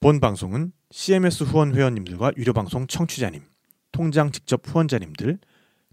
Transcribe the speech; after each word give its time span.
본 0.00 0.20
방송은 0.20 0.70
CMS 0.92 1.42
후원 1.42 1.74
회원님들과 1.74 2.30
유료 2.36 2.52
방송 2.52 2.86
청취자님, 2.86 3.42
통장 3.90 4.30
직접 4.30 4.62
후원자님들, 4.64 5.38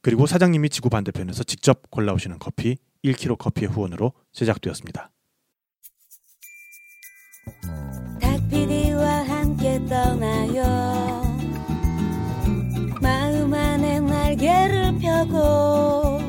그리고 0.04 0.28
사장님이 0.28 0.70
지구 0.70 0.90
반대편에서 0.90 1.44
직접 1.44 1.90
골라오시는 1.90 2.38
커피 2.38 2.78
1kg 3.04 3.36
커피의 3.40 3.72
후원으로 3.72 4.14
제작되었습니다. 4.32 5.10
닭피디와 8.22 9.28
함께 9.28 9.84
떠나요 9.90 11.24
마음 13.02 13.54
안에 13.54 14.00
날개를 14.02 15.00
펴고 15.00 16.20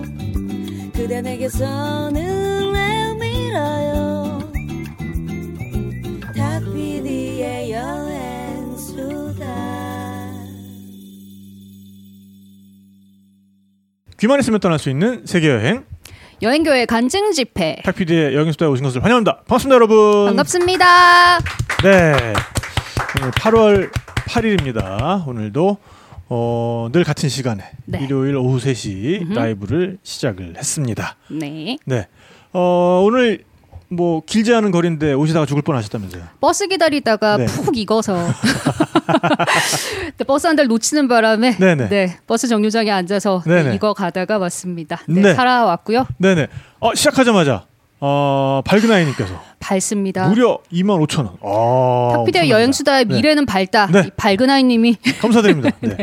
그대 0.95 1.21
내게 1.21 1.49
손을 1.51 2.73
내밀어요 2.73 4.16
여행 7.77 8.77
수다 8.79 9.45
귀만 14.19 14.41
있으면 14.41 14.61
떠날 14.61 14.79
수 14.79 14.89
있는 14.89 15.27
세계 15.27 15.51
여행 15.51 15.85
여행교회 16.41 16.87
간증 16.87 17.33
집회 17.33 17.77
탁피디의 17.85 18.35
여행 18.35 18.51
수다에 18.53 18.69
오신 18.69 18.83
것을 18.85 19.03
환영합니다. 19.03 19.43
반갑습니다, 19.47 19.75
여러분. 19.75 20.27
반갑습니다. 20.27 21.39
네, 21.83 22.15
오늘 23.21 23.31
8월 23.33 23.91
8일입니다. 24.27 25.27
오늘도 25.27 25.79
어, 26.29 26.89
늘 26.93 27.05
같은 27.05 27.29
시간에 27.29 27.63
네. 27.87 28.01
일요일 28.03 28.37
오후 28.37 28.59
3시 28.59 29.23
음흠. 29.23 29.33
라이브를 29.33 29.99
시작을 30.03 30.57
했습니다. 30.57 31.17
네. 31.31 31.79
네, 31.87 32.07
어, 32.53 33.03
오늘 33.05 33.45
뭐 33.89 34.21
길지 34.27 34.53
않은 34.55 34.71
거리인데 34.73 35.13
오시다가 35.13 35.47
죽을 35.47 35.63
뻔하셨다면서요? 35.63 36.23
버스 36.41 36.67
기다리다가 36.67 37.37
네. 37.37 37.47
푹 37.47 37.77
익어서 37.77 38.17
근데 40.11 40.25
버스 40.27 40.47
한 40.47 40.57
대를 40.57 40.67
놓치는 40.67 41.07
바람에 41.09 41.57
네네. 41.59 41.89
네, 41.91 42.17
버스 42.27 42.49
정류장에 42.49 42.91
앉아서 42.91 43.43
네네. 43.47 43.75
익어 43.77 43.93
가다가 43.95 44.39
왔습니다. 44.39 45.01
네, 45.07 45.21
네. 45.21 45.35
살아왔고요. 45.35 46.07
네네. 46.19 46.47
어, 46.81 46.95
시작하자마자 46.95 47.67
어, 48.01 48.63
밝은 48.65 48.91
아이님께서 48.91 49.41
밝습니다. 49.59 50.29
무려 50.29 50.59
2만 50.73 51.07
5천 51.07 51.19
원. 51.19 51.37
아, 51.43 52.17
탁피디의. 52.17 52.51
여행 52.51 52.73
수다의 52.73 53.05
네. 53.07 53.15
미래는 53.17 53.47
밝다. 53.47 53.87
네. 53.87 54.05
이 54.07 54.11
밝은 54.17 54.49
아이님이 54.51 54.97
감사드립니다. 55.21 55.71
네. 55.81 55.97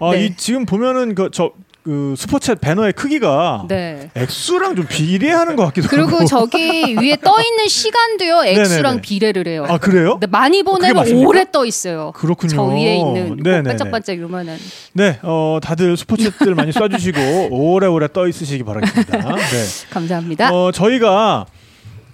아, 0.00 0.12
네. 0.12 0.26
이 0.26 0.36
지금 0.36 0.64
보면은 0.66 1.14
그 1.14 1.30
저 1.32 1.50
그 1.86 2.14
Super 2.18 2.41
Chat 2.41 2.60
배너의 2.60 2.94
크기가 2.94 3.64
네. 3.68 4.10
액수랑 4.16 4.74
좀 4.74 4.86
비례하는 4.88 5.54
것 5.54 5.66
같기도 5.66 5.86
그리고 5.86 6.16
하고. 6.16 6.24
저기 6.24 6.96
위에 7.00 7.16
떠 7.22 7.40
있는 7.40 7.68
시간도요 7.68 8.42
액수랑 8.58 8.82
네네네. 8.82 9.00
비례를 9.02 9.46
해요. 9.46 9.64
아 9.68 9.78
그래요? 9.78 10.14
근데 10.14 10.26
많이 10.26 10.64
그게 10.64 10.92
보내면? 10.92 11.24
오래 11.24 11.44
떠 11.52 11.64
있어요. 11.64 12.10
그렇군요. 12.16 12.50
저 12.56 12.64
위에 12.64 12.96
있는. 12.96 13.62
반짝반짝 13.62 14.18
요만한. 14.18 14.58
네, 14.94 15.20
어, 15.22 15.60
다들 15.62 15.94
슈퍼챗들 15.94 16.54
많이 16.54 16.72
쏴주시고 16.72 17.52
오래오래 17.54 18.08
떠 18.12 18.26
있으시기 18.26 18.64
바라겠습니다. 18.64 19.18
네. 19.18 19.64
감사합니다. 19.90 20.52
어, 20.52 20.72
저희가 20.72 21.46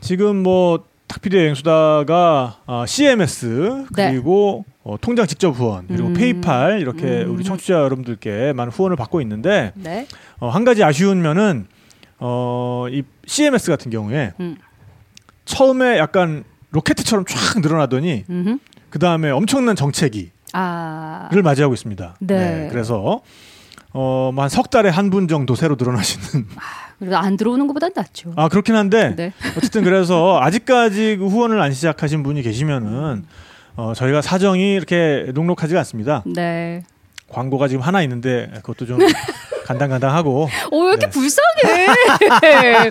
지금 0.02 0.42
뭐 0.42 0.80
탁피디 1.08 1.34
여행수다가 1.34 2.56
아, 2.66 2.84
CMS 2.86 3.86
네. 3.96 4.10
그리고 4.10 4.66
어, 4.84 4.96
통장 5.00 5.26
직접 5.26 5.50
후원 5.50 5.86
그리고 5.86 6.08
음. 6.08 6.14
페이팔 6.14 6.80
이렇게 6.80 7.22
음. 7.22 7.34
우리 7.34 7.44
청취자 7.44 7.74
여러분들께 7.74 8.52
많은 8.52 8.72
후원을 8.72 8.96
받고 8.96 9.20
있는데 9.20 9.72
네. 9.74 10.06
어, 10.40 10.48
한 10.48 10.64
가지 10.64 10.82
아쉬운 10.82 11.22
면은 11.22 11.66
어, 12.18 12.86
이 12.90 13.02
CMS 13.26 13.70
같은 13.70 13.90
경우에 13.90 14.32
음. 14.40 14.56
처음에 15.44 15.98
약간 15.98 16.44
로켓처럼 16.70 17.24
쫙 17.26 17.60
늘어나더니. 17.60 18.24
그 18.90 18.98
다음에 18.98 19.30
엄청난 19.30 19.74
정체기를 19.74 20.30
아. 20.52 21.28
맞이하고 21.42 21.72
있습니다. 21.74 22.16
네. 22.20 22.68
그래서 22.70 23.22
어, 23.94 24.32
한석 24.36 24.70
달에 24.70 24.88
한 24.90 25.10
분 25.10 25.28
정도 25.28 25.54
새로 25.54 25.76
늘어나시는 25.78 26.46
그래도 26.98 27.16
안 27.18 27.36
들어오는 27.36 27.66
것보단 27.66 27.92
낫죠. 27.94 28.32
아 28.36 28.48
그렇긴 28.48 28.74
한데 28.74 29.14
네. 29.16 29.32
어쨌든 29.56 29.82
그래서 29.84 30.40
아직까지 30.40 31.16
그 31.18 31.26
후원을 31.26 31.60
안 31.60 31.72
시작하신 31.72 32.22
분이 32.22 32.42
계시면은 32.42 33.24
어, 33.76 33.92
저희가 33.96 34.20
사정이 34.22 34.74
이렇게 34.74 35.26
녹록하지가 35.34 35.80
않습니다. 35.80 36.22
네. 36.26 36.82
광고가 37.28 37.68
지금 37.68 37.82
하나 37.82 38.02
있는데 38.02 38.50
그것도 38.56 38.86
좀 38.86 38.98
간당간당하고 39.64 40.48
어, 40.72 40.76
왜 40.78 40.88
이렇게 40.90 41.06
네. 41.06 41.10
불쌍해? 41.10 41.86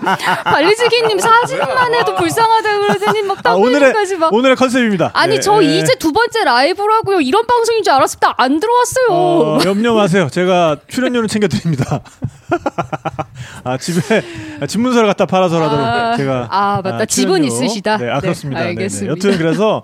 발리지기님 0.44 1.18
사진만 1.18 1.94
해도 1.94 2.14
불쌍하다 2.16 2.78
그러더니 2.78 3.22
막 3.22 3.38
아, 3.46 3.52
오늘의 3.54 3.92
막. 4.18 4.32
오늘의 4.32 4.56
컨셉입니다. 4.56 5.10
아니 5.14 5.34
네, 5.36 5.40
저 5.40 5.60
네. 5.60 5.78
이제 5.78 5.94
두 5.94 6.12
번째 6.12 6.42
라이브라고요. 6.44 7.20
이런 7.20 7.46
방송인 7.46 7.84
줄 7.84 7.92
알았을 7.92 8.18
때 8.18 8.26
안 8.38 8.58
들어왔어요. 8.58 9.06
어, 9.10 9.58
염려 9.64 9.94
마세요. 9.94 10.28
제가 10.30 10.78
출연료는 10.88 11.28
챙겨드립니다. 11.28 12.00
아 13.64 13.76
집에 13.78 14.22
집문서를 14.66 15.06
갖다 15.06 15.26
팔아서라도 15.26 15.76
아, 15.76 16.16
제가 16.16 16.48
아, 16.50 16.80
맞다. 16.82 17.04
집은 17.04 17.42
출연료. 17.42 17.46
있으시다. 17.46 17.98
네, 17.98 18.08
아 18.10 18.14
네, 18.14 18.20
그렇습니다. 18.22 18.60
네, 18.60 18.64
네. 18.66 18.70
알겠습니다. 18.70 19.12
여튼 19.12 19.38
그래서 19.38 19.82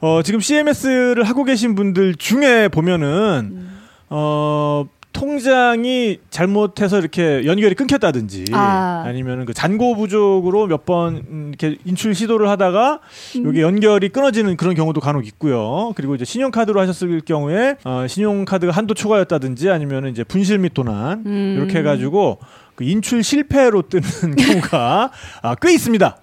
어, 0.00 0.22
지금 0.22 0.40
CMS를 0.40 1.24
하고 1.24 1.44
계신 1.44 1.74
분들 1.74 2.14
중에 2.16 2.68
보면은 2.68 3.50
음. 3.52 3.78
어. 4.10 4.86
통장이 5.10 6.18
잘못해서 6.30 7.00
이렇게 7.00 7.44
연결이 7.44 7.74
끊겼다든지 7.74 8.44
아. 8.52 9.02
아. 9.04 9.10
니면은그 9.10 9.52
잔고 9.52 9.96
부족으로 9.96 10.66
몇 10.68 10.84
번 10.84 11.48
이렇게 11.48 11.76
인출 11.84 12.14
시도를 12.14 12.48
하다가 12.48 13.00
음. 13.36 13.46
여기 13.46 13.62
연결이 13.62 14.10
끊어지는 14.10 14.56
그런 14.56 14.74
경우도 14.76 15.00
간혹 15.00 15.26
있고요. 15.26 15.92
그리고 15.96 16.14
이제 16.14 16.24
신용카드로 16.24 16.78
하셨을 16.80 17.20
경우에 17.22 17.76
어, 17.84 18.06
신용카드가 18.06 18.72
한도 18.72 18.94
초과였다든지 18.94 19.70
아니면 19.70 20.06
이제 20.08 20.22
분실 20.22 20.58
및 20.58 20.72
도난 20.72 21.24
음. 21.26 21.54
이렇게 21.58 21.78
해가지고 21.80 22.38
그 22.76 22.84
인출 22.84 23.24
실패로 23.24 23.88
뜨는 23.88 24.36
경우가 24.36 25.10
아, 25.42 25.54
꽤 25.56 25.72
있습니다. 25.72 26.16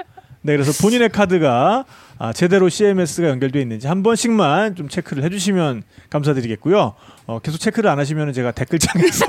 네, 0.43 0.53
그래서 0.53 0.71
본인의 0.81 1.09
카드가 1.09 1.83
아, 1.89 2.04
제대로 2.33 2.69
CMS가 2.69 3.29
연결되어 3.29 3.61
있는지 3.61 3.87
한 3.87 4.03
번씩만 4.03 4.75
좀 4.75 4.87
체크를 4.87 5.23
해주시면 5.23 5.83
감사드리겠고요. 6.09 6.95
어, 7.27 7.39
계속 7.39 7.57
체크를 7.57 7.89
안 7.89 7.97
하시면 7.97 8.33
제가 8.33 8.51
댓글창에서 8.51 9.25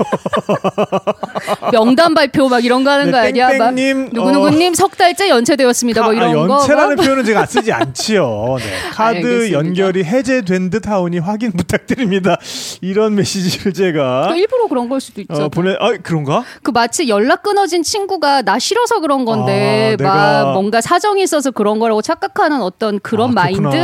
명단 1.73 2.13
발표 2.13 2.47
막 2.47 2.63
이런 2.63 2.83
거 2.83 2.91
하는 2.91 3.05
네, 3.05 3.11
거 3.11 3.17
아니야? 3.17 3.47
막 3.57 3.73
땡땡님, 3.73 4.09
누구누구님 4.13 4.75
석 4.75 4.95
달째 4.97 5.29
연체되었습니다. 5.29 6.03
뭐 6.03 6.11
카- 6.11 6.15
이런 6.15 6.29
아, 6.29 6.47
거. 6.47 6.53
연체라는 6.59 6.95
막. 6.95 7.03
표현은 7.03 7.25
제가 7.25 7.45
쓰지 7.47 7.71
않지요. 7.71 8.57
네. 8.59 8.65
카드 8.93 9.15
알겠습니다. 9.17 9.51
연결이 9.57 10.03
해제된 10.03 10.69
듯 10.69 10.87
하오니 10.87 11.17
확인 11.17 11.51
부탁드립니다. 11.53 12.37
이런 12.81 13.15
메시지를 13.15 13.73
제가 13.73 14.27
또 14.29 14.35
일부러 14.35 14.67
그런 14.67 14.89
걸 14.89 15.01
수도 15.01 15.19
있죠. 15.21 15.33
어, 15.45 15.49
보내 15.49 15.75
아 15.79 15.93
그런가? 16.03 16.43
그 16.61 16.69
마치 16.69 17.09
연락 17.09 17.41
끊어진 17.41 17.81
친구가 17.81 18.43
나 18.43 18.59
싫어서 18.59 18.99
그런 18.99 19.25
건데 19.25 19.95
아, 20.01 20.03
막 20.03 20.13
내가- 20.43 20.53
뭔가 20.53 20.81
사정이 20.81 21.23
있어서 21.23 21.49
그런 21.49 21.79
거라고 21.79 22.03
착각하는 22.03 22.61
어떤 22.61 22.99
그런 22.99 23.31
아, 23.31 23.33
마인드. 23.33 23.75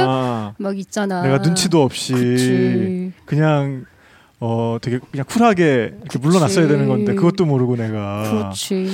막 0.58 0.78
있잖아. 0.78 1.24
내가 1.24 1.40
눈치도 1.40 1.82
없이 1.82 2.14
그치. 2.14 3.12
그냥 3.26 3.86
어 4.46 4.78
되게 4.82 5.00
그냥 5.10 5.26
쿨하게 5.26 5.94
이렇게 6.02 6.20
물러났어야. 6.20 6.68
되는 6.68 6.90
건데 6.90 7.16
그것도 7.16 7.46
모르고 7.46 7.78
내가 7.78 8.30
그렇지. 8.30 8.90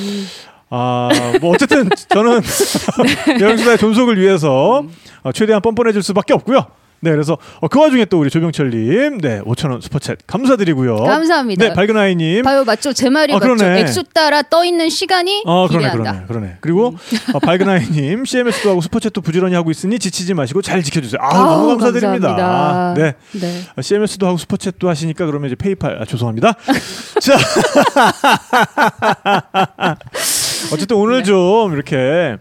아뭐 0.69 1.53
어쨌든 1.55 1.89
저는 2.07 2.41
네. 3.25 3.39
여행수다의 3.41 3.79
존속을 3.79 4.19
위해서 4.21 4.81
음. 4.81 4.93
어, 5.23 5.31
최대한 5.31 5.63
뻔뻔해질 5.63 6.03
수밖에 6.03 6.33
없고요. 6.33 6.67
네 7.01 7.11
그래서 7.11 7.37
어, 7.61 7.67
그 7.67 7.79
와중에 7.79 8.05
또 8.05 8.19
우리 8.19 8.29
조병철님 8.29 9.19
네 9.21 9.41
5천 9.41 9.71
원 9.71 9.79
슈퍼챗 9.79 10.17
감사드리고요. 10.27 10.97
감사합니다. 10.97 11.67
네 11.67 11.73
밝은 11.73 11.95
아이님 11.95 12.43
봐요 12.43 12.63
맞죠? 12.65 12.91
제 12.93 13.09
말이 13.09 13.33
어, 13.33 13.39
맞죠? 13.39 13.65
액수 13.65 14.03
따라 14.03 14.41
떠 14.41 14.65
있는 14.65 14.89
시간이 14.89 15.43
어 15.45 15.67
그러네. 15.67 15.91
그러네 15.91 16.23
그러네 16.27 16.57
그리고 16.61 16.95
어, 17.33 17.39
밝은 17.39 17.69
아이님 17.69 18.25
CMS도 18.25 18.71
하고 18.71 18.81
슈퍼챗도 18.81 19.23
부지런히 19.23 19.55
하고 19.55 19.71
있으니 19.71 19.97
지치지 19.99 20.33
마시고 20.33 20.61
잘 20.61 20.83
지켜주세요. 20.83 21.21
아 21.21 21.33
너무 21.33 21.67
감사드립니다. 21.69 22.35
감사합니다. 22.35 23.01
네. 23.01 23.13
네. 23.39 23.61
어, 23.77 23.81
CMS도 23.81 24.27
하고 24.27 24.37
슈퍼챗도 24.37 24.87
하시니까 24.87 25.25
그러면 25.25 25.47
이제 25.47 25.55
페이팔 25.55 26.01
아, 26.01 26.05
죄송합니다. 26.05 26.55
자 27.21 27.37
어쨌든 30.73 30.97
오늘 30.97 31.19
네. 31.19 31.23
좀 31.23 31.73
이렇게 31.73 32.37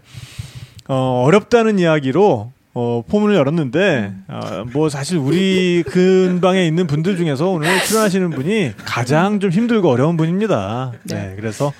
어, 0.87 1.23
어렵다는 1.25 1.79
이야기로 1.79 2.51
어, 2.81 3.03
포문을 3.05 3.35
열었는데 3.35 4.13
어, 4.29 4.63
뭐 4.71 4.87
사실 4.87 5.17
우리 5.17 5.83
근방에 5.85 6.65
있는 6.65 6.87
분들 6.87 7.17
중에서 7.17 7.49
오늘 7.49 7.67
출연하시는 7.83 8.29
분이 8.29 8.71
가장 8.85 9.41
좀 9.41 9.49
힘들고 9.51 9.89
어려운 9.89 10.15
분입니다. 10.15 10.93
네, 11.03 11.15
네. 11.15 11.33
그래서 11.35 11.73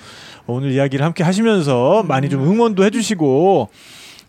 오늘 0.46 0.74
이야기를 0.74 1.06
함께 1.06 1.24
하시면서 1.24 2.04
많이 2.04 2.28
좀 2.28 2.44
응원도 2.44 2.84
해주시고 2.84 3.70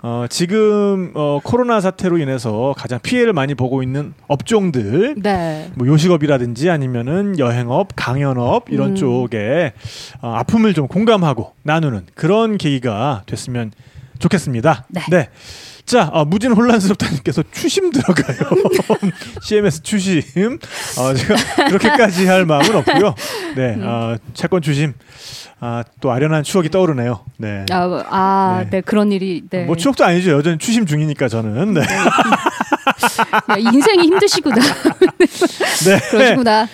어, 0.02 0.26
지금 0.30 1.10
어, 1.14 1.40
코로나 1.42 1.80
사태로 1.80 2.18
인해서 2.18 2.72
가장 2.76 3.00
피해를 3.02 3.32
많이 3.32 3.56
보고 3.56 3.82
있는 3.82 4.14
업종들 4.28 5.16
네. 5.18 5.72
뭐 5.74 5.88
요식업이라든지 5.88 6.70
아니면은 6.70 7.36
여행업, 7.40 7.88
강연업 7.96 8.66
이런 8.70 8.90
음. 8.90 8.94
쪽에 8.94 9.72
어, 10.22 10.34
아픔을 10.36 10.74
좀 10.74 10.86
공감하고 10.86 11.52
나누는 11.64 12.06
그런 12.14 12.58
계기가 12.58 13.24
됐으면 13.26 13.72
좋겠습니다. 14.20 14.86
네. 15.10 15.28
자, 15.84 16.10
아, 16.12 16.24
무진 16.24 16.52
혼란스럽다님께서 16.52 17.42
추심 17.52 17.90
들어가요. 17.90 18.38
CMS 19.42 19.82
추심. 19.82 20.58
어, 20.98 21.14
제가 21.14 21.64
그렇게까지 21.68 22.26
할 22.26 22.46
마음은 22.46 22.76
없고요. 22.76 23.14
네, 23.56 23.76
아, 23.82 24.16
채권 24.34 24.62
추심. 24.62 24.94
아, 25.62 25.84
또 26.00 26.10
아련한 26.10 26.42
추억이 26.42 26.70
떠오르네요. 26.70 27.20
네. 27.36 27.66
아, 27.70 28.04
아 28.08 28.60
네. 28.64 28.70
네. 28.70 28.80
그런 28.80 29.12
일이 29.12 29.42
네. 29.50 29.64
뭐 29.64 29.76
추억도 29.76 30.04
아니죠. 30.04 30.30
여전히 30.30 30.56
추심 30.58 30.86
중이니까 30.86 31.28
저는. 31.28 31.74
네. 31.74 31.80
야, 31.80 33.56
인생이 33.58 34.04
힘드시구나. 34.04 34.56
네. 35.84 35.98
그러시구나. 36.10 36.66
자, 36.66 36.70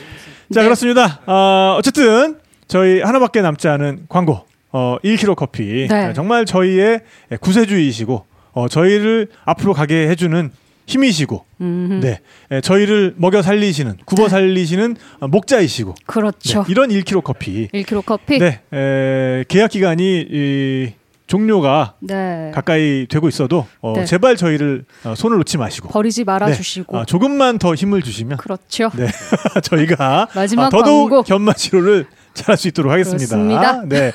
네. 0.61 0.63
그렇습니다. 0.63 1.21
어, 1.27 1.77
어쨌든 1.79 2.39
저희 2.69 3.01
하나밖에 3.03 3.43
남지 3.43 3.67
않은 3.69 4.07
광고. 4.09 4.47
어, 4.71 4.99
1kg 5.03 5.35
커피. 5.35 5.89
네. 5.89 6.13
정말 6.13 6.45
저희의 6.45 7.01
구세주이시고 7.41 8.27
어, 8.57 8.69
저희를 8.69 9.29
앞으로 9.45 9.75
가게 9.75 10.09
해주는 10.09 10.51
힘이시고 10.87 11.45
음, 11.61 12.01
네. 12.03 12.21
예, 12.51 12.63
저희를 12.63 13.13
먹여 13.19 13.43
살리시는, 13.43 13.99
굽어 14.07 14.31
살리시는 14.31 14.97
어, 15.21 15.29
목자이시고. 15.29 15.91
네, 15.95 16.05
그렇죠. 16.07 16.65
이런 16.69 16.89
1kg 16.89 17.23
커피. 17.23 17.69
1kg 17.69 18.03
커피. 18.07 18.39
네. 18.39 18.61
에, 18.73 19.45
계약 19.49 19.71
기간이 19.73 20.27
이, 20.31 20.93
종료가 21.27 21.95
네. 22.01 22.51
가까이 22.55 23.07
되고 23.11 23.29
있어도 23.29 23.67
어, 23.83 23.93
네. 23.95 24.05
제발 24.07 24.37
저희를 24.37 24.85
어, 25.05 25.15
손을 25.15 25.37
놓지 25.39 25.59
마시고 25.59 25.89
버리지 25.89 26.25
말아 26.25 26.47
네. 26.47 26.55
주시고. 26.55 26.97
아, 26.97 27.05
조금만 27.05 27.59
더 27.59 27.75
힘을 27.75 28.01
주시면 28.01 28.39
그렇죠. 28.39 28.91
네. 28.97 29.09
저희가 29.63 30.29
마지막 30.35 30.67
아, 30.67 30.71
더더욱 30.71 31.11
광고. 31.11 31.23
견마 31.25 31.53
치료를 31.53 32.07
잘할 32.37 32.57
수 32.57 32.69
있도록 32.69 32.93
하겠습니다. 32.93 33.37
그렇습니다. 33.37 33.83
네. 33.87 34.13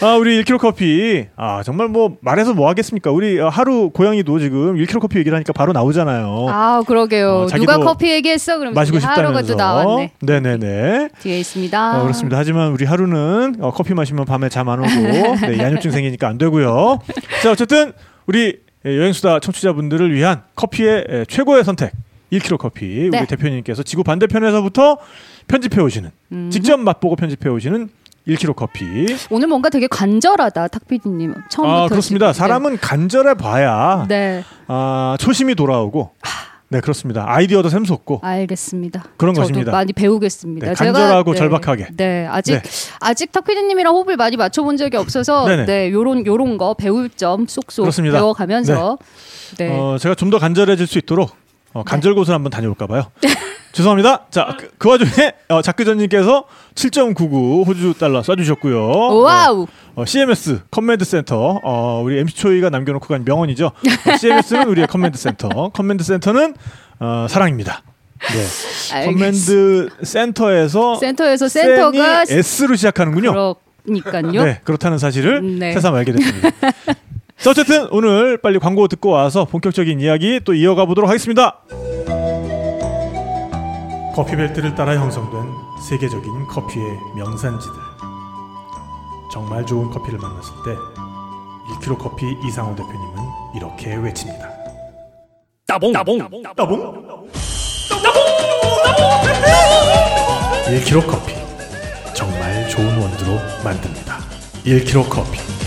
아, 0.00 0.14
우리 0.16 0.42
1kg 0.42 0.58
커피. 0.58 1.26
아, 1.36 1.62
정말 1.64 1.88
뭐 1.88 2.16
말해서 2.20 2.54
뭐 2.54 2.68
하겠습니까? 2.68 3.10
우리 3.10 3.38
어, 3.40 3.48
하루 3.48 3.90
고양이도 3.90 4.38
지금 4.38 4.76
1kg 4.76 5.00
커피 5.00 5.18
얘기를 5.18 5.34
하니까 5.36 5.52
바로 5.52 5.72
나오잖아요. 5.72 6.46
아, 6.48 6.82
그러게요. 6.86 7.30
어, 7.42 7.46
누가 7.48 7.78
커피 7.78 8.10
얘기했어? 8.10 8.58
그러면 8.58 8.74
마시고 8.74 8.98
하루가. 8.98 9.42
또 9.42 9.54
나왔네. 9.54 10.12
네 10.22 10.40
네 10.40 10.56
네. 10.58 11.08
뒤에 11.20 11.38
있습니다. 11.40 11.98
어, 11.98 12.02
그렇습니다. 12.02 12.38
하지만 12.38 12.72
우리 12.72 12.84
하루는 12.84 13.56
어, 13.60 13.70
커피 13.72 13.94
마시면 13.94 14.24
밤에 14.24 14.48
잠 14.48 14.68
안 14.68 14.80
오고 14.80 14.88
네, 14.88 15.58
야뇨증 15.58 15.90
생기니까 15.92 16.26
안 16.28 16.38
되고요. 16.38 16.98
자 17.42 17.50
어쨌든 17.52 17.92
우리 18.26 18.58
예, 18.84 18.96
여행수다 18.98 19.40
청취자분들을 19.40 20.12
위한 20.12 20.42
커피의 20.56 21.04
예, 21.10 21.24
최고의 21.28 21.64
선택 21.64 21.92
1kg 22.32 22.58
커피 22.58 23.08
네. 23.10 23.18
우리 23.18 23.26
대표님께서 23.26 23.82
지구 23.84 24.02
반대편에서부터 24.02 24.98
편집해 25.48 25.80
오시는 25.80 26.10
음. 26.32 26.50
직접 26.50 26.78
맛보고 26.78 27.16
편집해 27.16 27.48
오시는 27.50 27.88
1kg 28.28 28.56
커피. 28.56 28.84
오늘 29.30 29.46
뭔가 29.46 29.68
되게 29.70 29.86
간절하다, 29.86 30.68
탁피디님. 30.68 31.32
처음부터. 31.48 31.84
아 31.84 31.88
그렇습니다. 31.88 32.32
사람은 32.32 32.78
간절해 32.78 33.34
봐야 33.34 34.04
네. 34.08 34.42
아, 34.66 35.16
초심이 35.20 35.54
돌아오고. 35.54 36.10
네 36.68 36.80
그렇습니다. 36.80 37.24
아이디어도 37.28 37.68
샘솟고. 37.68 38.18
알겠습니다. 38.24 39.04
그런 39.16 39.32
저도 39.34 39.46
것입니다. 39.46 39.70
많이 39.70 39.92
배우겠습니다. 39.92 40.66
네, 40.66 40.74
제가, 40.74 40.90
간절하고 40.92 41.32
네, 41.34 41.38
절박하게. 41.38 41.86
네, 41.96 42.26
아직 42.28 42.54
네. 42.60 42.62
아직 42.98 43.30
탁피디님이랑 43.30 43.94
호흡을 43.94 44.16
많이 44.16 44.36
맞춰본 44.36 44.76
적이 44.76 44.96
없어서 44.96 45.46
네네. 45.48 45.66
네, 45.66 45.92
요런 45.92 46.26
요런 46.26 46.58
거 46.58 46.74
배울 46.74 47.08
점 47.10 47.46
쏙쏙 47.46 47.84
그렇습니다. 47.84 48.16
배워가면서 48.18 48.98
네. 49.58 49.68
어, 49.78 49.96
제가 50.00 50.16
좀 50.16 50.30
더 50.30 50.40
간절해질 50.40 50.88
수 50.88 50.98
있도록 50.98 51.30
어, 51.76 51.82
간절곶을 51.84 52.34
한번 52.34 52.50
다녀올까 52.50 52.86
봐요. 52.86 53.10
죄송합니다. 53.72 54.24
자, 54.30 54.56
그, 54.58 54.70
그 54.78 54.88
와중에 54.88 55.34
어, 55.50 55.60
작교전님께서 55.60 56.44
7.99 56.74 57.66
호주 57.66 57.94
달러 57.98 58.22
쏴주셨고요. 58.22 59.22
와우. 59.22 59.66
어, 59.94 60.04
CMS 60.06 60.62
command 60.70 61.04
center 61.04 61.60
어, 61.62 62.00
우리 62.02 62.18
MC 62.20 62.34
초이가 62.34 62.70
남겨놓고 62.70 63.06
간 63.06 63.24
명언이죠. 63.26 63.66
어, 63.66 64.16
CMS는 64.16 64.68
우리의 64.68 64.86
command 64.86 65.18
center. 65.18 65.68
command 65.68 66.02
center는 66.02 66.54
어, 67.00 67.26
사랑입니다. 67.28 67.82
네. 68.32 69.04
command 69.04 69.90
center에서 70.02 70.94
center에서 70.96 71.48
center가 71.48 72.24
S로 72.26 72.76
시작하는군요. 72.76 73.56
그러니까요. 73.84 74.44
네, 74.44 74.60
그렇다는 74.64 74.96
사실을 74.96 75.58
네. 75.58 75.74
새삼 75.74 75.94
알게 75.94 76.12
됐습니다. 76.12 76.50
자, 77.38 77.50
어쨌든 77.50 77.86
오늘 77.90 78.38
빨리 78.38 78.58
광고 78.58 78.88
듣고 78.88 79.10
와서 79.10 79.44
본격적인 79.44 80.00
이야기 80.00 80.40
또 80.44 80.54
이어가 80.54 80.84
보도록 80.86 81.08
하겠습니다. 81.08 81.60
커피벨트를 84.14 84.74
따라 84.74 84.96
형성된 84.96 85.42
세계적인 85.88 86.46
커피의 86.48 86.86
명산지들. 87.16 87.74
정말 89.32 89.66
좋은 89.66 89.90
커피를 89.90 90.18
만났을 90.18 90.52
때 90.64 90.74
1kg 91.74 91.98
커피 91.98 92.24
이상호 92.46 92.74
대표님은 92.74 93.14
이렇게 93.56 93.94
외칩니다. 93.94 94.48
따봉 95.66 95.92
따봉 95.92 96.18
따봉? 96.56 97.28
1kg 100.66 101.06
커피 101.06 101.34
정말 102.14 102.68
좋은 102.70 102.86
원두로 102.98 103.38
만듭니다. 103.62 104.18
1kg 104.64 105.08
커피. 105.10 105.65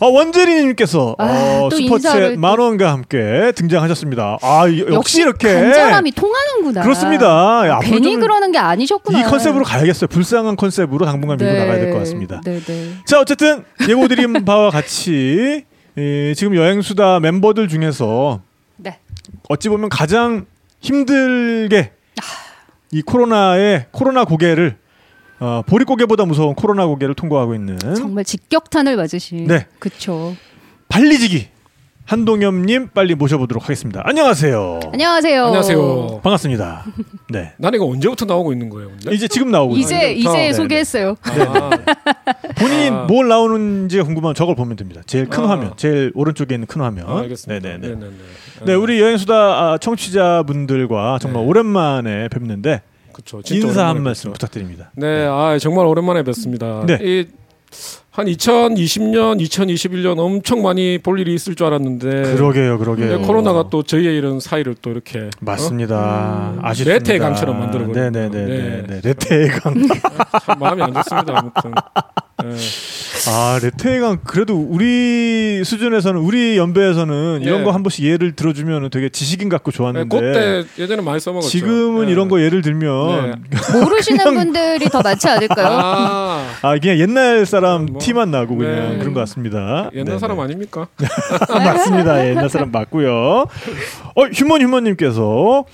어, 0.00 0.08
원재리님께서 0.08 1.14
아, 1.18 1.24
어, 1.62 1.68
또 1.70 1.76
슈퍼챗 1.76 2.36
만 2.36 2.58
원과 2.58 2.90
함께 2.90 3.52
등장하셨습니다. 3.54 4.38
아 4.42 4.66
이- 4.68 4.80
역시, 4.90 5.22
이렇게 5.22 5.52
간절함이 5.52 6.12
통하는구나. 6.12 6.82
그렇습니다. 6.82 7.26
야, 7.68 7.76
앞으로 7.76 7.90
괜히 7.92 8.12
좀 8.12 8.20
그러는 8.20 8.52
게 8.52 8.58
아니셨구나. 8.58 9.20
이 9.20 9.22
컨셉으로 9.22 9.64
가야겠어요. 9.64 10.08
불쌍한 10.08 10.56
컨셉으로 10.56 11.06
당분간 11.06 11.38
밀고 11.38 11.52
나가야 11.52 11.78
될 11.78 11.92
것 11.92 11.98
같습니다. 12.00 12.40
네, 12.44 12.60
네. 12.60 12.90
자 13.06 13.20
어쨌든 13.20 13.64
예고드린 13.88 14.32
바와 14.44 14.70
같이 14.70 15.64
이, 15.96 16.32
지금 16.36 16.56
여행수다 16.56 17.20
멤버들 17.20 17.68
중에서 17.68 18.40
네. 18.76 18.98
어찌 19.48 19.68
보면 19.68 19.88
가장 19.90 20.46
힘들게 20.80 21.92
이 22.90 23.02
코로나의 23.02 23.86
코로나 23.92 24.24
고개를 24.24 24.76
어, 25.40 25.62
보릿고개보다 25.66 26.24
무서운 26.24 26.54
코로나 26.54 26.86
고개를 26.86 27.14
통과하고 27.14 27.54
있는 27.54 27.78
정말 27.96 28.24
직격탄을 28.24 28.96
맞으신. 28.96 29.46
네. 29.46 29.66
그쵸. 29.78 30.36
발리지기 30.88 31.48
한동엽님 32.06 32.88
빨리 32.92 33.14
모셔보도록 33.14 33.64
하겠습니다. 33.64 34.02
안녕하세요. 34.04 34.80
안녕하세요. 34.92 35.46
안녕하세요. 35.46 36.20
반갑습니다. 36.22 36.84
네. 37.30 37.52
난 37.58 37.72
이거 37.74 37.86
언제부터 37.86 38.26
나오고 38.26 38.52
있는 38.52 38.68
거예요? 38.68 38.90
근데? 38.90 39.14
이제 39.14 39.26
지금 39.26 39.50
나오고 39.50 39.74
있어요. 39.76 40.10
이제. 40.10 40.12
이제 40.12 40.28
네, 40.30 40.52
소개했어요. 40.52 41.16
아, 41.22 41.70
본인이 42.56 42.88
아. 42.90 43.06
뭘 43.08 43.28
나오는지 43.28 44.02
궁금하면 44.02 44.34
저걸 44.34 44.54
보면 44.54 44.76
됩니다. 44.76 45.00
제일 45.06 45.28
큰 45.30 45.44
아. 45.44 45.48
화면, 45.50 45.72
제일 45.76 46.12
오른쪽에 46.14 46.54
있는 46.54 46.66
큰 46.66 46.82
화면. 46.82 47.08
아, 47.08 47.20
알겠습니다. 47.20 47.68
네네네. 47.68 47.94
네네네. 47.94 48.12
네, 48.66 48.74
우리 48.74 49.00
여행수다 49.00 49.34
아, 49.34 49.78
청취자분들과 49.78 51.18
정말 51.22 51.42
네. 51.42 51.48
오랜만에 51.48 52.28
뵙는데 52.28 52.82
그쵸, 53.14 53.40
인사 53.50 53.88
한 53.88 54.02
말씀. 54.02 54.32
부탁드립니다. 54.32 54.90
네, 54.96 55.24
아 55.26 55.56
정말 55.58 55.86
오랜만에 55.86 56.22
뵙습니다. 56.22 56.84
네. 56.86 56.98
이, 57.00 57.26
한 58.14 58.26
2020년, 58.26 59.40
2021년 59.40 60.20
엄청 60.20 60.62
많이 60.62 60.98
볼 60.98 61.18
일이 61.18 61.34
있을 61.34 61.56
줄 61.56 61.66
알았는데 61.66 62.36
그러게요, 62.36 62.78
그러게요. 62.78 63.08
근데 63.08 63.26
코로나가 63.26 63.68
또 63.70 63.82
저희의 63.82 64.16
이런 64.16 64.38
사이를 64.38 64.76
또 64.80 64.92
이렇게 64.92 65.30
맞습니다. 65.40 66.52
음. 66.54 66.64
아쉽습니다. 66.64 66.98
레테의 66.98 67.18
강처럼 67.18 67.58
만들어버리는 67.58 68.12
네네네. 68.12 68.46
거예요. 68.46 68.86
네. 68.86 69.00
레테의 69.02 69.48
강. 69.48 69.72
어? 69.72 70.38
참 70.46 70.58
마음이 70.60 70.82
안 70.82 70.94
좋습니다. 70.94 71.38
아무튼 71.38 71.72
네. 72.44 72.56
아, 73.30 73.58
레테의 73.60 74.00
강. 74.00 74.18
그래도 74.22 74.60
우리 74.60 75.62
수준에서는 75.64 76.20
우리 76.20 76.56
연배에서는 76.56 77.40
이런 77.42 77.58
네. 77.58 77.64
거한 77.64 77.82
번씩 77.82 78.04
예를 78.04 78.36
들어주면 78.36 78.90
되게 78.90 79.08
지식인 79.08 79.48
같고 79.48 79.72
네, 79.72 79.76
좋았는데 79.76 80.16
그때 80.16 80.64
예전에 80.78 81.02
많이 81.02 81.18
써먹었죠. 81.18 81.48
지금은 81.48 82.06
네. 82.06 82.12
이런 82.12 82.28
거 82.28 82.40
예를 82.40 82.62
들면 82.62 83.44
모르시는 83.82 84.34
분들이 84.34 84.88
더 84.88 85.00
많지 85.02 85.28
않을까요? 85.28 85.66
아, 85.68 86.46
아 86.62 86.78
그냥 86.78 86.98
옛날 86.98 87.46
사람 87.46 87.86
뭐, 87.86 87.98
티만 88.04 88.30
나고 88.30 88.56
그냥 88.56 88.92
네. 88.92 88.98
그런 88.98 89.14
것 89.14 89.20
같습니다. 89.20 89.90
옛날 89.92 90.04
네네. 90.04 90.18
사람 90.18 90.38
아닙니까? 90.40 90.88
맞습니다. 91.48 92.24
예, 92.24 92.30
옛날 92.30 92.48
사람 92.48 92.70
맞고요. 92.70 93.12
어, 94.14 94.26
휴먼 94.32 94.60
휴먼님께서 94.62 95.64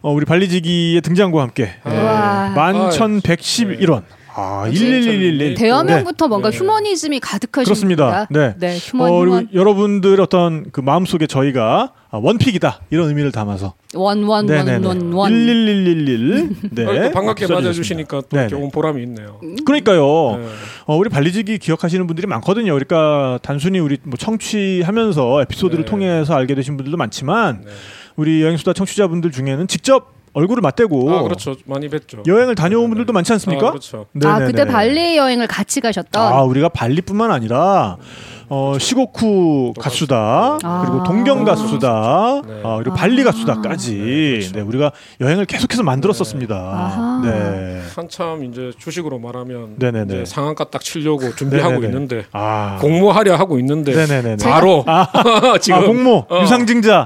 어, 0.00 0.12
우리 0.12 0.24
발리지기의 0.24 1.00
등장과 1.00 1.42
함께 1.42 1.70
예, 1.86 1.96
와. 1.96 2.50
만 2.54 2.90
천백십일원 2.90 4.04
아, 4.40 4.68
11111. 4.70 5.54
대화명부터 5.54 6.28
뭔가 6.28 6.50
네. 6.50 6.56
휴머니즘이 6.56 7.18
가득하신 7.18 7.64
그렇습니다. 7.64 8.26
분이다. 8.28 8.54
네. 8.58 8.78
휴먼 8.78 9.10
어, 9.10 9.20
휴먼 9.24 9.48
여러분들 9.52 10.20
어떤 10.20 10.70
그 10.70 10.80
마음속에 10.80 11.26
저희가 11.26 11.92
아, 12.10 12.16
원픽이다 12.16 12.82
이런 12.90 13.08
의미를 13.08 13.32
담아서 13.32 13.74
원원원원원 13.94 15.12
11111 15.12 16.50
네. 16.70 16.84
어, 16.84 17.02
또 17.02 17.10
반갑게 17.10 17.46
써주셨습니다. 17.46 17.54
맞아 17.54 17.72
주시니까 17.72 18.20
또 18.28 18.36
네네. 18.36 18.48
조금 18.48 18.70
보람이 18.70 19.02
있네요. 19.02 19.40
그러니까요. 19.66 20.02
네. 20.38 20.46
어, 20.86 20.96
우리 20.96 21.08
발리지기 21.10 21.58
기억하시는 21.58 22.06
분들이 22.06 22.28
많거든요. 22.28 22.72
그러니까 22.74 23.40
단순히 23.42 23.80
우리 23.80 23.98
뭐 24.04 24.16
청취하면서 24.16 25.42
에피소드를 25.42 25.84
네. 25.84 25.90
통해서 25.90 26.34
알게 26.34 26.54
되신 26.54 26.76
분들도 26.76 26.96
많지만 26.96 27.62
네. 27.64 27.70
우리 28.14 28.42
여행수다 28.42 28.72
청취자분들 28.72 29.32
중에는 29.32 29.66
직접 29.68 30.17
얼굴을 30.38 30.60
맞대고 30.60 31.12
아 31.12 31.22
그렇죠 31.22 31.56
많이 31.66 31.88
뵀죠. 31.88 32.26
여행을 32.26 32.54
다녀온 32.54 32.88
분들도 32.88 33.12
많지 33.12 33.32
않습니까? 33.32 33.66
아, 33.66 33.70
그렇죠. 33.70 34.06
아 34.24 34.38
네네네. 34.38 34.46
그때 34.46 34.64
발리 34.64 35.16
여행을 35.16 35.48
같이 35.48 35.80
가셨던. 35.80 36.22
아, 36.32 36.42
우리가 36.42 36.68
발리뿐만 36.68 37.32
아니라 37.32 37.96
어, 38.50 38.76
시고쿠 38.78 39.72
또 39.76 39.80
가수다 39.80 40.58
아. 40.62 40.82
그리고 40.84 41.02
동경 41.04 41.44
가수다 41.44 42.42
네. 42.46 42.60
아, 42.64 42.76
그리고 42.78 42.94
발리 42.96 43.20
아. 43.22 43.24
가수다까지 43.26 43.94
네, 43.94 44.30
그렇죠. 44.38 44.52
네, 44.52 44.60
우리가 44.62 44.92
여행을 45.20 45.44
계속해서 45.44 45.82
만들었었습니다. 45.82 47.20
네. 47.24 47.82
한참 47.94 48.44
이제 48.44 48.72
주식으로 48.78 49.18
말하면 49.18 49.74
네네네. 49.76 50.14
이제 50.14 50.24
상한가 50.24 50.64
딱 50.70 50.80
치려고 50.82 51.34
준비하고 51.34 51.74
네네네. 51.74 51.86
있는데 51.88 52.24
아. 52.32 52.78
공모하려 52.80 53.36
하고 53.36 53.58
있는데 53.58 53.94
네네네. 53.94 54.36
바로 54.42 54.84
지금 55.60 55.78
아, 55.78 55.82
공모 55.84 56.26
어. 56.28 56.40
유상증자. 56.42 57.04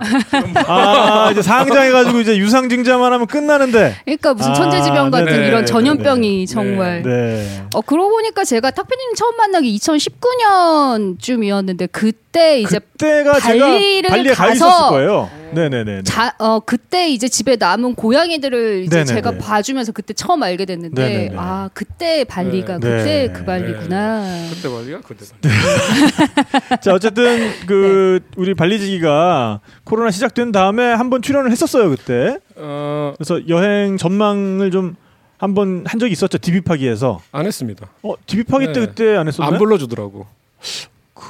아 0.67 1.31
이제 1.33 1.43
상장해 1.43 1.91
가지고 1.91 2.21
이제 2.21 2.37
유상증자만 2.37 3.13
하면 3.13 3.27
끝나는데. 3.27 3.97
그러니까 4.05 4.35
무슨 4.35 4.51
아, 4.53 4.55
천재지변 4.55 5.11
같은 5.11 5.27
네네. 5.27 5.47
이런 5.49 5.67
전염병이 5.67 6.29
네네. 6.29 6.47
정말. 6.47 7.03
네. 7.03 7.65
어 7.75 7.81
그러고 7.81 8.11
보니까 8.11 8.45
제가 8.45 8.71
탁피디님 8.71 9.15
처음 9.15 9.37
만난 9.37 9.63
게 9.63 9.69
2019년쯤 9.71 11.32
이었는데 11.43 11.87
그때 11.87 12.61
이제 12.61 12.79
그때가 12.79 13.33
발리를 13.39 14.03
제가 14.03 14.09
발리에 14.09 14.33
가 14.35 14.47
가서 14.49 14.55
있었을 14.55 14.89
거예요. 14.91 15.31
네네네. 15.53 16.03
자, 16.05 16.35
어 16.39 16.61
그때 16.61 17.09
이제 17.11 17.29
집에 17.29 17.57
남은 17.57 17.95
고양이들을 17.95 18.85
이제 18.87 18.97
네네네. 18.99 19.05
제가 19.15 19.39
봐주면서 19.39 19.93
그때 19.93 20.15
처음 20.15 20.43
알게 20.43 20.65
됐는데 20.65 21.03
네네네. 21.09 21.35
아 21.39 21.69
그때 21.75 22.25
발리가 22.25 22.79
네. 22.79 22.81
그때 22.81 23.05
네. 23.05 23.33
그 23.33 23.45
발리구나. 23.45 24.25
그때 24.51 24.69
말이야 24.69 25.01
그때 25.07 25.27
말이야. 25.43 26.77
자 26.81 26.95
어쨌든 26.95 27.51
그 27.67 28.21
네. 28.23 28.29
우리 28.37 28.55
발리지기가 28.55 29.61
코로나 29.85 30.11
시작된 30.11 30.53
다음에 30.53 30.85
한 30.93 31.11
번 31.11 31.21
출연을 31.23 31.51
했었어요 31.51 31.91
그때. 31.91 32.39
어, 32.57 33.13
그래서 33.19 33.47
여행 33.49 33.97
전망을 33.99 34.71
좀 34.71 34.97
한번한 35.37 35.99
적이 35.99 36.13
있었죠 36.13 36.39
디비파기에서. 36.39 37.21
안 37.33 37.45
했습니다. 37.47 37.87
어 38.03 38.15
디비파기 38.25 38.67
때 38.69 38.73
네. 38.73 38.87
그때 38.87 39.17
안 39.17 39.29
했었나요? 39.29 39.53
안 39.53 39.59
불러주더라고. 39.59 40.27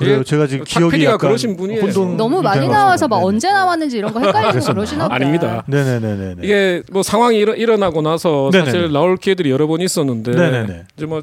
그래요. 0.02 0.18
예, 0.18 0.24
제가 0.24 0.46
지금 0.46 0.64
탁 0.64 0.78
기억이 0.78 1.04
약간 1.04 1.18
그러신 1.18 1.56
분이에요. 1.56 1.82
혼돈 1.82 2.16
너무 2.16 2.42
많이 2.42 2.68
나와서 2.68 3.08
것 3.08 3.16
막. 3.16 3.24
언제 3.24 3.50
나왔는지 3.50 3.98
이런 3.98 4.12
거 4.12 4.20
헷갈리고 4.20 4.50
그랬었나? 4.52 4.74
그러시나 4.74 5.04
보다. 5.04 5.14
아닙니다. 5.14 5.64
네네네네. 5.66 6.36
이게 6.42 6.82
뭐 6.92 7.02
상황이 7.02 7.38
일어, 7.38 7.54
일어나고 7.54 8.02
나서 8.02 8.50
네네네. 8.52 8.70
사실 8.70 8.92
나올 8.92 9.16
기회들이 9.16 9.50
여러 9.50 9.66
번 9.66 9.80
있었는데 9.80 10.32
네네네. 10.32 10.84
이제 10.96 11.06
뭐 11.06 11.22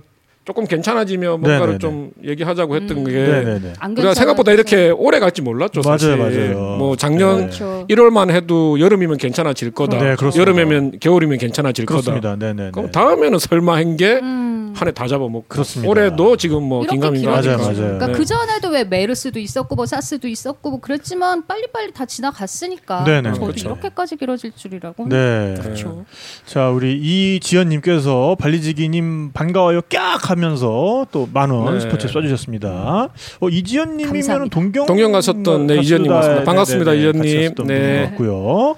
조금 0.50 0.65
괜찮아지면 0.65 1.41
뭔가를 1.41 1.77
네네네. 1.77 1.77
좀 1.77 2.10
얘기하자고 2.24 2.75
했던 2.75 2.98
음. 2.98 3.03
게 3.03 3.72
우리가 3.88 4.15
생각보다 4.15 4.51
이렇게 4.51 4.89
오래 4.89 5.20
갈지 5.20 5.44
몰랐죠. 5.44 5.82
맞아요, 5.86 5.98
사실. 6.00 6.18
맞아요. 6.18 6.77
뭐 6.77 6.96
작년 6.96 7.36
네. 7.36 7.41
그렇죠. 7.44 7.86
1월만 7.88 8.32
해도 8.32 8.79
여름이면 8.79 9.18
괜찮아질 9.18 9.70
거다. 9.70 9.98
네, 10.00 10.15
그렇습니다. 10.15 10.39
여름이면 10.39 11.00
겨울이면 11.01 11.38
괜찮아질 11.38 11.86
거다. 11.86 12.01
그렇습니다. 12.01 12.36
네네. 12.36 12.72
그럼 12.72 12.89
다음에는 12.89 13.38
설마 13.38 13.75
한게한 13.75 14.24
음. 14.24 14.74
해다 14.88 15.06
잡아먹고 15.06 15.46
그렇습니다. 15.50 15.88
올해도 15.89 16.36
지금 16.38 16.63
뭐 16.63 16.82
이렇게 16.82 16.96
긴가민가 16.96 17.41
길어지죠. 17.41 17.58
맞아요, 17.58 17.63
맞아요. 17.65 17.75
그러니까 17.75 18.08
네. 18.08 18.13
그 18.13 18.25
전에도 18.25 18.70
왜 18.70 18.84
메르스도 18.86 19.38
있었고 19.38 19.75
뭐 19.75 19.86
사스도 19.86 20.27
있었고 20.27 20.70
뭐 20.72 20.79
그랬지만 20.79 21.46
빨리빨리 21.46 21.91
다 21.94 22.06
지나갔으니까 22.06 23.03
네네, 23.03 23.34
저도 23.34 23.41
그렇죠. 23.48 23.68
이렇게까지 23.68 24.15
길어질 24.15 24.51
줄이라고. 24.56 25.10
네. 25.10 25.56
그렇죠. 25.62 26.06
자, 26.46 26.70
우리 26.70 26.98
이지연님께서 26.98 28.38
발리지기님 28.39 29.32
반가워요 29.34 29.82
깍 29.89 30.32
하면 30.32 30.38
서 30.58 31.05
또 31.12 31.27
만원 31.34 31.74
네. 31.75 31.79
스포츠 31.79 32.08
써주셨습니다. 32.08 33.10
어, 33.39 33.50
이지연님이면 33.50 34.13
감사합니다. 34.13 34.53
동경 34.53 34.86
동경 34.86 35.12
가셨던, 35.12 35.67
네, 35.67 35.75
가수다. 35.75 35.81
이지연님 35.81 36.12
맞습니다. 36.12 36.43
반갑습니다, 36.43 36.91
네네네, 36.91 37.10
이지연님. 37.10 37.22
같이 37.22 37.38
하셨던 37.38 37.67
네. 37.67 38.01
분 38.01 38.10
같고요. 38.10 38.75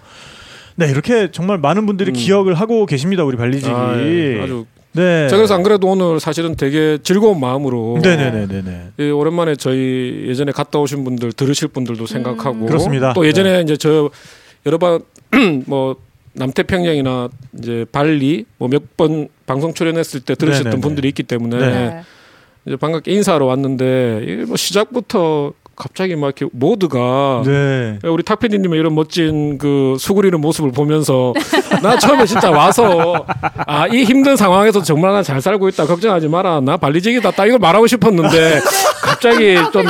네, 0.75 0.89
이렇게 0.89 1.29
정말 1.31 1.57
많은 1.57 1.85
분들이 1.85 2.11
음. 2.11 2.13
기억을 2.13 2.53
하고 2.55 2.85
계십니다, 2.85 3.23
우리 3.23 3.37
발리지기. 3.37 3.71
아, 3.73 3.95
예. 3.99 4.41
아주 4.41 4.65
네. 4.93 5.27
자 5.29 5.37
그래서 5.37 5.55
안 5.55 5.63
그래도 5.63 5.87
오늘 5.87 6.19
사실은 6.19 6.55
되게 6.55 6.97
즐거운 7.01 7.39
마음으로 7.39 7.99
네네네네네. 8.03 8.87
예, 8.99 9.09
오랜만에 9.09 9.55
저희 9.55 10.25
예전에 10.27 10.51
갔다 10.51 10.79
오신 10.79 11.03
분들 11.05 11.31
들으실 11.31 11.69
분들도 11.69 12.05
생각하고 12.05 12.65
그렇습니다. 12.65 13.13
또 13.13 13.25
예전에 13.25 13.61
이제 13.61 13.77
저 13.77 14.09
여러 14.65 14.77
번 14.77 15.01
뭐 15.65 15.95
남태평양이나 16.33 17.29
이제 17.57 17.85
발리 17.91 18.45
뭐 18.57 18.69
몇 18.69 18.83
번 18.97 19.27
방송 19.45 19.73
출연했을 19.73 20.21
때 20.21 20.35
들으셨던 20.35 20.65
네네네. 20.71 20.81
분들이 20.81 21.07
있기 21.09 21.23
때문에 21.23 21.57
네. 21.59 22.01
이제 22.65 22.75
반갑게 22.77 23.11
인사하러 23.11 23.45
왔는데 23.47 24.21
이게 24.23 24.45
뭐 24.45 24.55
시작부터 24.55 25.53
갑자기 25.81 26.15
막 26.15 26.27
이렇게 26.27 26.45
모두가 26.53 27.41
네. 27.43 27.97
우리 28.03 28.21
탁피디님의 28.21 28.79
이런 28.79 28.93
멋진 28.93 29.57
그 29.57 29.95
수그리는 29.99 30.39
모습을 30.39 30.71
보면서 30.71 31.33
나 31.81 31.97
처음에 31.97 32.27
진짜 32.27 32.51
와서 32.51 33.25
아 33.65 33.87
이 33.91 34.03
힘든 34.03 34.35
상황에서 34.35 34.83
정말 34.83 35.11
나 35.13 35.23
잘 35.23 35.41
살고 35.41 35.69
있다 35.69 35.87
걱정하지 35.87 36.27
마라. 36.27 36.61
나 36.61 36.77
발리직이다. 36.77 37.31
딱 37.31 37.45
이걸 37.47 37.57
말하고 37.57 37.87
싶었는데 37.87 38.59
갑자기 39.01 39.55
좀 39.73 39.85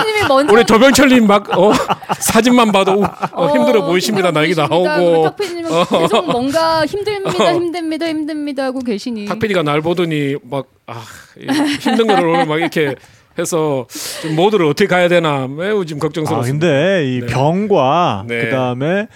우리 0.50 0.64
조병철님 0.66 1.28
막 1.28 1.58
어, 1.58 1.74
사진만 2.20 2.72
봐도 2.72 3.02
우, 3.02 3.06
어, 3.34 3.48
힘들어 3.54 3.86
보이십니다. 3.86 4.32
나 4.32 4.40
우리 4.42 4.56
나오고. 4.56 5.24
탁피디님은 5.24 5.70
계속 5.90 6.26
뭔가 6.32 6.86
힘듭니다, 6.86 7.52
힘듭니다, 7.54 8.08
힘듭니다 8.08 8.64
하고 8.64 8.80
계시니. 8.80 9.26
탁피디가 9.26 9.64
날 9.64 9.82
보더니 9.82 10.36
막 10.44 10.68
아, 10.88 11.02
이 11.38 11.46
힘든 11.80 12.08
거를 12.08 12.28
오늘 12.30 12.46
막 12.46 12.58
이렇게 12.60 12.96
해서 13.42 13.86
좀 14.22 14.36
모두를 14.36 14.66
어떻게 14.66 14.88
가야 14.88 15.08
되나 15.08 15.48
매우 15.48 15.86
지금 15.86 16.00
아, 16.00 16.04
걱정스럽습니다. 16.04 16.68
근데 16.68 17.06
이 17.08 17.20
네. 17.22 17.26
병과 17.28 18.26
네. 18.28 18.46
그다음에 18.46 19.08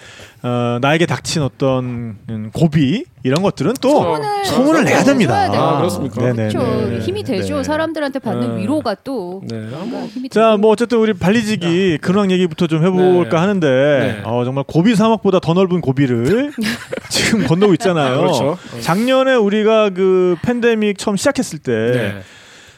어, 0.42 0.78
나에게 0.80 1.06
닥친 1.06 1.42
어떤 1.42 2.18
음, 2.28 2.50
고비 2.52 3.04
이런 3.24 3.42
것들은 3.42 3.74
또 3.80 3.88
소문을 3.90 4.44
소문을 4.44 4.84
내야 4.84 5.02
됩니다. 5.02 5.48
아, 5.50 5.78
그렇습니까? 5.78 6.20
네네네. 6.20 6.52
그렇죠. 6.52 6.98
힘이 7.00 7.24
되죠. 7.24 7.56
네. 7.56 7.62
사람들한테 7.64 8.20
받는 8.20 8.54
네. 8.54 8.62
위로가 8.62 8.94
또 9.02 9.42
네. 9.44 9.58
뭔가 9.58 10.06
힘이 10.06 10.28
자, 10.28 10.50
되고. 10.50 10.58
뭐 10.58 10.70
어쨌든 10.70 10.98
우리 10.98 11.14
발리지기 11.14 11.98
근황 12.00 12.30
얘기부터 12.30 12.68
좀 12.68 12.84
해볼까 12.84 13.30
네. 13.30 13.36
하는데 13.36 13.66
네. 13.68 14.20
어, 14.24 14.44
정말 14.44 14.62
고비 14.68 14.94
사막보다 14.94 15.40
더 15.40 15.54
넓은 15.54 15.80
고비를 15.80 16.52
지금 17.10 17.46
건너고 17.46 17.72
있잖아요. 17.74 18.18
그렇죠. 18.18 18.58
작년에 18.80 19.34
우리가 19.34 19.90
그 19.90 20.36
팬데믹 20.42 20.98
처음 20.98 21.16
시작했을 21.16 21.58
때 21.58 21.72
네. 21.72 22.22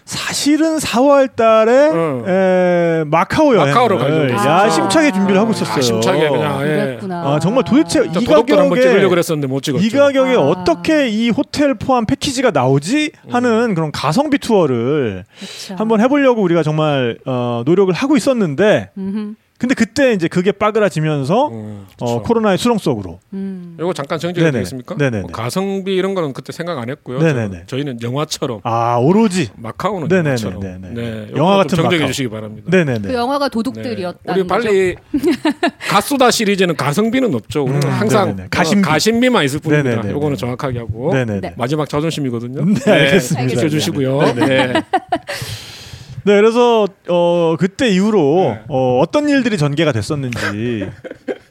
사실은 0.08 0.78
4월 0.78 1.36
달에 1.36 1.90
응. 1.92 2.24
에, 2.26 3.04
마카오 3.04 3.52
마카오로 3.52 3.98
가려고 3.98 4.32
야심차게 4.32 5.08
아. 5.08 5.10
준비를 5.10 5.38
하고 5.38 5.50
있었어요. 5.50 5.76
아심차게 5.76 6.28
그냥 6.30 6.62
예. 6.66 6.98
아, 7.12 7.38
정말 7.38 7.62
도대체 7.62 8.06
이 8.18 8.24
가격에 8.24 9.06
그랬었는데 9.06 9.48
못 9.48 9.62
찍었죠. 9.62 9.84
이 9.84 9.90
가격에 9.90 10.34
아. 10.34 10.40
어떻게 10.40 11.10
이 11.10 11.28
호텔 11.28 11.74
포함 11.74 12.06
패키지가 12.06 12.52
나오지 12.52 13.12
하는 13.28 13.74
그런 13.74 13.92
가성비 13.92 14.38
투어를 14.38 15.24
그렇죠. 15.38 15.74
한번 15.76 16.00
해 16.00 16.08
보려고 16.08 16.40
우리가 16.40 16.62
정말 16.62 17.18
어, 17.26 17.62
노력을 17.66 17.92
하고 17.92 18.16
있었는데 18.16 18.88
음흠. 18.96 19.34
근데 19.58 19.74
그때 19.74 20.12
이제 20.12 20.28
그게 20.28 20.52
빠그라지면서 20.52 21.48
음, 21.48 21.86
어, 22.00 22.06
그렇죠. 22.06 22.22
코로나의 22.22 22.58
수렁 22.58 22.78
속으로 22.78 23.18
음. 23.32 23.76
이거 23.80 23.92
잠깐 23.92 24.20
정리해 24.20 24.40
네네. 24.44 24.52
드리겠습니까? 24.52 24.94
네네네. 24.96 25.22
뭐 25.22 25.30
가성비 25.32 25.96
이런 25.96 26.14
거는 26.14 26.32
그때 26.32 26.52
생각 26.52 26.78
안 26.78 26.88
했고요. 26.88 27.18
네네네. 27.18 27.64
저희는 27.66 28.00
영화처럼 28.00 28.60
아 28.62 28.98
오로지 28.98 29.48
마카오는 29.56 30.06
네네네. 30.06 30.28
영화처럼 30.28 30.60
네네. 30.60 30.88
네, 30.94 31.26
영화 31.32 31.38
영화 31.38 31.56
같은 31.56 31.74
정정해 31.76 31.96
마카오. 31.96 32.06
주시기 32.06 32.28
바랍니다. 32.28 32.68
네네네 32.70 33.08
그 33.08 33.14
영화가 33.14 33.46
네. 33.46 33.50
도둑들이었다. 33.52 34.32
우리 34.32 34.46
빨리 34.46 34.94
가수다 35.90 36.30
시리즈는 36.30 36.76
가성비는 36.76 37.34
없죠. 37.34 37.64
우리는 37.64 37.82
음, 37.82 37.90
항상 37.90 38.28
네네네. 38.28 38.48
가심비. 38.50 38.82
가심비. 38.82 39.28
만 39.28 39.44
있을 39.44 39.58
뿐입니다. 39.58 39.90
네네네. 39.96 40.12
요거는 40.14 40.36
정확하게 40.36 40.78
하고 40.78 41.12
네네네 41.12 41.40
네. 41.40 41.54
마지막 41.58 41.88
자존심이거든요. 41.88 42.64
네, 42.64 42.90
알겠습니다. 42.92 43.48
지켜주시고요. 43.48 44.34
네 44.36 44.72
네. 46.24 46.32
네. 46.32 46.34
네 46.34 46.40
그래서 46.40 46.86
어 47.08 47.56
그때 47.58 47.88
이후로 47.88 48.34
네. 48.54 48.60
어, 48.68 49.00
어떤 49.00 49.28
일들이 49.28 49.56
전개가 49.58 49.92
됐었는지 49.92 50.88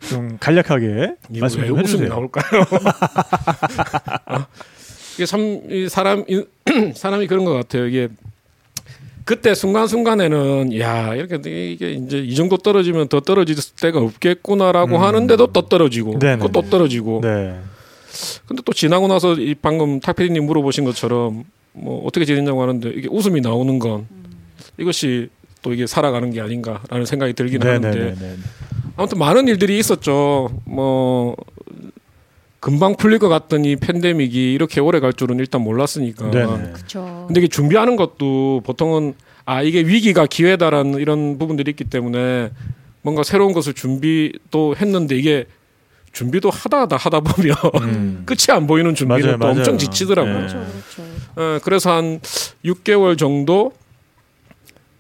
좀 0.09 0.37
간략하게 0.39 1.15
말씀 1.39 1.61
왜좀 1.61 1.79
해주세요. 1.79 2.09
나올까요? 2.09 2.61
어, 2.61 4.45
이게 5.15 5.25
참 5.25 5.61
이 5.69 5.87
사람 5.89 6.23
이, 6.27 6.43
사람이 6.95 7.27
그런 7.27 7.45
것 7.45 7.53
같아요. 7.53 7.87
이게 7.87 8.07
그때 9.25 9.53
순간 9.55 9.87
순간에는 9.87 10.79
야 10.79 11.13
이렇게 11.13 11.35
이게 11.71 11.91
이제 11.91 12.19
이 12.19 12.33
정도 12.35 12.57
떨어지면 12.57 13.09
더 13.09 13.19
떨어질 13.19 13.55
데가 13.81 13.99
없겠구나라고 13.99 14.95
음. 14.95 15.01
하는데도 15.01 15.47
또 15.47 15.61
떨어지고 15.67 16.17
네네네. 16.19 16.49
또 16.53 16.61
떨어지고. 16.61 17.21
네. 17.21 17.59
근데 18.47 18.61
또 18.63 18.71
지나고 18.73 19.07
나서 19.07 19.33
이 19.33 19.53
방금 19.53 19.99
탁피디님 19.99 20.45
물어보신 20.45 20.85
것처럼 20.85 21.43
뭐 21.73 22.05
어떻게 22.07 22.25
지냈냐고 22.25 22.61
하는데 22.61 22.89
이게 22.89 23.07
웃음이 23.11 23.41
나오는 23.41 23.77
건 23.79 24.07
이것이 24.77 25.29
또 25.61 25.73
이게 25.73 25.87
살아가는 25.87 26.29
게 26.31 26.41
아닌가라는 26.41 27.05
생각이 27.05 27.33
들긴 27.33 27.61
하는데 27.61 27.89
네네네. 27.89 28.37
아무튼 28.95 29.19
많은 29.19 29.47
일들이 29.47 29.77
있었죠. 29.79 30.49
뭐 30.65 31.35
금방 32.59 32.95
풀릴 32.95 33.19
것이 33.19 33.77
팬데믹이 33.79 34.53
이렇게 34.53 34.79
오래 34.81 34.99
갈 34.99 35.13
줄은 35.13 35.39
일단 35.39 35.61
몰랐으니까. 35.61 36.31
네네. 36.31 36.71
그렇죠. 36.73 37.25
근데 37.27 37.41
이게 37.41 37.47
준비하는 37.47 37.95
것도 37.95 38.61
보통은 38.65 39.13
아 39.45 39.61
이게 39.61 39.79
위기가 39.81 40.25
기회다라는 40.25 40.99
이런 40.99 41.37
부분들이 41.37 41.71
있기 41.71 41.85
때문에 41.85 42.51
뭔가 43.01 43.23
새로운 43.23 43.53
것을 43.53 43.73
준비도 43.73 44.75
했는데 44.75 45.15
이게 45.15 45.45
준비도 46.11 46.49
하다 46.49 46.81
하다 46.81 46.97
하다 46.97 47.19
보면 47.21 47.55
음. 47.83 48.23
끝이 48.27 48.47
안 48.49 48.67
보이는 48.67 48.93
준비는 48.95 49.21
맞아요, 49.21 49.37
또 49.37 49.45
맞아요. 49.45 49.57
엄청 49.59 49.77
지치더라고요. 49.77 50.33
네. 50.33 50.39
그렇죠, 50.47 50.57
그렇죠. 50.57 51.03
어, 51.35 51.59
그래서 51.63 51.91
한 51.91 52.19
6개월 52.65 53.17
정도 53.17 53.73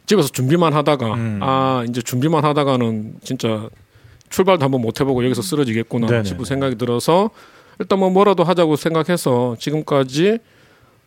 집에서 0.07 0.29
준비만 0.29 0.73
하다가 0.73 1.13
음. 1.13 1.39
아 1.43 1.85
이제 1.87 2.01
준비만 2.01 2.43
하다가는 2.43 3.15
진짜 3.23 3.69
출발도 4.29 4.63
한번 4.63 4.81
못 4.81 4.99
해보고 4.99 5.23
여기서 5.23 5.41
쓰러지겠구나 5.41 6.07
네네. 6.07 6.23
싶은 6.23 6.45
생각이 6.45 6.77
들어서 6.77 7.29
일단 7.79 7.99
뭐 7.99 8.09
뭐라도 8.09 8.43
하자고 8.43 8.77
생각해서 8.77 9.55
지금까지 9.59 10.39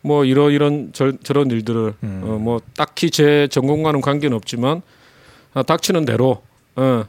뭐 0.01 0.23
이런 0.23 0.51
이런 0.51 0.91
저, 0.93 1.11
저런 1.23 1.49
일들을 1.49 1.93
음. 2.03 2.21
어, 2.23 2.37
뭐 2.37 2.61
딱히 2.77 3.09
제 3.09 3.47
전공과는 3.51 4.01
관계는 4.01 4.37
없지만 4.37 4.81
아, 5.53 5.63
닥치는 5.63 6.05
대로 6.05 6.43
어, 6.75 7.03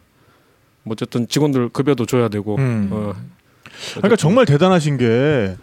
뭐 0.83 0.93
어쨌든 0.93 1.29
직원들 1.29 1.69
급여도 1.69 2.07
줘야 2.07 2.29
되고 2.29 2.57
음. 2.57 2.89
어, 2.91 3.15
그러니까 3.95 4.17
정말 4.17 4.47
대단하신 4.47 4.97
게 4.97 5.57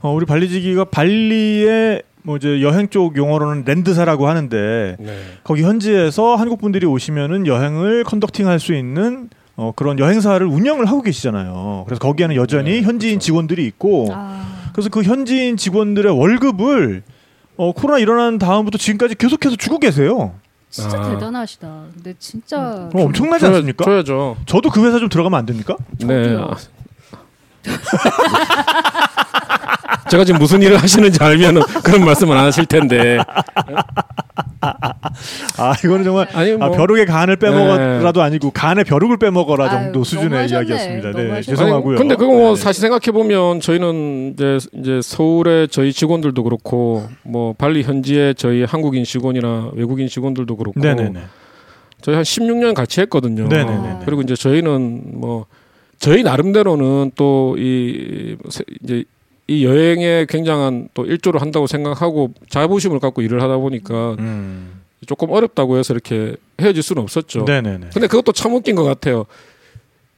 어, 0.00 0.12
우리 0.12 0.24
발리지기가 0.24 0.86
발리의 0.86 2.02
뭐 2.26 2.38
이제 2.38 2.62
여행 2.62 2.88
쪽 2.88 3.16
용어로는 3.18 3.64
랜드사라고 3.66 4.26
하는데 4.28 4.96
네. 4.98 5.18
거기 5.44 5.62
현지에서 5.62 6.36
한국 6.36 6.58
분들이 6.58 6.86
오시면은 6.86 7.46
여행을 7.46 8.02
컨덕팅할 8.04 8.58
수 8.58 8.72
있는 8.74 9.28
어, 9.56 9.72
그런 9.76 9.98
여행사를 9.98 10.44
운영을 10.46 10.86
하고 10.86 11.02
계시잖아요. 11.02 11.84
그래서 11.86 12.00
거기에는 12.00 12.34
여전히 12.34 12.70
네, 12.70 12.82
현지인 12.82 13.14
그렇죠. 13.16 13.26
직원들이 13.26 13.66
있고 13.66 14.08
아, 14.10 14.70
그래서 14.72 14.88
그 14.88 15.02
현지인 15.02 15.58
직원들의 15.58 16.18
월급을 16.18 17.02
어, 17.58 17.72
코로나 17.72 17.98
일어난 17.98 18.38
다음부터 18.38 18.78
지금까지 18.78 19.16
계속해서 19.16 19.56
주고 19.56 19.78
계세요. 19.78 20.32
진짜 20.70 20.98
아. 20.98 21.10
대단하시다. 21.10 21.84
근데 21.92 22.14
진짜 22.18 22.88
그럼 22.90 23.08
엄청나지 23.08 23.44
않습니까? 23.46 23.84
줘야죠. 23.84 24.38
저도 24.46 24.70
그 24.70 24.84
회사 24.86 24.98
좀 24.98 25.10
들어가면 25.10 25.38
안 25.38 25.44
됩니까? 25.46 25.76
네. 26.00 26.38
제가 30.14 30.24
지금 30.24 30.38
무슨 30.38 30.62
일을 30.62 30.76
하시는지 30.76 31.18
알면은 31.22 31.60
그런 31.82 32.04
말씀을 32.04 32.36
안 32.36 32.44
하실 32.44 32.66
텐데. 32.66 33.18
아 35.58 35.74
이거는 35.84 36.04
정말 36.04 36.28
아니 36.32 36.52
뭐 36.52 36.68
아, 36.68 36.70
벼룩의 36.70 37.06
간을 37.06 37.36
빼먹어라도 37.36 38.22
아니고 38.22 38.50
간의 38.52 38.84
벼룩을 38.84 39.18
빼먹어라 39.18 39.64
아유, 39.64 39.70
정도 39.72 40.04
수준의 40.04 40.28
너무하셨네. 40.30 40.56
이야기였습니다. 40.60 41.10
네, 41.10 41.22
너무하셨네. 41.24 41.42
죄송하고요. 41.42 41.96
아니, 41.96 41.98
근데 41.98 42.14
그거 42.14 42.32
뭐 42.32 42.54
네. 42.54 42.62
사실 42.62 42.80
생각해 42.82 43.10
보면 43.12 43.58
저희는 43.60 44.34
이제 44.34 44.58
이제 44.78 45.00
서울의 45.02 45.68
저희 45.68 45.92
직원들도 45.92 46.42
그렇고 46.44 47.08
뭐 47.24 47.52
발리 47.52 47.82
현지의 47.82 48.36
저희 48.36 48.62
한국인 48.62 49.02
직원이나 49.04 49.70
외국인 49.74 50.06
직원들도 50.06 50.56
그렇고 50.56 50.78
네네네. 50.80 51.20
저희 52.02 52.14
한 52.14 52.22
16년 52.22 52.74
같이 52.74 53.00
했거든요. 53.00 53.48
네네네. 53.48 53.98
그리고 54.04 54.22
이제 54.22 54.34
저희는 54.36 55.02
뭐 55.18 55.46
저희 55.98 56.22
나름대로는 56.22 57.10
또 57.16 57.56
이 57.58 58.36
이제 58.82 59.04
이 59.46 59.64
여행에 59.64 60.26
굉장한 60.28 60.88
또 60.94 61.04
일조를 61.04 61.40
한다고 61.40 61.66
생각하고 61.66 62.32
자부심을 62.48 62.98
갖고 62.98 63.20
일을 63.22 63.42
하다 63.42 63.58
보니까 63.58 64.16
음. 64.18 64.80
조금 65.06 65.30
어렵다고 65.30 65.76
해서 65.76 65.92
이렇게 65.92 66.34
헤어질 66.60 66.82
수는 66.82 67.02
없었죠. 67.02 67.44
네네네. 67.44 67.88
근데 67.92 68.06
그것도 68.06 68.32
참 68.32 68.54
웃긴 68.54 68.74
것 68.74 68.84
같아요. 68.84 69.26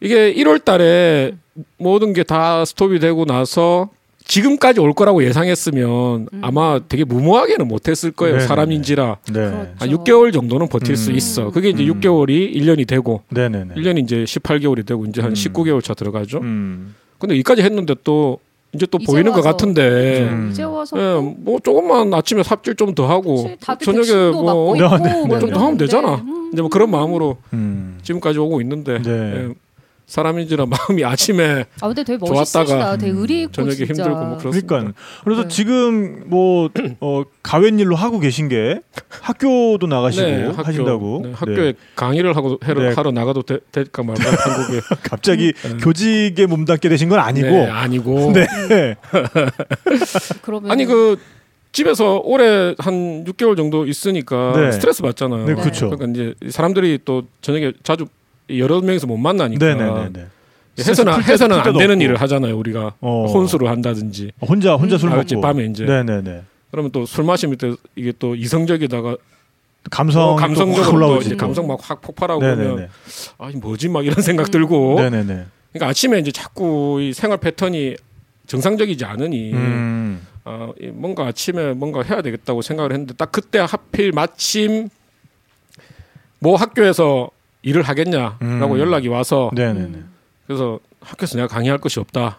이게 0.01 0.33
1월 0.35 0.65
달에 0.65 1.33
모든 1.79 2.13
게 2.13 2.23
다 2.23 2.65
스톱이 2.65 2.99
되고 3.01 3.25
나서 3.25 3.89
지금까지 4.27 4.81
올 4.81 4.93
거라고 4.93 5.25
예상했으면 5.25 6.29
음. 6.33 6.41
아마 6.43 6.81
되게 6.89 7.05
무모하게는 7.05 7.67
못했을 7.67 8.11
거예요. 8.13 8.35
네네네. 8.35 8.47
사람인지라. 8.49 9.17
네. 9.27 9.33
그렇죠. 9.33 9.75
한 9.79 9.89
6개월 9.89 10.33
정도는 10.33 10.69
버틸 10.69 10.97
수 10.97 11.11
음. 11.11 11.17
있어. 11.17 11.51
그게 11.51 11.71
이제 11.71 11.85
음. 11.85 12.01
6개월이 12.01 12.55
1년이 12.57 12.87
되고 12.87 13.23
네네네. 13.31 13.75
1년이 13.75 14.03
이제 14.05 14.25
18개월이 14.25 14.85
되고 14.87 15.05
이제 15.07 15.21
한 15.21 15.31
음. 15.31 15.35
19개월 15.35 15.83
차 15.83 15.95
들어가죠. 15.95 16.39
음. 16.39 16.95
근데 17.19 17.35
여기까지 17.37 17.63
했는데 17.63 17.95
또 18.05 18.39
이제 18.73 18.87
또 18.87 18.99
이제 19.01 19.07
보이는 19.11 19.33
것 19.33 19.39
와서. 19.39 19.51
같은데 19.51 20.29
음. 20.31 20.49
이제 20.51 20.63
와서 20.63 20.97
예, 20.99 21.01
또뭐 21.45 21.61
조금만 21.63 22.13
아침에 22.13 22.43
삽질 22.43 22.75
좀 22.75 22.95
더 22.95 23.07
하고 23.09 23.49
저녁에 23.83 24.31
뭐 24.33 24.75
네, 24.75 24.81
네, 25.03 25.27
뭐 25.27 25.37
네. 25.37 25.41
좀더 25.41 25.61
하면 25.61 25.77
되잖아. 25.79 26.17
음. 26.17 26.51
이제 26.53 26.63
뭐 26.63 26.69
그런 26.71 26.91
마음으로 26.91 27.37
음. 27.53 27.99
지금까지 28.03 28.39
오고 28.39 28.61
있는데 28.61 29.01
네. 29.03 29.11
예, 29.11 29.49
사람인지라 30.07 30.67
마음이 30.89 31.05
아침에 31.05 31.65
아 31.81 31.87
근데 31.89 32.05
되게 32.05 32.25
좋았다가. 32.25 32.97
되게 32.97 33.13
음, 33.13 33.19
의리 33.19 33.43
있고 33.43 33.53
저녁에 33.53 33.75
진짜. 33.75 34.05
힘들고 34.05 34.25
뭐 34.25 34.39
그렇습니다. 34.39 34.67
그러니까 34.69 34.93
그래서 35.25 35.43
네. 35.43 35.49
지금 35.49 36.23
뭐 36.27 36.71
어, 37.01 37.23
가웬 37.43 37.79
일로 37.81 37.97
하고 37.97 38.21
계신 38.21 38.49
게 38.49 38.81
학교도 39.09 39.87
나가시고 39.89 40.27
네, 40.27 40.47
학교, 40.47 40.63
하신다고. 40.63 41.21
네, 41.25 41.33
학교에 41.35 41.75
강의를 41.97 42.37
하고 42.37 42.57
하러, 42.63 42.83
네. 42.89 42.95
하러 42.95 43.11
나가도 43.11 43.43
되, 43.43 43.59
될까 43.73 44.05
말까 44.05 44.23
한국에 44.31 44.81
갑자기 45.03 45.53
네. 45.53 45.77
교직에 45.79 46.47
몸담게 46.47 46.89
되신 46.89 47.09
건 47.09 47.19
아니고. 47.19 47.49
네, 47.49 47.67
아니고 47.67 48.33
네. 48.35 48.47
그러면 50.43 50.71
아니 50.71 50.85
그 50.85 51.19
집에서 51.73 52.21
올해 52.25 52.75
한 52.79 53.25
6개월 53.25 53.57
정도 53.57 53.87
있으니까 53.87 54.53
네. 54.57 54.73
스트레스 54.73 55.03
받잖아요. 55.03 55.47
네, 55.47 55.55
그렇죠. 55.55 55.91
그러니까 55.91 56.07
이제 56.11 56.51
사람들이 56.51 57.01
또 57.05 57.25
저녁에 57.43 57.73
자주 57.83 58.07
여러 58.51 58.81
명이서 58.81 59.07
못 59.07 59.17
만나니까 59.17 59.65
네네네. 59.65 60.27
해서는 60.79 61.15
풀 61.15 61.25
때- 61.25 61.33
해서는 61.33 61.57
풀 61.57 61.65
때도 61.65 61.79
안 61.79 61.81
되는 61.81 61.95
없고. 61.97 62.05
일을 62.05 62.21
하잖아요. 62.21 62.57
우리가 62.59 62.95
어. 63.01 63.27
혼수를 63.33 63.69
한다든지 63.69 64.33
혼자 64.41 64.75
혼자 64.75 64.99
술 64.99 65.11
아, 65.13 65.17
먹고. 65.17 65.41
밤에 65.41 65.65
이제. 65.65 65.85
네네네. 65.85 66.43
그러면 66.71 66.91
또 66.93 67.07
술 67.07 67.25
마시면 67.25 67.57
또 67.59 67.77
이게 67.97 68.13
또 68.19 68.35
이성적이다가 68.35 69.17
감성 69.91 70.31
또 70.31 70.37
감성적으로 70.37 71.21
또. 71.23 71.37
감성 71.37 71.67
막 71.67 71.79
확 71.83 72.01
폭발하고 72.03 72.41
그러면 72.41 72.67
네네네. 72.69 72.89
아이 73.39 73.55
뭐지 73.55 73.89
막 73.89 74.05
이런 74.05 74.21
생각 74.23 74.51
들고 74.51 74.97
네네네. 75.01 75.45
그러니까 75.73 75.89
아침에 75.91 76.19
이제 76.19 76.31
자꾸 76.33 77.01
이 77.01 77.13
생활 77.13 77.39
패턴이 77.39 77.97
정상적이지 78.47 79.05
않으니 79.05 79.53
음. 79.55 80.27
아, 80.45 80.71
이 80.81 80.87
뭔가 80.89 81.27
아침에 81.27 81.73
뭔가 81.73 82.03
해야 82.03 82.23
되겠다고 82.23 82.63
생각을 82.63 82.93
했는데 82.93 83.15
딱 83.15 83.33
그때 83.33 83.59
하필 83.59 84.13
마침 84.13 84.89
뭐 86.39 86.57
학교에서 86.57 87.31
일을 87.67 87.83
하겠냐라고 87.83 88.39
음. 88.75 88.79
연락이 88.79 89.09
와서 89.09 89.51
네네네. 89.53 89.99
그래서 90.47 90.79
학교에서 91.01 91.37
내가 91.37 91.49
강의할 91.49 91.79
것이 91.79 91.99
없다. 92.01 92.39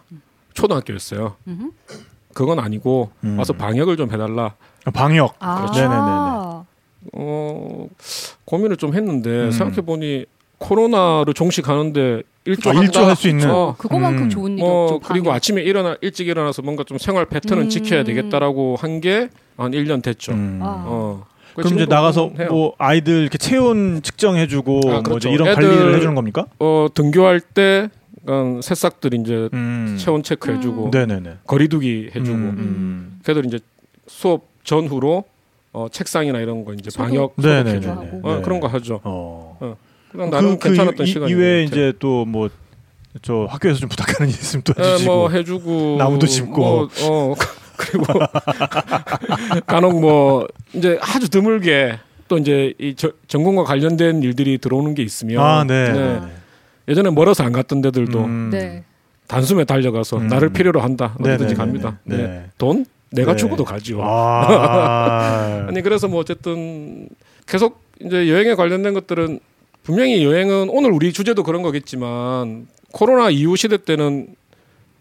초등학교였어요. 0.54 1.36
음흠. 1.48 1.70
그건 2.34 2.60
아니고 2.60 3.12
음. 3.26 3.38
와서 3.38 3.52
방역을 3.54 3.98
좀 3.98 4.12
해달라. 4.12 4.56
방역. 4.94 5.36
아, 5.40 5.58
그렇죠. 5.62 5.82
네네네네. 5.82 6.68
어, 7.14 7.88
고민을 8.46 8.78
좀 8.78 8.94
했는데 8.96 9.30
음. 9.46 9.52
생각해 9.52 9.82
보니 9.82 10.26
코로나를 10.60 11.34
종식하는데 11.34 12.24
일조 12.46 12.70
아, 12.70 12.74
일조 12.74 13.06
할 13.06 13.16
수 13.18 13.28
있는. 13.28 13.52
어, 13.52 13.76
그거만큼 13.78 14.24
음. 14.24 14.30
좋은 14.30 14.54
일이 14.54 14.62
뭐 14.62 14.94
없죠. 14.94 15.00
그리고 15.08 15.26
방역. 15.26 15.36
아침에 15.36 15.62
일어나 15.62 15.98
일찍 16.02 16.28
일어나서 16.30 16.62
뭔가 16.62 16.84
좀 16.86 16.98
생활 16.98 17.26
패턴은 17.26 17.64
음. 17.64 17.70
지켜야 17.70 18.04
되겠다라고 18.06 18.78
한 18.80 19.02
게 19.02 19.30
한 19.58 19.72
1년 19.72 20.02
됐죠. 20.04 20.32
음. 20.34 20.60
아. 20.64 20.84
어. 20.88 21.26
그럼 21.64 21.76
이제 21.76 21.86
나가서 21.86 22.32
해요. 22.40 22.48
뭐 22.50 22.74
아이들 22.78 23.22
이렇게 23.22 23.38
체온 23.38 24.02
측정해주고 24.04 24.82
아, 24.86 24.92
뭐 24.92 25.02
그렇죠. 25.04 25.30
이제 25.30 25.36
이런 25.36 25.48
애들- 25.50 25.56
관리를 25.56 25.96
해주는 25.96 26.16
겁니까? 26.16 26.46
어, 26.60 26.88
등교할 26.94 27.40
때 27.42 27.90
그러니까 28.26 28.62
새싹들 28.62 29.14
이제 29.16 29.50
음. 29.54 29.96
체온 30.00 30.22
체크해주고 30.24 30.92
음. 30.94 31.38
거리두기 31.46 32.12
해주고 32.16 32.38
음. 32.38 33.20
걔들 33.26 33.46
이제 33.46 33.60
수업 34.08 34.48
전후로 34.64 35.24
어, 35.74 35.88
책상이나 35.92 36.40
이런 36.40 36.66
거 36.66 36.74
이제 36.74 36.90
소독. 36.90 37.06
방역 37.08 37.34
하고. 37.88 38.22
어, 38.24 38.36
네. 38.38 38.42
그런 38.42 38.60
거 38.60 38.68
하죠. 38.68 39.00
어. 39.04 39.78
그냥 40.12 40.30
나름 40.30 40.58
그, 40.58 40.70
괜찮았던 40.70 41.06
이, 41.06 41.10
시간이 41.10 41.32
이외에 41.32 41.64
이제 41.64 41.94
또뭐 42.00 42.50
저 43.22 43.46
학교에서 43.50 43.80
좀 43.80 43.90
부탁하는 43.90 44.30
일 44.30 44.36
있으면 44.36 44.64
또 44.64 44.74
해주시고. 44.78 45.14
뭐 45.14 45.30
해주고 45.30 45.96
나무도 45.98 46.26
심고. 46.26 46.62
뭐, 46.62 46.90
어 47.04 47.36
그리고 47.78 48.06
간혹 49.66 50.00
뭐 50.00 50.48
이제 50.74 50.98
아주 51.02 51.30
드물게 51.30 52.00
또 52.28 52.38
이제 52.38 52.74
이 52.80 52.96
저, 52.96 53.12
전공과 53.28 53.64
관련된 53.64 54.22
일들이 54.22 54.58
들어오는 54.58 54.96
게 54.96 55.04
있으면 55.04 55.44
아, 55.44 55.64
네. 55.64 55.92
네. 55.92 56.22
예전에 56.88 57.10
멀어서 57.10 57.44
안 57.44 57.52
갔던 57.52 57.82
데들도 57.82 58.20
음. 58.24 58.50
네. 58.52 58.84
단숨에 59.28 59.66
달려가서 59.66 60.18
음. 60.18 60.28
나를 60.28 60.50
필요로 60.50 60.82
한다 60.82 61.16
어디든지 61.16 61.44
네네네네. 61.44 61.54
갑니다. 61.56 62.00
네. 62.04 62.18
네. 62.18 62.46
돈 62.58 62.86
내가 63.12 63.32
네. 63.32 63.38
주고도 63.38 63.64
가지요. 63.64 64.02
아. 64.04 65.66
아니 65.68 65.82
그래서 65.82 66.08
뭐 66.08 66.20
어쨌든 66.20 67.08
계속 67.46 67.82
이제 68.02 68.30
여행에 68.30 68.56
관련된 68.56 68.94
것들은 68.94 69.40
분명히 69.84 70.24
여행은 70.24 70.70
오늘 70.70 70.92
우리 70.92 71.14
주제도 71.14 71.44
그런 71.44 71.62
거겠지만 71.62 72.68
코로나 72.92 73.30
이후 73.30 73.56
시대 73.56 73.78
때는 73.78 74.28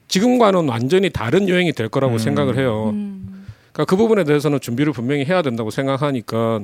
지금과는 0.08 0.68
완전히 0.68 1.10
다른 1.10 1.48
여행이 1.48 1.72
될 1.72 1.88
거라고 1.88 2.14
음. 2.14 2.18
생각을 2.18 2.58
해요. 2.58 2.90
음. 2.92 3.46
그러니까 3.72 3.84
그 3.84 3.96
부분에 3.96 4.24
대해서는 4.24 4.60
준비를 4.60 4.92
분명히 4.92 5.24
해야 5.24 5.42
된다고 5.42 5.70
생각하니까 5.70 6.60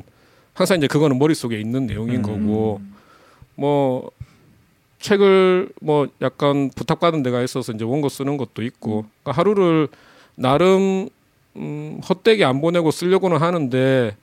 항상 0.55 0.79
이제 0.79 0.87
그거는 0.87 1.19
머릿속에 1.19 1.61
있는 1.61 1.87
내용인 1.87 2.17
음. 2.17 2.23
거고 2.23 2.81
뭐 3.55 4.11
책을 5.01 5.71
뭐 5.81 6.09
약간 6.23 6.71
부탁받은 6.75 7.23
데가 7.23 7.43
있어서 7.43 7.73
이제 7.73 7.85
원고 7.85 8.09
쓰는 8.09 8.37
것도 8.37 8.63
있고 8.63 9.05
그러니까 9.23 9.39
하루를 9.39 9.89
나름 10.37 11.09
음, 11.57 12.01
헛되게 12.09 12.45
안 12.45 12.61
보내고 12.61 12.91
쓰려고는 12.91 13.39
하는데 13.39 14.17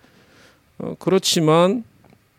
어, 0.80 0.96
그렇지만 0.98 1.84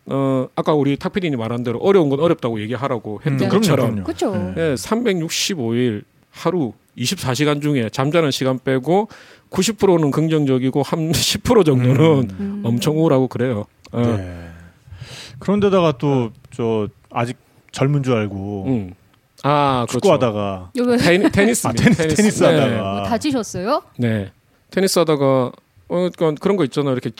어 0.07 0.47
아까 0.55 0.73
우리 0.73 0.97
탁피디님 0.97 1.39
말한 1.39 1.63
대로 1.63 1.79
어려운 1.79 2.09
건 2.09 2.19
어렵다고 2.19 2.59
얘기하라고 2.61 3.21
했던 3.25 3.41
음, 3.43 3.49
것처럼 3.49 4.03
그렇죠. 4.03 4.35
네. 4.35 4.53
예, 4.57 4.73
365일 4.73 6.03
하루 6.31 6.73
24시간 6.97 7.61
중에 7.61 7.89
잠자는 7.89 8.31
시간 8.31 8.59
빼고 8.63 9.07
90%는 9.51 10.11
긍정적이고 10.11 10.81
한 10.83 11.11
10% 11.13 11.65
정도는 11.65 12.29
음. 12.39 12.61
엄청 12.65 12.97
우울하고 12.97 13.27
그래요. 13.27 13.65
어, 13.91 14.01
네. 14.01 14.49
그런데다가 15.39 15.93
또 15.97 16.31
저 16.53 16.87
아직 17.09 17.37
젊은 17.71 18.03
줄 18.03 18.13
알고 18.13 18.65
음. 18.67 18.93
아, 19.43 19.85
그렇죠. 19.87 20.01
축구하다가 20.01 20.71
요 20.77 20.83
왜? 20.83 20.97
테니, 20.97 21.31
테니스, 21.31 21.65
아, 21.67 21.71
테니스, 21.71 22.07
테니스 22.15 22.43
네. 22.43 22.49
하다가. 22.59 22.91
뭐 22.93 23.03
다치셨어요? 23.03 23.81
네. 23.97 24.31
테니스 24.69 24.99
하다가 24.99 25.25
어 25.25 25.51
그러니까 25.87 26.31
그런 26.41 26.57
거 26.57 26.63
있잖아. 26.65 26.91
이렇게 26.91 27.11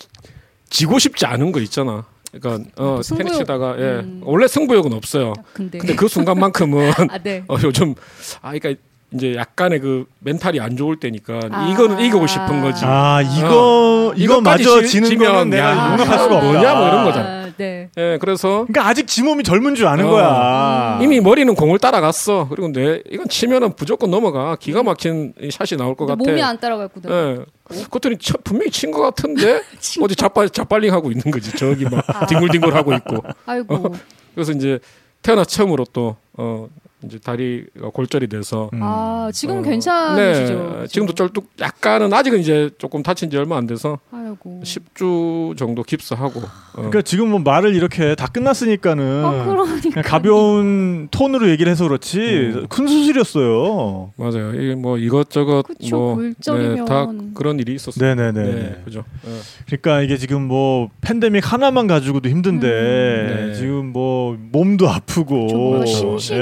지고 0.70 1.00
싶지 1.00 1.26
않은 1.26 1.52
거 1.54 1.60
있잖아. 1.62 2.06
그러니까 2.32 2.70
어 2.76 3.02
승부욕. 3.02 3.18
테니스 3.26 3.38
치다가 3.40 3.76
예. 3.80 3.84
음. 4.02 4.22
원래 4.24 4.48
승부욕은 4.48 4.94
없어요. 4.94 5.34
근데, 5.54 5.78
근데 5.80 5.96
그 5.96 6.08
순간만큼은 6.10 6.92
아 7.10 7.18
네. 7.18 7.44
어 7.48 7.56
요즘 7.64 7.96
아 8.42 8.52
그러니까 8.52 8.82
이제 9.14 9.36
약간의 9.36 9.80
그 9.82 10.06
멘탈이 10.20 10.60
안 10.62 10.78
좋을 10.78 10.96
때니까 10.98 11.40
아. 11.52 11.68
이거는 11.70 12.00
이기고 12.00 12.28
싶은 12.28 12.62
거지. 12.62 12.86
아 12.86 13.22
이거 13.22 14.14
이거 14.16 14.36
이것까지 14.36 14.64
마저 14.64 14.82
지- 14.84 14.88
지는 14.90 15.10
지면 15.10 15.50
내가 15.50 15.64
야, 15.72 15.92
용납할 15.92 16.20
수가 16.20 16.36
없다. 16.38 16.48
뭐냐, 16.52 16.76
뭐 16.76 16.88
이런 16.88 17.04
거잖아. 17.06 17.28
아, 17.30 17.52
네. 17.58 17.90
예, 17.98 18.18
그래서 18.22 18.66
그러니까 18.68 18.88
아직 18.88 19.08
지 19.08 19.22
몸이 19.24 19.44
젊은 19.44 19.76
줄 19.76 19.86
아는 19.88 20.06
어. 20.06 20.10
거야. 20.12 21.00
이미 21.02 21.20
머리는 21.20 21.54
공을 21.54 21.80
따라갔어. 21.80 22.48
그리고 22.50 22.72
내 22.72 23.02
이건 23.12 23.28
치면은 23.28 23.74
무조건 23.78 24.10
넘어가. 24.12 24.56
기가 24.56 24.82
막힌 24.82 25.34
이 25.42 25.52
샷이 25.52 25.78
나올 25.78 25.96
것 25.96 26.06
같아. 26.06 26.16
몸이 26.18 26.42
안 26.42 26.58
따라갔구나. 26.58 27.10
예. 27.14 27.40
그것들이 27.70 28.18
쳐- 28.18 28.38
분명히 28.44 28.72
친 28.72 28.92
것 28.92 29.02
같은데 29.02 29.62
친 29.80 30.02
어디 30.04 30.16
자빨 30.16 30.50
자빨링 30.50 30.94
하고 30.94 31.12
있는 31.12 31.30
거지. 31.32 31.52
저기 31.58 31.84
막 31.84 32.04
아. 32.08 32.26
뒹굴뒹굴 32.28 32.74
하고 32.74 32.94
있고. 32.94 33.18
아이고. 33.46 33.94
그래서 34.36 34.54
이제 34.54 34.80
태어나 35.22 35.44
처음으로 35.44 35.86
또 35.92 36.16
어, 36.34 36.68
이제 37.04 37.18
다리가 37.20 37.90
골절이 37.90 38.28
돼서 38.28 38.70
음. 38.74 38.80
아 38.82 39.30
지금 39.34 39.56
어, 39.56 39.58
은 39.60 39.64
괜찮으시죠? 39.64 40.78
네, 40.82 40.88
지금도 40.88 41.14
쩔뚝 41.14 41.52
약간은 41.60 42.14
아직은 42.14 42.40
이제 42.40 42.70
조금 42.78 43.02
다친 43.04 43.30
지 43.30 43.38
얼마 43.38 43.58
안 43.58 43.66
돼서 43.68 43.98
아이고. 44.12 44.62
10주 44.64 45.58
정도 45.58 45.84
깁스하고 45.84 46.40
어. 46.42 46.74
그러니까 46.74 47.02
지금 47.02 47.30
뭐 47.30 47.40
말을 47.40 47.76
이렇게 47.76 48.16
다 48.16 48.28
끝났으니까는 48.28 49.26
아 49.26 49.46
그러니까. 49.46 50.02
가벼운 50.02 51.08
톤으로 51.12 51.50
얘기를 51.50 51.72
해서 51.72 51.86
그렇지 51.88 52.20
음. 52.20 52.68
큰 52.70 52.88
수술이었어요. 52.88 54.14
맞아요. 54.18 54.54
이게 54.54 54.76
뭐 54.76 54.98
이것저것 54.98 55.64
그쵸, 55.64 55.98
뭐 55.98 56.16
골절이면. 56.16 56.86
다 56.86 57.08
그런 57.34 57.60
일이 57.60 57.74
있었어요. 57.76 58.16
네네네. 58.16 58.44
네, 58.54 58.82
그죠. 58.86 59.00
어. 59.24 59.40
그러니까 59.66 60.02
이게 60.02 60.18
지금 60.18 60.44
뭐 60.44 60.90
팬데믹 61.02 61.52
하나만 61.52 61.88
가지고도 61.88 62.30
힘든데 62.30 62.68
음. 62.68 63.48
네. 63.50 63.54
지금 63.56 63.88
뭐 63.88 64.38
몸도 64.52 64.90
아프고 64.90 65.86
심신이 65.86 66.40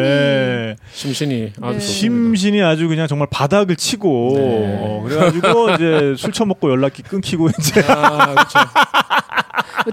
네. 0.50 0.76
심신이 0.92 1.54
아주 1.62 1.80
네. 1.80 1.80
심신이 1.80 2.62
아주 2.62 2.88
그냥 2.88 3.08
정말 3.08 3.28
바닥을 3.32 3.76
치고 3.76 4.34
네. 4.36 4.80
어, 4.82 5.04
그래가지고 5.08 5.72
이제 5.76 6.14
술 6.18 6.32
처먹고 6.32 6.70
연락이 6.70 7.02
끊기고 7.04 7.50
이제 7.60 7.82
아, 7.88 8.34
그렇죠. 8.34 8.60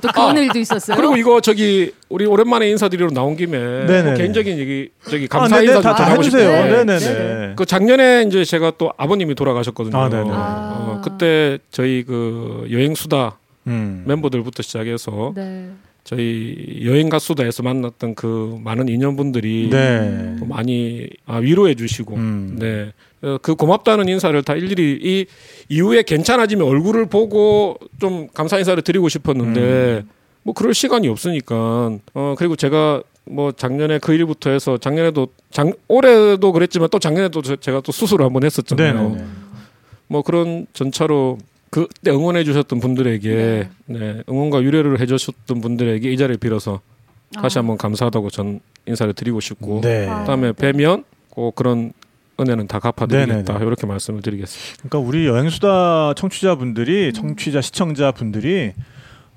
또 0.00 0.08
그런 0.08 0.36
아, 0.36 0.40
일도 0.40 0.58
있었어요. 0.58 0.96
그리고 0.96 1.16
이거 1.16 1.40
저기 1.40 1.92
우리 2.08 2.26
오랜만에 2.26 2.68
인사드리러 2.70 3.10
나온 3.10 3.36
김에 3.36 3.58
네네. 3.86 4.02
뭐 4.02 4.14
개인적인 4.14 4.58
얘기 4.58 4.90
저기 5.08 5.28
아, 5.30 5.38
감사 5.38 5.56
네네, 5.56 5.66
인사 5.68 5.80
다, 5.80 5.88
좀다 5.90 6.04
전하고 6.04 6.22
해주세요. 6.22 6.50
싶은데 6.50 6.84
네. 6.84 6.98
네 6.98 7.14
네네. 7.14 7.52
그 7.56 7.64
작년에 7.66 8.24
이제 8.26 8.44
제가 8.44 8.72
또 8.78 8.92
아버님이 8.96 9.34
돌아가셨거든요. 9.34 9.96
아, 9.96 10.08
네네. 10.08 10.30
어, 10.30 11.00
그때 11.04 11.58
저희 11.70 12.04
그 12.06 12.66
여행 12.70 12.94
수다 12.94 13.38
음. 13.66 14.04
멤버들부터 14.06 14.62
시작해서 14.62 15.32
네. 15.34 15.70
저희 16.06 16.82
여행 16.84 17.08
가 17.08 17.18
수다에서 17.18 17.64
만났던 17.64 18.14
그 18.14 18.58
많은 18.62 18.88
인연분들이 18.88 19.68
네. 19.72 20.36
또 20.38 20.46
많이 20.46 21.08
아, 21.26 21.38
위로해 21.38 21.74
주시고 21.74 22.14
음. 22.14 22.56
네. 22.60 22.92
어, 23.22 23.38
그 23.42 23.56
고맙다는 23.56 24.08
인사를 24.08 24.40
다 24.44 24.54
일일이 24.54 25.00
이 25.02 25.26
이후에 25.68 26.04
괜찮아지면 26.04 26.64
얼굴을 26.64 27.06
보고 27.06 27.76
좀 27.98 28.28
감사 28.32 28.56
인사를 28.56 28.80
드리고 28.84 29.08
싶었는데 29.08 29.60
음. 30.04 30.08
뭐 30.44 30.54
그럴 30.54 30.74
시간이 30.74 31.08
없으니까 31.08 31.98
어 32.14 32.34
그리고 32.38 32.54
제가 32.54 33.02
뭐 33.24 33.50
작년에 33.50 33.98
그 33.98 34.12
일부터 34.14 34.50
해서 34.50 34.78
작년에도 34.78 35.26
작 35.50 35.66
올해도 35.88 36.52
그랬지만 36.52 36.88
또 36.88 37.00
작년에도 37.00 37.42
저- 37.42 37.56
제가 37.56 37.80
또 37.80 37.90
수술을 37.90 38.24
한번 38.24 38.44
했었잖아요. 38.44 38.92
네네네. 39.10 39.24
뭐 40.06 40.22
그런 40.22 40.68
전차로 40.72 41.38
그때 41.76 42.10
응원해 42.10 42.42
주셨던 42.44 42.80
분들에게 42.80 43.68
네. 43.84 44.22
응원과 44.30 44.62
유래를 44.62 44.98
해 44.98 45.04
주셨던 45.04 45.60
분들에게 45.60 46.10
이 46.10 46.16
자리를 46.16 46.38
빌어서 46.38 46.80
다시 47.34 47.58
아. 47.58 47.60
한번 47.60 47.76
감사하다고 47.76 48.30
전 48.30 48.60
인사를 48.86 49.12
드리고 49.12 49.40
싶고 49.40 49.82
네. 49.82 50.08
아. 50.08 50.20
그다음에 50.20 50.52
뵈면 50.52 51.04
꼭 51.28 51.54
그런 51.54 51.92
은혜는 52.40 52.66
다 52.66 52.78
갚아드리겠다 52.78 53.52
네네네. 53.52 53.66
이렇게 53.66 53.86
말씀을 53.86 54.22
드리겠습니다. 54.22 54.88
그러니까 54.88 54.98
우리 55.06 55.26
여행수다 55.26 56.14
청취자분들이 56.14 57.12
청취자 57.12 57.60
시청자분들이 57.60 58.72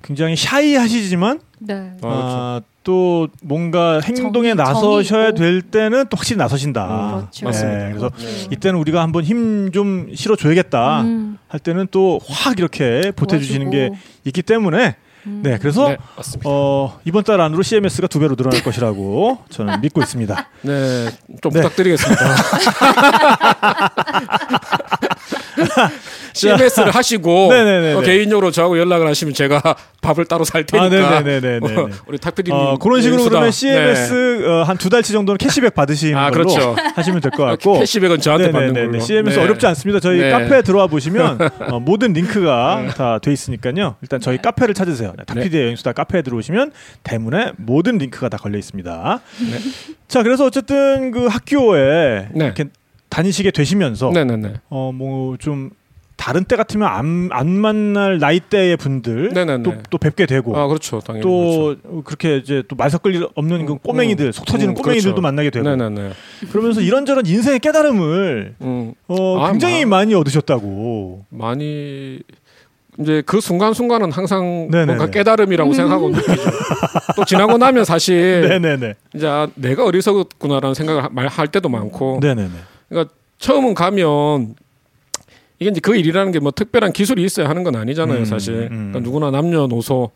굉장히 0.02 0.36
샤이하시지만 0.36 1.40
네. 1.60 1.92
아, 2.02 2.08
아, 2.08 2.60
또 2.82 3.28
뭔가 3.42 4.00
행동에 4.00 4.52
정이- 4.52 4.56
나서셔야 4.56 5.24
정이 5.24 5.28
있고. 5.28 5.38
될 5.38 5.62
때는 5.62 6.04
또 6.08 6.16
확실히 6.16 6.38
나서신다. 6.38 6.84
음, 6.86 7.18
그렇죠. 7.20 7.44
맞습니다. 7.46 7.78
네, 7.78 7.88
그래서 7.90 8.08
그렇죠. 8.10 8.48
이때는 8.50 8.78
우리가 8.80 9.02
한번 9.02 9.24
힘 9.24 9.70
좀 9.72 10.08
실어줘야겠다 10.14 11.02
음, 11.02 11.38
할 11.48 11.60
때는 11.60 11.86
또 11.90 12.18
확 12.28 12.58
이렇게 12.58 13.12
보태주시는 13.14 13.70
게 13.70 13.88
도와주고. 13.88 14.08
있기 14.24 14.42
때문에 14.42 14.96
음. 15.26 15.40
네 15.42 15.58
그래서 15.60 15.88
네. 15.88 15.96
어, 16.44 16.98
이번 17.04 17.24
달 17.24 17.40
안으로 17.40 17.62
CMS가 17.62 18.06
두 18.06 18.20
배로 18.20 18.36
늘어날 18.36 18.62
것이라고 18.62 19.38
저는 19.50 19.80
믿고 19.82 20.00
있습니다. 20.00 20.48
네, 20.62 21.08
좀 21.42 21.52
네. 21.52 21.60
부탁드리겠습니다. 21.60 22.24
CMS를 26.32 26.90
하시고 26.92 27.48
네네네네. 27.50 27.94
어, 27.94 28.00
개인적으로 28.00 28.50
저하고 28.50 28.78
연락을 28.78 29.06
하시면 29.08 29.34
제가 29.34 29.60
밥을 30.00 30.24
따로 30.24 30.44
살 30.44 30.64
테니까 30.64 31.16
아, 31.16 31.20
네네네네네. 31.20 31.76
어, 31.76 31.88
우리 32.06 32.18
탁피디님 32.18 32.58
어, 32.58 32.78
그런 32.78 33.02
식으로 33.02 33.18
수다. 33.20 33.30
그러면 33.30 33.50
네. 33.50 33.56
CMS 33.56 34.44
어, 34.46 34.62
한두 34.62 34.88
달치 34.88 35.12
정도는 35.12 35.36
캐시백 35.38 35.74
받으시는 35.74 36.16
아, 36.16 36.30
걸로 36.30 36.46
그렇죠. 36.46 36.76
하시면 36.94 37.20
될것 37.20 37.40
아, 37.40 37.50
같고 37.52 37.80
캐시백은 37.80 38.20
저한테 38.20 38.52
받는 38.52 38.68
네네네네. 38.72 38.92
걸로. 38.92 39.00
CMS 39.04 39.38
네. 39.38 39.44
어렵지 39.44 39.66
않습니다. 39.66 40.00
저희 40.00 40.20
네. 40.20 40.30
카페에 40.30 40.62
들어와 40.62 40.86
보시면 40.86 41.38
어, 41.68 41.80
모든 41.80 42.12
링크가 42.12 42.86
다 42.96 43.18
돼 43.20 43.32
있으니까요. 43.32 43.96
일단 44.00 44.20
저희 44.20 44.36
네. 44.36 44.42
카페를 44.42 44.72
찾으세요. 44.72 45.09
네, 45.16 45.24
탁피디의 45.24 45.62
여행수다 45.64 45.92
카페에 45.92 46.22
들어오시면 46.22 46.72
대문에 47.02 47.52
모든 47.56 47.98
링크가 47.98 48.28
다 48.28 48.36
걸려 48.38 48.58
있습니다. 48.58 49.20
자, 50.08 50.22
그래서 50.22 50.44
어쨌든 50.44 51.10
그 51.10 51.26
학교에 51.26 52.28
네. 52.34 52.44
이렇게 52.44 52.64
다니시게 53.08 53.50
되시면서 53.50 54.10
네네네. 54.12 54.54
어뭐 54.68 55.36
좀 55.38 55.70
다른 56.16 56.44
때 56.44 56.54
같으면 56.54 56.86
안, 56.86 57.30
안 57.32 57.48
만날 57.48 58.18
나이대의 58.18 58.76
분들. 58.76 59.30
또, 59.62 59.72
또 59.88 59.96
뵙게 59.96 60.26
되고 60.26 60.54
아 60.54 60.66
그렇죠, 60.68 61.00
당연히. 61.00 61.22
또 61.22 61.74
그렇게 62.04 62.36
이제 62.36 62.62
또 62.68 62.76
말 62.76 62.90
섞을 62.90 63.14
일 63.14 63.26
없는 63.34 63.64
그 63.64 63.76
꼬맹이들 63.76 64.26
음, 64.26 64.32
속 64.32 64.44
터지는 64.44 64.72
음, 64.72 64.74
꼬맹이들도 64.74 65.14
그렇죠. 65.14 65.22
만나게 65.22 65.48
되고 65.48 65.66
네네네. 65.66 66.10
그러면서 66.52 66.82
이런저런 66.82 67.24
인생의 67.26 67.60
깨달음을 67.60 68.54
음, 68.60 68.92
어, 69.08 69.38
아, 69.40 69.50
굉장히 69.50 69.86
마- 69.86 69.96
많이 70.00 70.14
얻으셨다고. 70.14 71.24
많이 71.30 72.20
이제 73.00 73.22
그 73.24 73.40
순간 73.40 73.72
순간은 73.72 74.12
항상 74.12 74.68
네네네. 74.70 74.84
뭔가 74.86 75.06
깨달음이라고 75.10 75.72
생각하고 75.72 76.10
느끼죠. 76.10 76.42
또 77.16 77.24
지나고 77.24 77.56
나면 77.56 77.84
사실 77.84 78.42
네네네. 78.48 78.94
이제 79.14 79.26
아, 79.26 79.48
내가 79.54 79.84
어리석었구나라는 79.86 80.74
생각을 80.74 81.04
하- 81.04 81.08
말할 81.10 81.48
때도 81.48 81.68
많고 81.68 82.18
네네네. 82.20 82.50
그러니까 82.88 83.14
처음은 83.38 83.74
가면 83.74 84.54
이게 85.58 85.70
이제 85.70 85.80
그 85.80 85.96
일이라는 85.96 86.32
게 86.32 86.38
뭐 86.40 86.50
특별한 86.50 86.92
기술이 86.92 87.22
있어야 87.24 87.48
하는 87.48 87.62
건 87.64 87.76
아니잖아요, 87.76 88.18
음, 88.20 88.24
사실. 88.24 88.68
음. 88.70 88.90
그러니까 88.92 89.00
누구나 89.00 89.30
남녀노소 89.30 90.10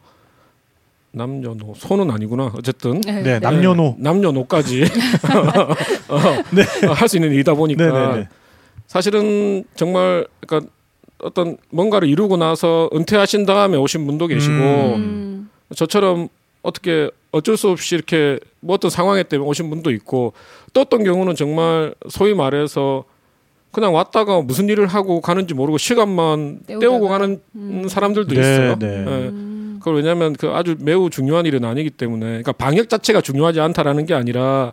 남녀노 1.12 1.75
소는 1.77 2.11
아니구나. 2.11 2.51
어쨌든 2.57 3.01
네. 3.01 3.23
네, 3.23 3.38
남녀노. 3.38 3.94
네, 3.99 4.03
남녀노까지 4.03 4.85
어, 6.09 6.18
네. 6.51 6.64
할수 6.92 7.16
있는 7.16 7.31
일이다 7.33 7.55
보니까 7.55 7.85
네네네. 7.87 8.29
사실은 8.88 9.64
정말 9.77 10.27
그러니까 10.47 10.70
어떤 11.24 11.56
뭔가를 11.70 12.08
이루고 12.08 12.37
나서 12.37 12.88
은퇴하신 12.94 13.46
다음에 13.46 13.76
오신 13.76 14.06
분도 14.06 14.26
계시고 14.26 14.52
음. 14.52 15.50
저처럼 15.74 16.28
어떻게 16.62 17.10
어쩔 17.32 17.56
수 17.56 17.68
없이 17.70 17.94
이렇게 17.94 18.38
뭐 18.60 18.74
어떤 18.74 18.90
상황에 18.90 19.22
때문에 19.22 19.48
오신 19.48 19.70
분도 19.70 19.90
있고 19.90 20.32
또 20.72 20.82
어떤 20.82 21.02
경우는 21.02 21.34
정말 21.34 21.94
소위 22.08 22.34
말해서 22.34 23.04
그냥 23.72 23.92
왔다가 23.92 24.40
무슨 24.40 24.68
일을 24.68 24.87
하고 24.87 25.20
가는지 25.20 25.52
모르고 25.52 25.78
시간만 25.78 26.60
때우다가. 26.66 26.80
때우고 26.80 27.08
가는 27.08 27.40
음. 27.56 27.88
사람들도 27.88 28.34
네, 28.34 28.40
있어요. 28.40 28.78
네. 28.78 28.87
예. 28.87 29.28
음. 29.28 29.76
그걸 29.80 29.96
왜냐하면 29.96 30.32
그 30.34 30.48
아주 30.48 30.76
매우 30.78 31.10
중요한 31.10 31.44
일은 31.44 31.64
아니기 31.64 31.90
때문에 31.90 32.26
그러니까 32.26 32.52
방역 32.52 32.88
자체가 32.88 33.20
중요하지 33.20 33.60
않다라는 33.60 34.06
게 34.06 34.14
아니라 34.14 34.72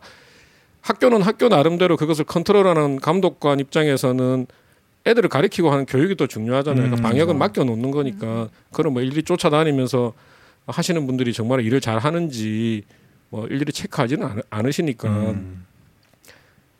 학교는 0.82 1.22
학교 1.22 1.48
나름대로 1.50 1.98
그것을 1.98 2.26
컨트롤하는 2.26 3.00
감독관 3.00 3.60
입장에서는 3.60 4.48
애들을 5.06 5.30
가리키고 5.30 5.72
하는 5.72 5.86
교육이 5.86 6.16
더 6.16 6.28
중요하잖아요. 6.28 6.84
그러니까 6.84 7.02
음. 7.02 7.12
방역은 7.12 7.38
맡겨 7.38 7.64
놓는 7.64 7.92
거니까 7.92 8.50
그걸 8.72 8.92
뭐 8.92 9.02
일일이 9.02 9.24
쫓아다니면서 9.24 10.14
하시는 10.68 11.06
분들이 11.08 11.34
정말 11.34 11.62
일을 11.62 11.82
잘 11.82 11.98
하는지 11.98 12.84
뭐 13.30 13.48
일일이 13.48 13.72
체크하지는 13.72 14.28
않, 14.28 14.42
않으시니까 14.50 15.10
음. 15.10 15.66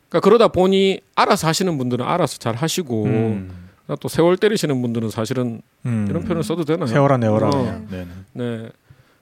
그러니까 0.08 0.20
그러다 0.20 0.48
보니 0.48 1.00
알아서 1.14 1.48
하시는 1.48 1.76
분들은 1.78 2.04
알아서 2.04 2.38
잘 2.38 2.54
하시고 2.54 3.04
음. 3.06 3.68
또 4.00 4.08
세월 4.08 4.36
때리시는 4.36 4.80
분들은 4.80 5.10
사실은 5.10 5.60
음. 5.86 6.06
이런 6.08 6.22
표현을 6.22 6.42
써도 6.44 6.64
되나요? 6.64 6.86
세월아 6.86 7.16
내월아. 7.16 7.48
어. 7.48 7.50
그냥. 7.50 7.88
네네. 7.90 8.06
네. 8.34 8.68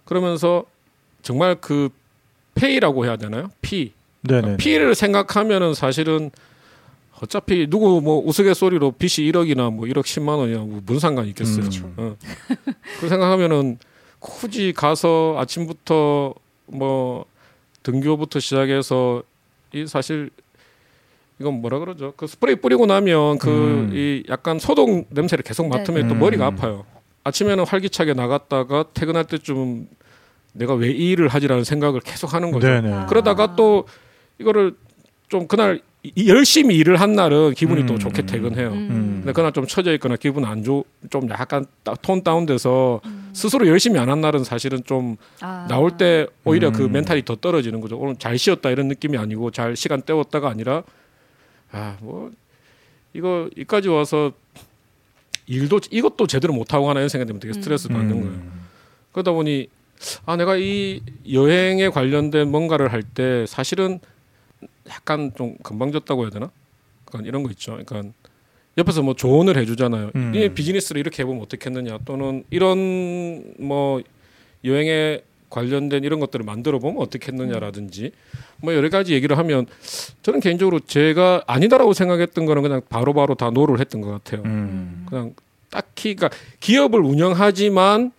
그러면서 0.05 0.65
정말 1.23 1.57
그 1.61 1.89
페이라고 2.55 3.05
해야 3.07 3.17
되나요? 3.17 3.51
피. 3.63 3.93
네네. 4.23 4.59
피를 4.59 4.95
생각하면은 4.95 5.75
사실은 5.75 6.31
어차피 7.23 7.67
누구 7.69 8.01
뭐 8.01 8.23
우스갯소리로 8.25 8.93
빚이 8.93 9.31
1억이나 9.31 9.73
뭐 9.73 9.87
1억 9.87 10.03
10만 10.03 10.39
원이야 10.39 10.59
뭐 10.59 10.81
무슨 10.87 11.01
상관이 11.01 11.29
있겠어요. 11.31 11.65
음. 11.67 11.95
어. 11.97 12.17
그 12.99 13.09
생각하면은 13.09 13.79
굳이 14.19 14.73
가서 14.73 15.37
아침부터 15.39 16.35
뭐 16.67 17.25
등교부터 17.83 18.41
시작해서 18.41 19.23
이 19.73 19.87
사실 19.87 20.31
이건 21.41 21.61
뭐라 21.61 21.79
그러죠? 21.79 22.13
그 22.17 22.27
스프레이 22.27 22.57
뿌리고 22.57 22.87
나면 22.87 23.39
그 23.39 23.49
음. 23.51 23.91
이 23.95 24.23
약간 24.29 24.59
소독 24.59 25.07
냄새를 25.11 25.43
계속 25.43 25.69
맡으면 25.69 26.09
또 26.09 26.15
음. 26.15 26.21
머리가 26.21 26.47
아파요. 26.47 26.85
아침에는 27.25 27.65
활기차게 27.67 28.15
나갔다가 28.15 28.85
퇴근할 28.95 29.25
때쯤 29.25 29.89
내가 30.53 30.75
왜 30.75 30.91
이 30.91 31.11
일을 31.11 31.29
하지라는 31.29 31.65
생각을 31.65 32.01
계속 32.01 32.35
하는 32.35 32.51
거죠. 32.51 32.67
네네. 32.67 32.93
아. 32.93 33.07
그러다가 33.07 33.55
또 33.57 33.87
이거를 34.39 34.75
좀 35.31 35.47
그날 35.47 35.81
이- 36.03 36.29
열심히 36.29 36.77
일을 36.77 36.99
한 37.01 37.13
날은 37.15 37.55
기분이 37.55 37.87
또 37.87 37.95
음. 37.95 37.99
좋게 37.99 38.27
퇴근해요. 38.27 38.71
음. 38.73 39.21
근데 39.21 39.33
그날 39.33 39.53
좀 39.53 39.67
처져 39.67 39.93
있거나 39.95 40.17
기분 40.17 40.45
안 40.45 40.65
좋, 40.65 40.85
좀 41.11 41.29
약간 41.31 41.65
따- 41.85 41.95
톤 41.95 42.23
다운돼서 42.25 43.01
스스로 43.33 43.67
열심히 43.69 43.99
안 44.01 44.09
한 44.09 44.21
날은 44.21 44.43
사실은 44.45 44.83
좀 44.85 45.17
아. 45.41 45.67
나올 45.69 45.97
때 45.97 46.27
오히려 46.45 46.73
그 46.73 46.85
음. 46.87 46.93
멘탈이 46.93 47.25
더 47.25 47.37
떨어지는 47.37 47.81
거죠. 47.81 47.97
오늘 47.97 48.17
잘 48.17 48.37
쉬었다 48.39 48.71
이런 48.71 48.89
느낌이 48.89 49.17
아니고 49.19 49.51
잘 49.53 49.77
시간 49.77 50.03
때웠다가 50.03 50.51
아니라 50.51 50.83
아 51.73 51.97
뭐 52.01 52.33
이거 53.13 53.49
여기까지 53.57 53.89
와서 53.89 54.33
일도 55.47 55.81
이것도 55.91 56.27
제대로 56.27 56.53
못 56.55 56.73
하고 56.75 56.87
가나 56.87 57.01
이런 57.01 57.09
생각이 57.09 57.27
들면 57.29 57.41
되게 57.41 57.53
스트레스 57.55 57.89
받는 57.89 58.11
음. 58.17 58.21
거예요. 58.23 58.43
그러다 59.13 59.33
보니 59.33 59.69
아 60.27 60.37
내가 60.37 60.57
이 60.57 61.03
여행에 61.31 61.89
관련된 61.91 62.51
뭔가를 62.51 62.91
할 62.93 63.03
때 63.03 63.45
사실은 63.47 64.01
약간 64.91 65.33
좀 65.37 65.57
건방졌다고 65.63 66.23
해야 66.23 66.31
되나? 66.31 66.51
그러니까 67.05 67.29
이런 67.29 67.43
거 67.43 67.51
있죠. 67.51 67.79
그러니까 67.85 68.13
옆에서 68.79 69.03
뭐 69.03 69.15
조언을 69.15 69.57
해주잖아요. 69.57 70.11
음. 70.15 70.35
이 70.35 70.49
비즈니스를 70.49 71.01
이렇게 71.01 71.23
해보면 71.23 71.43
어떻겠느냐 71.43 71.99
또는 72.05 72.45
이런 72.51 73.55
뭐 73.59 74.01
여행에 74.65 75.23
관련된 75.51 76.05
이런 76.05 76.21
것들을 76.21 76.45
만들어 76.45 76.79
보면 76.79 77.03
어떻겠느냐라든지 77.03 78.13
뭐 78.63 78.73
여러 78.75 78.89
가지 78.89 79.15
얘기를 79.15 79.37
하면 79.37 79.67
저는 80.23 80.41
개인적으로 80.41 80.81
제가 80.81 81.43
아니다라고 81.47 81.93
생각했던 81.93 82.47
거는 82.47 82.63
그냥 82.63 82.81
바로바로 82.89 83.35
다 83.35 83.51
no를 83.51 83.81
했던 83.81 84.01
것 84.01 84.11
같아요. 84.11 84.43
음. 84.45 85.07
그냥 85.09 85.35
딱히 85.71 86.15
그러니까 86.15 86.39
기업을 86.61 87.01
운영하지만 87.01 88.13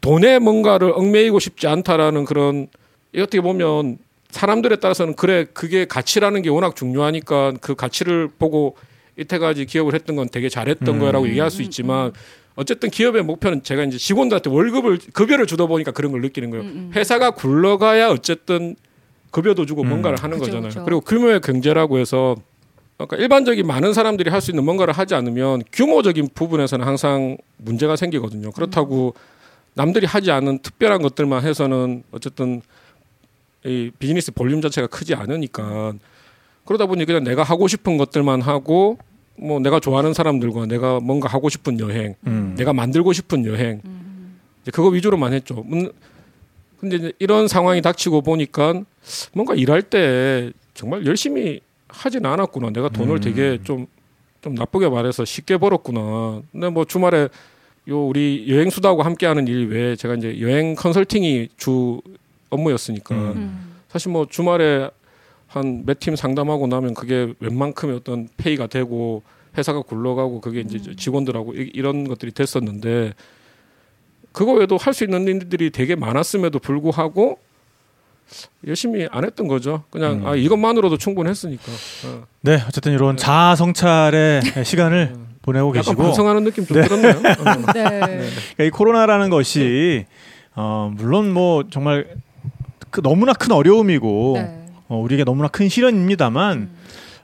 돈에 0.00 0.38
뭔가를 0.38 0.92
얽매이고 0.92 1.38
싶지 1.38 1.66
않다라는 1.66 2.24
그런 2.24 2.68
이 3.14 3.20
어떻게 3.20 3.40
보면 3.40 3.98
사람들에 4.36 4.76
따라서는 4.76 5.14
그래 5.16 5.46
그게 5.52 5.86
가치라는 5.86 6.42
게 6.42 6.50
워낙 6.50 6.76
중요하니까 6.76 7.54
그 7.60 7.74
가치를 7.74 8.28
보고 8.38 8.76
이때까지 9.16 9.64
기업을 9.64 9.94
했던 9.94 10.14
건 10.16 10.28
되게 10.30 10.48
잘했던 10.50 10.94
음. 10.96 11.00
거라고 11.00 11.26
얘기할 11.28 11.50
수 11.50 11.62
있지만 11.62 12.12
어쨌든 12.54 12.90
기업의 12.90 13.22
목표는 13.22 13.62
제가 13.62 13.84
이제 13.84 13.96
직원들한테 13.98 14.50
월급을 14.50 14.98
급여를 15.14 15.46
주다 15.46 15.66
보니까 15.66 15.90
그런 15.92 16.12
걸 16.12 16.20
느끼는 16.20 16.50
거예요. 16.50 16.64
음, 16.64 16.68
음. 16.68 16.90
회사가 16.94 17.30
굴러가야 17.32 18.10
어쨌든 18.10 18.76
급여도 19.30 19.64
주고 19.66 19.82
음. 19.82 19.88
뭔가를 19.88 20.18
하는 20.22 20.38
그죠, 20.38 20.50
거잖아요. 20.50 20.68
그죠. 20.68 20.84
그리고 20.84 21.00
규모의 21.00 21.40
경제라고 21.40 21.98
해서 21.98 22.36
그러니까 22.98 23.16
일반적인 23.16 23.66
많은 23.66 23.92
사람들이 23.94 24.30
할 24.30 24.40
수 24.40 24.50
있는 24.50 24.64
뭔가를 24.64 24.94
하지 24.94 25.14
않으면 25.14 25.62
규모적인 25.72 26.28
부분에서는 26.34 26.86
항상 26.86 27.36
문제가 27.56 27.96
생기거든요. 27.96 28.52
그렇다고 28.52 29.14
남들이 29.74 30.06
하지 30.06 30.30
않은 30.30 30.60
특별한 30.60 31.02
것들만 31.02 31.42
해서는 31.44 32.04
어쨌든 32.12 32.62
이 33.66 33.90
비즈니스 33.98 34.32
볼륨 34.32 34.60
자체가 34.60 34.86
크지 34.86 35.14
않으니까 35.14 35.92
그러다 36.64 36.86
보니 36.86 37.04
그냥 37.04 37.24
내가 37.24 37.42
하고 37.42 37.68
싶은 37.68 37.96
것들만 37.96 38.40
하고 38.40 38.98
뭐 39.38 39.60
내가 39.60 39.80
좋아하는 39.80 40.14
사람들과 40.14 40.66
내가 40.66 41.00
뭔가 41.00 41.28
하고 41.28 41.48
싶은 41.48 41.78
여행, 41.80 42.14
음. 42.26 42.54
내가 42.56 42.72
만들고 42.72 43.12
싶은 43.12 43.44
여행 43.44 43.82
이제 44.62 44.70
그거 44.70 44.88
위주로만 44.88 45.32
했죠. 45.32 45.62
문- 45.66 45.92
근데 46.80 46.96
이제 46.96 47.12
이런 47.18 47.48
상황이 47.48 47.80
닥치고 47.82 48.22
보니까 48.22 48.82
뭔가 49.32 49.54
일할 49.54 49.82
때 49.82 50.52
정말 50.74 51.04
열심히 51.06 51.60
하진 51.88 52.24
않았구나. 52.26 52.70
내가 52.70 52.88
돈을 52.88 53.16
음. 53.16 53.20
되게 53.20 53.58
좀좀 53.64 54.54
나쁘게 54.54 54.88
말해서 54.88 55.24
쉽게 55.24 55.56
벌었구나. 55.58 56.42
근데 56.52 56.68
뭐 56.68 56.84
주말에 56.84 57.28
요 57.88 58.06
우리 58.06 58.46
여행 58.48 58.68
수다하고 58.70 59.02
함께하는 59.02 59.46
일 59.48 59.68
외에 59.68 59.96
제가 59.96 60.14
이제 60.14 60.40
여행 60.40 60.74
컨설팅이 60.74 61.48
주 61.56 62.00
업무였으니까 62.50 63.14
음. 63.14 63.20
음. 63.36 63.74
사실 63.88 64.10
뭐 64.12 64.26
주말에 64.28 64.90
한 65.48 65.84
몇 65.86 65.98
팀 66.00 66.16
상담하고 66.16 66.66
나면 66.66 66.94
그게 66.94 67.32
웬만큼의 67.40 67.96
어떤 67.96 68.28
페이가 68.36 68.66
되고 68.66 69.22
회사가 69.56 69.82
굴러가고 69.82 70.40
그게 70.40 70.60
이제 70.60 70.78
음. 70.90 70.96
직원들하고 70.96 71.54
이- 71.54 71.70
이런 71.72 72.06
것들이 72.08 72.32
됐었는데 72.32 73.14
그거 74.32 74.52
외에도 74.52 74.76
할 74.76 74.92
수 74.92 75.04
있는 75.04 75.26
일들이 75.26 75.70
되게 75.70 75.94
많았음에도 75.96 76.58
불구하고 76.58 77.38
열심히 78.66 79.06
안 79.12 79.24
했던 79.24 79.46
거죠. 79.46 79.84
그냥 79.90 80.14
음. 80.22 80.26
아 80.26 80.34
이것만으로도 80.34 80.98
충분했으니까. 80.98 81.62
어. 82.06 82.24
네, 82.42 82.60
어쨌든 82.66 82.92
이런 82.92 83.16
자아 83.16 83.54
성찰의 83.56 84.42
시간을 84.64 85.14
보내고 85.42 85.68
약간 85.70 85.82
계시고 85.82 86.02
반성하는 86.02 86.42
느낌 86.44 86.66
좀 86.66 86.80
네. 86.80 86.88
들었나요? 86.88 87.12
어. 87.18 87.54
네. 87.72 88.00
그러니까 88.00 88.64
이 88.64 88.70
코로나라는 88.70 89.30
것이 89.30 90.06
어, 90.56 90.92
물론 90.96 91.32
뭐 91.32 91.64
정말 91.70 92.08
그 92.96 93.02
너무나 93.02 93.34
큰 93.34 93.52
어려움이고 93.52 94.32
네. 94.36 94.66
어, 94.88 94.96
우리에게 94.96 95.24
너무나 95.24 95.48
큰 95.48 95.68
시련입니다만 95.68 96.70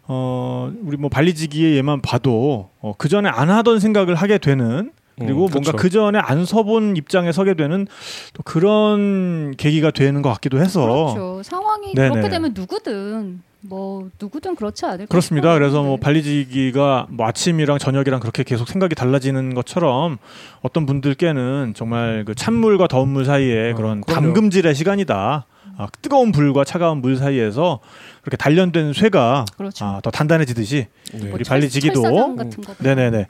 어, 0.06 0.70
우리 0.82 0.98
뭐 0.98 1.08
발리지기의 1.08 1.76
예만 1.76 2.02
봐도 2.02 2.68
어, 2.82 2.92
그 2.98 3.08
전에 3.08 3.30
안 3.30 3.48
하던 3.48 3.80
생각을 3.80 4.14
하게 4.14 4.36
되는 4.36 4.92
그리고 5.18 5.46
음, 5.46 5.50
뭔가 5.50 5.72
그쵸. 5.72 5.76
그 5.78 5.88
전에 5.88 6.18
안 6.18 6.44
서본 6.44 6.98
입장에 6.98 7.32
서게 7.32 7.54
되는 7.54 7.86
또 8.34 8.42
그런 8.42 9.54
계기가 9.56 9.90
되는 9.92 10.20
것 10.20 10.30
같기도 10.34 10.58
해서 10.60 10.82
그렇죠. 10.82 11.42
상황이 11.42 11.94
네네. 11.94 12.10
그렇게 12.10 12.28
되면 12.28 12.52
누구든 12.54 13.40
뭐 13.62 14.10
누구든 14.20 14.56
그렇지 14.56 14.84
않을까 14.84 15.06
그렇습니다. 15.06 15.54
그래서 15.54 15.82
뭐 15.82 15.96
네. 15.96 16.00
발리지기가 16.00 17.06
뭐 17.08 17.26
아침이랑 17.26 17.78
저녁이랑 17.78 18.20
그렇게 18.20 18.42
계속 18.42 18.68
생각이 18.68 18.94
달라지는 18.94 19.54
것처럼 19.54 20.18
어떤 20.60 20.84
분들께는 20.84 21.72
정말 21.74 22.24
그 22.26 22.34
찬물과 22.34 22.88
더운 22.88 23.08
물 23.08 23.24
사이에 23.24 23.70
어, 23.70 23.74
그런 23.74 24.02
그럼요. 24.02 24.20
담금질의 24.20 24.74
시간이다. 24.74 25.46
아, 25.78 25.86
뜨거운 26.02 26.32
불과 26.32 26.64
차가운 26.64 26.98
물 27.00 27.16
사이에서 27.16 27.80
그렇게 28.20 28.36
단련된 28.36 28.92
쇠가 28.92 29.44
그렇죠. 29.56 29.84
아, 29.84 30.00
더 30.02 30.10
단단해지듯이 30.10 30.86
네. 31.14 31.30
우리 31.32 31.44
철- 31.44 31.58
발리지기도. 31.60 32.02
네네네 32.78 33.26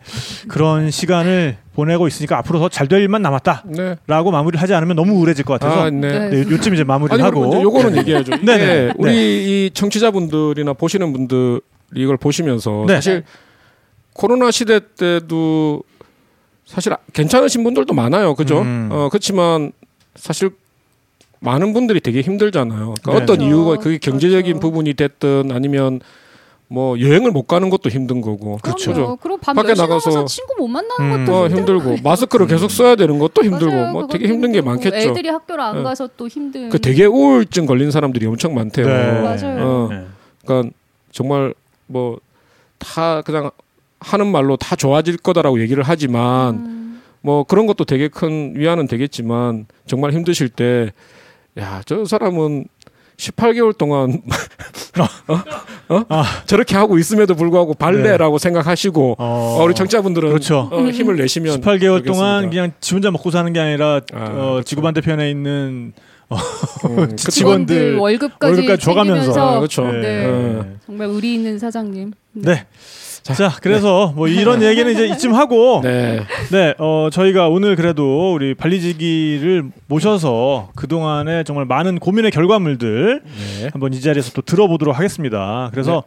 그런 0.49 0.91
시간을 0.91 1.57
보내고 1.75 2.07
있으니까 2.09 2.39
앞으로 2.39 2.59
더 2.59 2.69
잘 2.69 2.89
될 2.89 3.01
일만 3.01 3.23
남았다라고 3.23 3.71
네. 3.77 3.97
마무리를 4.09 4.61
하지 4.61 4.75
않으면 4.75 4.97
너무 4.97 5.13
우울해질 5.15 5.45
것 5.45 5.59
같아서 5.59 5.83
아, 5.85 5.91
네. 5.91 6.29
네. 6.29 6.29
네, 6.45 6.51
요쯤 6.51 6.75
이제 6.75 6.85
마무리를 6.85 7.15
아니 7.15 7.23
하고 7.23 7.63
요거는 7.63 7.97
얘기해야죠. 7.99 8.37
네네. 8.45 8.95
우리 8.99 9.13
네. 9.13 9.17
이 9.67 9.71
청취자분들이나 9.73 10.73
보시는 10.75 11.13
분들이 11.13 11.61
이걸 11.95 12.17
보시면서 12.17 12.85
네. 12.89 12.95
사실 12.95 13.25
코로나 14.15 14.51
시대 14.51 14.81
때도 14.97 15.83
사실 16.67 16.93
괜찮으신 17.13 17.63
분들도 17.65 17.95
많아요. 17.95 18.35
그죠? 18.35 18.61
음. 18.63 18.89
어, 18.93 19.09
그렇지만 19.11 19.73
사실 20.17 20.51
많은 21.43 21.73
분들이 21.73 22.01
되게 22.01 22.21
힘들잖아요. 22.21 22.95
그러니까 23.03 23.11
네. 23.13 23.17
어떤 23.17 23.37
그렇죠. 23.39 23.45
이유가 23.45 23.77
그게 23.77 23.99
경제적인 23.99 24.45
그렇죠. 24.45 24.61
부분이 24.61 24.95
됐든 24.95 25.51
아니면 25.53 26.01
뭐 26.69 26.99
여행을 26.99 27.33
못 27.33 27.43
가는 27.47 27.69
것도 27.69 27.91
힘든 27.91 28.21
거고. 28.23 28.59
그렇죠. 28.63 29.19
그리고 29.21 29.39
밤 29.39 29.55
밖에 29.57 29.73
10시 29.73 29.77
나가서- 29.77 29.89
나가서 30.11 30.25
친구 30.25 30.55
못 30.57 30.69
만나는 30.69 31.21
음. 31.21 31.27
것도 31.27 31.37
어, 31.37 31.49
힘들고. 31.49 31.81
힘들고 31.83 32.03
마스크를 32.09 32.47
계속 32.47 32.71
써야 32.71 32.95
되는 32.97 33.19
것도 33.19 33.43
힘들고 33.45 33.75
맞아요. 33.75 33.93
뭐 33.93 34.07
되게 34.07 34.27
힘든 34.29 34.53
게 34.53 34.59
힘들고. 34.59 34.71
많겠죠. 34.71 35.11
애들이 35.11 35.29
학교를 35.29 35.63
안 35.63 35.79
어. 35.79 35.83
가서 35.83 36.09
또 36.17 36.29
힘든. 36.29 36.71
그 36.71 36.79
되게 36.81 37.05
우울증 37.05 37.67
걸린 37.67 37.91
사람들이 37.91 38.25
엄청 38.27 38.55
많대요. 38.55 38.87
네. 38.87 39.21
맞아요. 39.21 39.67
어. 39.67 39.89
네. 39.91 40.05
그러니까 40.47 40.71
정말 41.11 41.53
뭐 41.89 42.19
다 42.79 43.23
그냥 43.23 43.53
하는 44.01 44.27
말로 44.27 44.57
다 44.57 44.75
좋아질 44.75 45.17
거다라고 45.19 45.61
얘기를 45.61 45.85
하지만 45.87 46.55
음, 46.57 47.03
뭐 47.21 47.45
그런 47.45 47.69
것도 47.69 47.85
되게 47.85 48.09
큰 48.09 48.55
위안은 48.57 48.89
되겠지만 48.89 49.67
정말 49.87 50.11
힘드실 50.13 50.49
때 50.49 50.91
야 51.59 51.83
저 51.85 52.05
사람은 52.05 52.65
18개월 53.17 53.77
동안 53.77 54.23
어? 55.29 55.95
어? 55.95 56.23
저렇게 56.47 56.75
하고 56.77 56.99
있음에도 56.99 57.35
불구하고 57.35 57.75
발레라고 57.75 58.39
생각하시고 58.39 59.17
어, 59.19 59.59
어, 59.61 59.65
우리 59.65 59.75
청취자분들은 59.75 60.31
그렇죠. 60.31 60.69
어, 60.73 60.89
힘을 60.89 61.17
내시면 61.17 61.61
18개월 61.61 62.05
동안 62.07 62.43
되겠습니다. 62.43 62.49
그냥 62.51 62.73
지 62.81 62.95
혼자 62.95 63.11
먹고 63.11 63.31
사는 63.31 63.53
게 63.53 63.61
아니라 63.61 64.01
아, 64.13 64.25
어, 64.25 64.33
그렇죠. 64.33 64.63
지구 64.65 64.83
반대편에 64.83 65.31
있는 65.31 65.93
음. 66.85 67.17
직원들 67.17 67.97
월급까지, 67.99 68.53
월급까지 68.53 68.83
줘가면서. 68.83 69.57
아, 69.57 69.59
그렇죠. 69.59 69.85
네. 69.93 70.25
어. 70.27 70.67
정말 70.87 71.09
의리 71.09 71.35
있는 71.35 71.59
사장님. 71.59 72.13
네. 72.33 72.67
자, 73.23 73.57
그래서 73.63 74.13
뭐 74.15 74.27
이런 74.29 74.63
얘기는 74.65 74.91
이제 74.93 75.07
이쯤 75.07 75.35
하고 75.35 75.81
네, 75.83 76.21
네. 76.51 76.75
어 76.79 77.09
저희가 77.11 77.49
오늘 77.49 77.77
그래도 77.77 78.35
우리 78.35 78.55
발리지기를 78.55 79.65
모셔서 79.87 80.71
그 80.75 80.89
동안에 80.89 81.45
정말 81.45 81.65
많은 81.65 81.99
고민의 81.99 82.31
결과물들 82.31 83.23
네. 83.25 83.69
한번 83.73 83.93
이 83.93 84.01
자리에서 84.01 84.33
또 84.33 84.43
들어보도록 84.43 84.97
하겠습니다. 84.97 85.69
그래서 85.73 86.03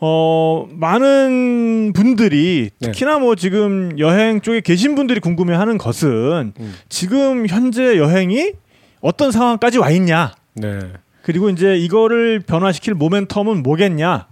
어 0.00 0.66
많은 0.70 1.92
분들이 1.94 2.70
네. 2.78 2.86
특히나 2.86 3.18
뭐 3.18 3.34
지금 3.36 3.98
여행 3.98 4.40
쪽에 4.40 4.60
계신 4.60 4.94
분들이 4.94 5.20
궁금해 5.20 5.54
하는 5.54 5.78
것은 5.78 6.52
음. 6.58 6.74
지금 6.88 7.46
현재 7.46 7.98
여행이 7.98 8.52
어떤 9.00 9.30
상황까지 9.30 9.78
와 9.78 9.90
있냐 9.90 10.32
네. 10.54 10.78
그리고 11.22 11.48
이제 11.50 11.76
이거를 11.76 12.40
변화시킬 12.40 12.94
모멘텀은 12.94 13.62
뭐겠냐 13.62 14.26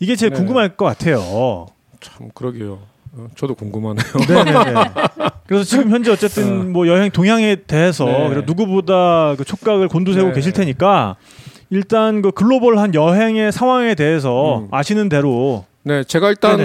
이게 0.00 0.16
제일 0.16 0.32
네. 0.32 0.38
궁금할 0.38 0.76
것 0.76 0.84
같아요. 0.84 1.66
참 2.00 2.30
그러게요. 2.34 2.78
어, 3.12 3.26
저도 3.36 3.54
궁금하네요. 3.54 4.04
네네네. 4.28 4.74
그래서 5.46 5.64
지금 5.64 5.90
현재 5.90 6.10
어쨌든 6.10 6.72
뭐 6.72 6.86
여행 6.86 7.10
동향에 7.10 7.56
대해서 7.66 8.04
네. 8.04 8.28
그리고 8.28 8.42
누구보다 8.46 9.34
그 9.36 9.44
촉각을 9.44 9.88
곤두세우고 9.88 10.30
네. 10.30 10.34
계실 10.34 10.52
테니까 10.52 11.16
일단 11.70 12.22
그 12.22 12.30
글로벌한 12.30 12.94
여행의 12.94 13.52
상황에 13.52 13.94
대해서 13.94 14.60
음. 14.60 14.68
아시는 14.70 15.08
대로 15.08 15.64
네, 15.82 16.04
제가 16.04 16.28
일단 16.28 16.58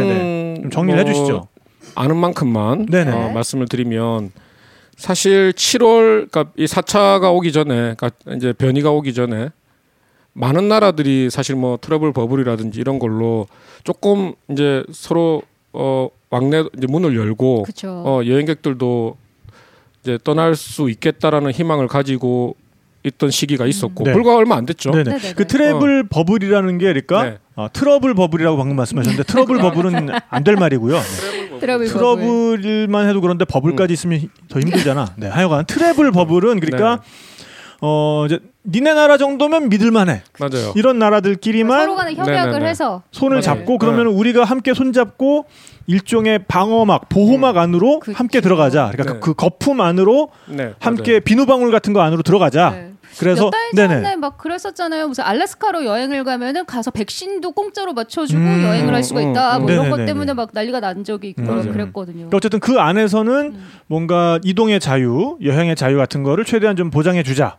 정리를 0.71 1.01
뭐 1.01 1.09
해주시죠. 1.09 1.47
아는 1.95 2.17
만큼만. 2.17 2.87
어, 3.13 3.31
말씀을 3.33 3.67
드리면 3.67 4.31
사실 4.97 5.53
7월 5.53 6.29
그러니까 6.29 6.45
이 6.55 6.65
4차가 6.65 7.33
오기 7.33 7.51
전에 7.51 7.95
그러니까 7.95 8.11
이제 8.35 8.53
변이가 8.53 8.91
오기 8.91 9.13
전에 9.13 9.49
많은 10.33 10.67
나라들이 10.67 11.29
사실 11.29 11.55
뭐 11.55 11.77
트러블 11.79 12.11
버블이라든지 12.13 12.79
이런 12.79 12.99
걸로 12.99 13.47
조금 13.83 14.33
이제 14.49 14.83
서로 14.91 15.41
어 15.73 16.09
왕래 16.29 16.63
이제 16.77 16.87
문을 16.87 17.15
열고 17.15 17.63
그렇죠. 17.63 17.89
어 18.05 18.21
여행객들도 18.25 19.15
이제 20.01 20.17
떠날 20.23 20.55
수 20.55 20.89
있겠다라는 20.89 21.51
희망을 21.51 21.87
가지고 21.87 22.55
있던 23.03 23.29
시기가 23.31 23.65
있었고 23.67 24.05
네. 24.05 24.13
불과 24.13 24.35
얼마 24.35 24.55
안 24.55 24.65
됐죠. 24.65 24.91
네네. 24.91 25.03
네네네. 25.03 25.33
그 25.33 25.45
travel 25.45 26.07
bubble이라는 26.09 26.77
게 26.77 26.85
그러니까 26.85 27.23
네. 27.23 27.37
아, 27.55 27.67
trouble 27.67 28.13
bubble이라고 28.15 28.57
방금 28.57 28.75
말씀하셨는데 28.77 29.23
trouble 29.23 29.57
bubble은 29.61 30.09
안 30.29 30.43
될 30.43 30.55
말이고요. 30.55 30.95
네. 30.95 31.01
trouble 31.59 31.87
bubble. 31.87 32.23
트러블만 32.61 33.07
해도 33.09 33.21
그런데 33.21 33.45
bubble까지 33.45 33.93
있으면 33.93 34.29
더 34.49 34.59
힘들잖아. 34.59 35.13
네, 35.17 35.27
하여간 35.27 35.65
travel 35.65 36.11
bubble은 36.11 36.59
그러니까 36.59 37.03
어 37.81 38.23
이제 38.25 38.39
니네 38.65 38.93
나라 38.93 39.17
정도면 39.17 39.69
믿을만해. 39.69 40.21
맞아요. 40.39 40.71
이런 40.75 40.97
나라들끼리만 40.99 41.81
서로 41.81 41.95
간에 41.95 42.13
협약을 42.13 42.51
네네네. 42.53 42.69
해서 42.69 43.01
손을 43.11 43.37
네. 43.37 43.41
잡고 43.41 43.73
네. 43.73 43.77
그러면 43.79 44.07
우리가 44.07 44.43
함께 44.45 44.73
손 44.73 44.93
잡고 44.93 45.45
일종의 45.87 46.45
방어막, 46.47 47.09
보호막 47.09 47.57
안으로 47.57 47.99
그쵸. 47.99 48.17
함께 48.17 48.39
들어가자. 48.39 48.89
그러니까 48.93 49.15
네. 49.15 49.19
그 49.21 49.33
거품 49.33 49.81
안으로 49.81 50.29
네, 50.47 50.73
함께 50.79 51.19
비누방울 51.19 51.71
같은 51.71 51.91
거 51.91 52.01
안으로 52.01 52.23
들어가자. 52.23 52.69
네. 52.71 52.89
그래서 53.19 53.43
몇 53.43 53.51
달 53.51 53.71
전에 53.75 54.01
네네. 54.01 54.15
막 54.15 54.37
그랬었잖아요. 54.39 55.07
무슨 55.09 55.23
알래스카로 55.25 55.85
여행을 55.85 56.23
가면은 56.23 56.65
가서 56.65 56.89
백신도 56.89 57.51
공짜로 57.51 57.93
맞춰주고 57.93 58.41
음, 58.41 58.63
여행을 58.63 58.95
할 58.95 59.03
수가 59.03 59.21
있다. 59.21 59.59
뭐 59.59 59.67
음, 59.67 59.73
이런 59.73 59.89
것. 59.91 60.05
때문에 60.05 60.33
막 60.33 60.49
난리가 60.53 60.79
난 60.79 61.03
적이 61.03 61.29
있고 61.29 61.43
맞아요. 61.43 61.71
그랬거든요. 61.71 62.15
그러니까 62.29 62.37
어쨌든 62.37 62.59
그 62.59 62.79
안에서는 62.79 63.33
음. 63.53 63.67
뭔가 63.87 64.39
이동의 64.43 64.79
자유, 64.79 65.37
여행의 65.43 65.75
자유 65.75 65.97
같은 65.97 66.23
거를 66.23 66.43
최대한 66.45 66.75
좀 66.75 66.89
보장해 66.89 67.21
주자. 67.23 67.57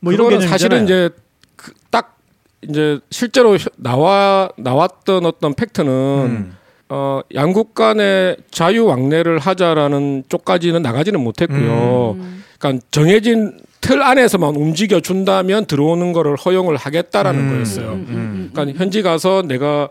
뭐 0.00 0.12
이런 0.12 0.28
개념이잖아요. 0.28 0.50
사실은 0.50 0.84
이제 0.84 1.10
그 1.56 1.72
딱 1.90 2.16
이제 2.62 2.98
실제로 3.10 3.56
혀- 3.56 3.70
나와 3.76 4.48
나왔던 4.56 5.24
어떤 5.26 5.54
팩트는 5.54 5.92
음. 5.92 6.56
어 6.88 7.20
양국 7.34 7.74
간의 7.74 8.36
자유 8.50 8.86
왕래를 8.86 9.38
하자라는 9.38 10.24
쪽까지는 10.28 10.82
나가지는 10.82 11.20
못했고요. 11.20 12.16
음. 12.18 12.44
그러니까 12.58 12.84
정해진 12.90 13.58
틀 13.80 14.02
안에서만 14.02 14.56
움직여 14.56 15.00
준다면 15.00 15.66
들어오는 15.66 16.12
거를 16.12 16.36
허용을 16.36 16.76
하겠다라는 16.76 17.40
음. 17.40 17.50
거였어요. 17.54 17.88
음, 17.92 18.06
음, 18.08 18.50
그러니까 18.52 18.78
현지 18.78 19.02
가서 19.02 19.42
내가 19.42 19.88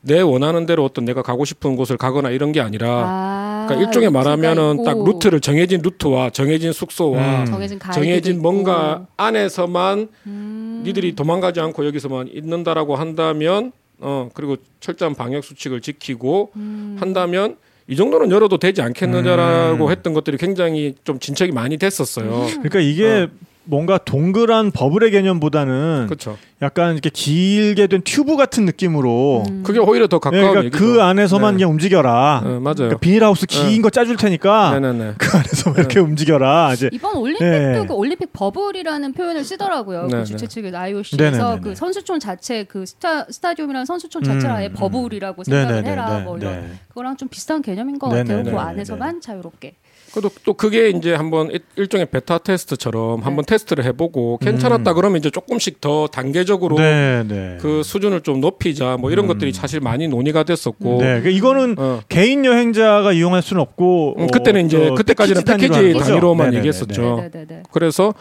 내 0.00 0.20
원하는 0.20 0.66
대로 0.66 0.84
어떤 0.84 1.04
내가 1.04 1.22
가고 1.22 1.44
싶은 1.44 1.76
곳을 1.76 1.96
가거나 1.96 2.30
이런 2.30 2.50
게 2.52 2.60
아니라 2.60 2.88
아, 3.06 3.51
그러니까 3.66 3.86
일종의 3.86 4.08
루트가 4.08 4.10
말하면은 4.10 4.74
있고, 4.74 4.84
딱 4.84 5.04
루트를 5.04 5.40
정해진 5.40 5.80
루트와 5.82 6.30
정해진 6.30 6.72
숙소와 6.72 7.40
음. 7.40 7.46
정해진 7.46 7.78
정해진 7.92 8.32
있고. 8.34 8.42
뭔가 8.42 9.06
안에서만 9.16 10.08
음. 10.26 10.82
니들이 10.84 11.14
도망가지 11.14 11.60
않고 11.60 11.86
여기서만 11.86 12.28
있는다라고 12.32 12.96
한다면 12.96 13.72
어 13.98 14.28
그리고 14.34 14.56
철저한 14.80 15.14
방역 15.14 15.44
수칙을 15.44 15.80
지키고 15.80 16.50
음. 16.56 16.96
한다면 16.98 17.56
이 17.88 17.96
정도는 17.96 18.30
열어도 18.30 18.58
되지 18.58 18.82
않겠느냐라고 18.82 19.86
음. 19.86 19.90
했던 19.90 20.14
것들이 20.14 20.36
굉장히 20.36 20.94
좀 21.04 21.18
진척이 21.18 21.52
많이 21.52 21.76
됐었어요. 21.76 22.46
그러니까 22.50 22.80
이게 22.80 23.28
뭔가 23.64 23.98
동그란 23.98 24.72
버블의 24.72 25.10
개념보다는 25.12 26.06
그렇죠. 26.06 26.36
약간 26.62 26.92
이렇게 26.92 27.10
길게 27.10 27.86
된 27.86 28.02
튜브 28.02 28.36
같은 28.36 28.64
느낌으로 28.64 29.44
음. 29.48 29.62
그게 29.62 29.78
오히려 29.78 30.06
더 30.08 30.18
네, 30.18 30.20
가까운 30.20 30.42
그러니까 30.50 30.64
얘기죠. 30.64 30.84
그 30.84 31.02
안에서만 31.02 31.54
네. 31.54 31.58
그냥 31.58 31.70
움직여라. 31.70 32.42
어, 32.44 32.48
맞아요. 32.60 32.74
그러니까 32.74 32.98
비닐하우스 32.98 33.46
긴 33.46 33.68
네. 33.68 33.80
거 33.80 33.90
짜줄 33.90 34.16
테니까 34.16 34.78
네네네. 34.78 35.14
그 35.18 35.36
안에서만 35.36 35.78
이렇게 35.78 36.00
움직여라. 36.00 36.72
이제 36.74 36.88
이번 36.92 37.16
올림픽도 37.16 37.44
네. 37.44 37.84
그 37.86 37.94
올림픽 37.94 38.32
bubble이라는 38.32 39.12
표현을 39.12 39.44
쓰더라고요. 39.44 40.02
네, 40.02 40.08
그 40.08 40.16
네. 40.16 40.24
주최 40.24 40.46
측의 40.46 40.70
네네네네. 40.70 40.94
IOC에서 40.94 41.60
그 41.60 41.74
선수촌 41.74 42.20
자체 42.20 42.64
그 42.64 42.84
스타 42.86 43.24
스타디움이라는 43.24 43.86
선수촌 43.86 44.24
자체를 44.24 44.50
음, 44.50 44.56
아예 44.56 44.66
음. 44.66 44.74
bubble이라고 44.74 45.44
생각을 45.44 45.84
해라. 45.84 46.20
뭐 46.20 46.36
이런 46.36 46.62
네. 46.62 46.72
그거랑 46.88 47.16
좀 47.16 47.28
비슷한 47.28 47.62
개념인 47.62 47.98
것. 47.98 48.08
같아요. 48.08 48.42
그. 48.42 48.58
안에서만 48.58 49.20
자유롭게. 49.20 49.74
그래도 50.12 50.30
또 50.44 50.52
그게 50.54 50.90
이제 50.90 51.14
한번 51.14 51.50
일- 51.50 51.60
일종의 51.76 52.06
beta 52.10 52.38
test처럼 52.38 53.20
한번 53.22 53.44
테스트를 53.46 53.84
해보고 53.84 54.38
괜찮았다 54.38 54.92
그러면 54.94 55.18
이제 55.18 55.30
조금씩 55.30 55.80
더 55.80 56.06
단계적으로 56.06 56.76
네, 56.76 57.24
네. 57.26 57.56
그 57.60 57.82
수준을 57.82 58.20
좀 58.20 58.40
높이자 58.40 58.98
뭐 58.98 59.10
이런 59.10 59.24
음. 59.24 59.28
것들이 59.28 59.52
사실 59.52 59.80
많이 59.80 60.08
논의가 60.08 60.42
됐었고 60.42 60.98
네, 60.98 61.04
그러니까 61.20 61.30
이거는 61.30 61.76
어. 61.78 62.00
개인 62.08 62.44
여행자가 62.44 63.12
이용할 63.12 63.40
수는 63.42 63.62
없고 63.62 64.16
음, 64.18 64.26
그때는 64.28 64.66
이제 64.66 64.88
저 64.88 64.94
그때까지는 64.94 65.44
단위로 65.44 65.72
패키지 65.74 65.92
거죠? 65.94 66.04
단위로만 66.04 66.36
네네네네. 66.50 66.58
얘기했었죠. 66.58 67.28
네네네. 67.32 67.62
그래서 67.72 68.12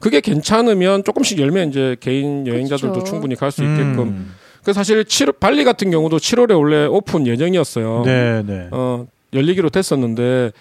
그게 0.00 0.20
괜찮으면 0.20 1.04
조금씩 1.04 1.38
열면 1.40 1.68
이제 1.68 1.96
개인 2.00 2.46
여행자들도 2.46 2.92
그렇죠. 2.92 3.10
충분히 3.10 3.34
갈 3.36 3.50
수 3.50 3.62
있게끔. 3.62 3.98
음. 4.00 4.34
그 4.64 4.72
사실 4.72 5.04
7, 5.04 5.32
발리 5.32 5.62
같은 5.64 5.90
경우도 5.90 6.16
7월에 6.16 6.58
원래 6.58 6.86
오픈 6.86 7.26
예정이었어요. 7.26 8.02
네, 8.06 8.42
네. 8.46 8.68
어, 8.70 9.06
열리기로 9.34 9.68
됐었는데 9.68 10.52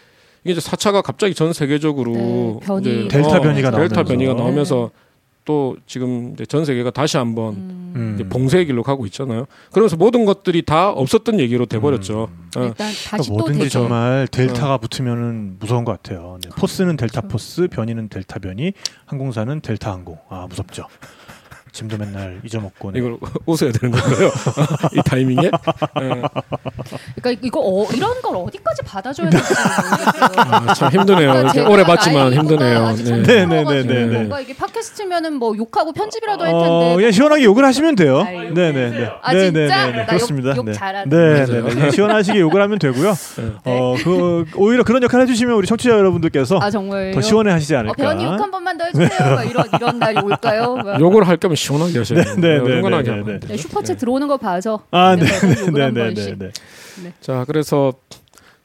이게 0.43 0.53
이제 0.53 0.61
4차가 0.61 1.01
갑자기 1.01 1.33
전 1.33 1.53
세계적으로 1.53 2.13
네, 2.13 2.59
변이. 2.65 2.81
이제 2.81 3.07
델타 3.09 3.39
변이가 3.41 3.71
델타 3.71 3.95
나오면서. 3.95 4.03
변이가 4.03 4.33
네. 4.33 4.39
나오면서 4.39 4.91
또 5.45 5.75
지금 5.87 6.31
이제 6.33 6.45
전 6.45 6.63
세계가 6.63 6.91
다시 6.91 7.17
한번 7.17 7.53
음. 7.55 7.93
음. 7.95 8.15
이제 8.15 8.27
봉쇄의 8.27 8.65
길로 8.65 8.81
가고 8.81 9.05
있잖아요. 9.05 9.45
그러면서 9.71 9.97
모든 9.97 10.23
것들이 10.25 10.61
다 10.63 10.89
없었던 10.89 11.39
얘기로 11.39 11.65
돼버렸죠. 11.65 12.29
어. 12.55 12.63
일단 12.63 12.73
다시 12.87 13.07
그러니까 13.09 13.27
또 13.27 13.33
뭐든지 13.33 13.59
되죠. 13.63 13.79
정말 13.79 14.27
델타가 14.31 14.77
붙으면은 14.77 15.57
무서운 15.59 15.83
것 15.83 15.91
같아요. 16.01 16.37
네, 16.41 16.49
포스는 16.57 16.95
델타 16.95 17.21
그렇죠. 17.21 17.31
포스, 17.31 17.67
변이는 17.67 18.07
델타 18.09 18.39
변이, 18.39 18.71
항공사는 19.05 19.59
델타 19.61 19.91
항공. 19.91 20.17
아 20.29 20.47
무섭죠. 20.49 20.87
짐도 21.73 21.97
맨날 21.97 22.39
잊어먹고. 22.45 22.91
네. 22.91 22.99
이걸 22.99 23.17
웃어야 23.47 23.71
되는 23.71 23.91
건가요? 23.97 24.29
이 24.95 25.01
타이밍에? 25.03 25.47
예. 25.47 25.51
그러니까 27.21 27.41
이거 27.41 27.59
어, 27.61 27.87
이런 27.93 28.21
걸 28.21 28.35
어디까지 28.37 28.83
받아줘야 28.83 29.29
될지. 29.29 29.53
아, 30.37 30.73
참 30.75 30.91
힘드네요. 30.91 31.29
그러니까 31.31 31.51
제가 31.53 31.69
오래 31.69 31.83
봤지만 31.83 32.31
힘드네요. 32.33 32.85
아직 32.85 33.03
네. 33.03 33.09
좀 33.09 33.23
네, 33.23 33.45
네, 33.47 33.63
네, 33.63 33.83
네. 33.83 34.05
뭔가 34.17 34.39
이게 34.39 34.55
팟캐스트면은 34.55 35.33
뭐 35.33 35.57
욕하고 35.57 35.91
편집이라도 35.93 36.43
할 36.45 36.53
어, 36.53 36.61
텐데 36.61 36.95
그냥 36.95 37.11
시원하게 37.11 37.43
욕을 37.43 37.65
하시면 37.65 37.95
돼요. 37.95 38.21
아유. 38.21 38.53
네, 38.53 38.71
네, 38.71 38.89
네. 38.91 39.09
아, 39.23 39.33
네, 39.33 39.45
진짜? 39.45 39.59
네, 39.59 39.67
네, 39.67 39.67
나 39.67 39.85
네. 39.87 39.99
욕- 40.01 40.07
그렇습니다. 40.07 40.55
욕 40.55 40.65
네. 40.65 40.73
잘하네. 40.73 41.09
네, 41.09 41.17
네, 41.17 41.45
맞아요. 41.47 41.63
네. 41.67 41.73
그냥 41.73 41.91
시원하시게 41.91 42.39
욕을 42.39 42.61
하면 42.61 42.77
되고요. 42.77 43.13
어, 43.65 43.95
그 44.03 44.45
오히려 44.55 44.83
그런 44.83 45.01
역할 45.01 45.21
해주시면 45.21 45.55
우리 45.55 45.65
청취자 45.65 45.89
여러분들께서 45.97 46.59
아 46.61 46.69
정말요? 46.69 47.15
더 47.15 47.21
시원해 47.21 47.51
하시지 47.51 47.73
어, 47.75 47.79
않을까. 47.79 47.95
배우님 47.95 48.27
욕한 48.27 48.51
번만 48.51 48.77
더 48.77 48.85
해주세요. 48.85 49.09
막 49.35 49.43
이런 49.49 49.65
이런 49.75 49.97
날이 49.99 50.19
올까요? 50.19 50.75
막. 50.75 50.99
욕을 50.99 51.27
할 51.27 51.37
거면 51.37 51.55
시원하게 51.63 51.97
하셔야 51.99 52.23
돼요. 52.23 52.35
네, 52.37 52.57
네, 52.59 52.63
네, 52.63 52.75
흥건하게 52.75 53.03
네, 53.03 53.09
하면 53.11 53.25
네. 53.25 53.33
안 53.33 53.39
돼요. 53.39 53.49
네, 53.49 53.55
슈퍼챗 53.55 53.97
들어오는 53.97 54.27
거 54.27 54.37
봐서 54.37 54.83
아, 54.91 55.15
네, 55.15 55.25
네, 55.25 55.71
네, 55.71 55.81
한 55.81 55.93
네, 55.93 56.03
네, 56.03 56.13
번씩. 56.13 56.39
네. 56.39 56.51
자, 57.21 57.43
그래서 57.47 57.93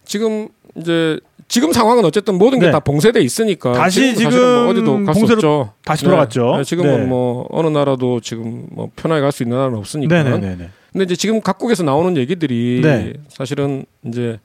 지금 0.04 0.48
이제 0.76 1.18
지금 1.48 1.72
상황은 1.72 2.04
어쨌든 2.04 2.36
모든 2.36 2.58
게 2.58 2.66
네. 2.66 2.72
다 2.72 2.80
봉쇄돼 2.80 3.20
있으니까 3.20 3.72
다시 3.72 4.14
지금은 4.14 4.30
사실은 4.30 4.64
뭐 4.64 4.74
지금 4.74 4.92
어디도 4.98 5.04
갈 5.06 5.14
수 5.14 5.32
없죠. 5.32 5.72
다시 5.84 6.02
네. 6.04 6.10
돌아갔죠. 6.10 6.56
네, 6.58 6.64
지금은 6.64 7.00
네. 7.00 7.06
뭐 7.06 7.46
어느 7.50 7.68
나라도 7.68 8.20
지금 8.20 8.66
뭐 8.70 8.90
편하게 8.96 9.22
갈 9.22 9.32
수 9.32 9.42
있는 9.42 9.56
나라는 9.56 9.78
없으니까. 9.78 10.22
네, 10.22 10.30
네, 10.30 10.38
네, 10.38 10.56
네. 10.56 10.68
근데 10.92 11.04
이제 11.04 11.16
지금 11.16 11.40
각국에서 11.40 11.82
나오는 11.84 12.16
얘기들이 12.16 12.80
네. 12.82 13.12
사실은 13.28 13.84
이제 14.06 14.38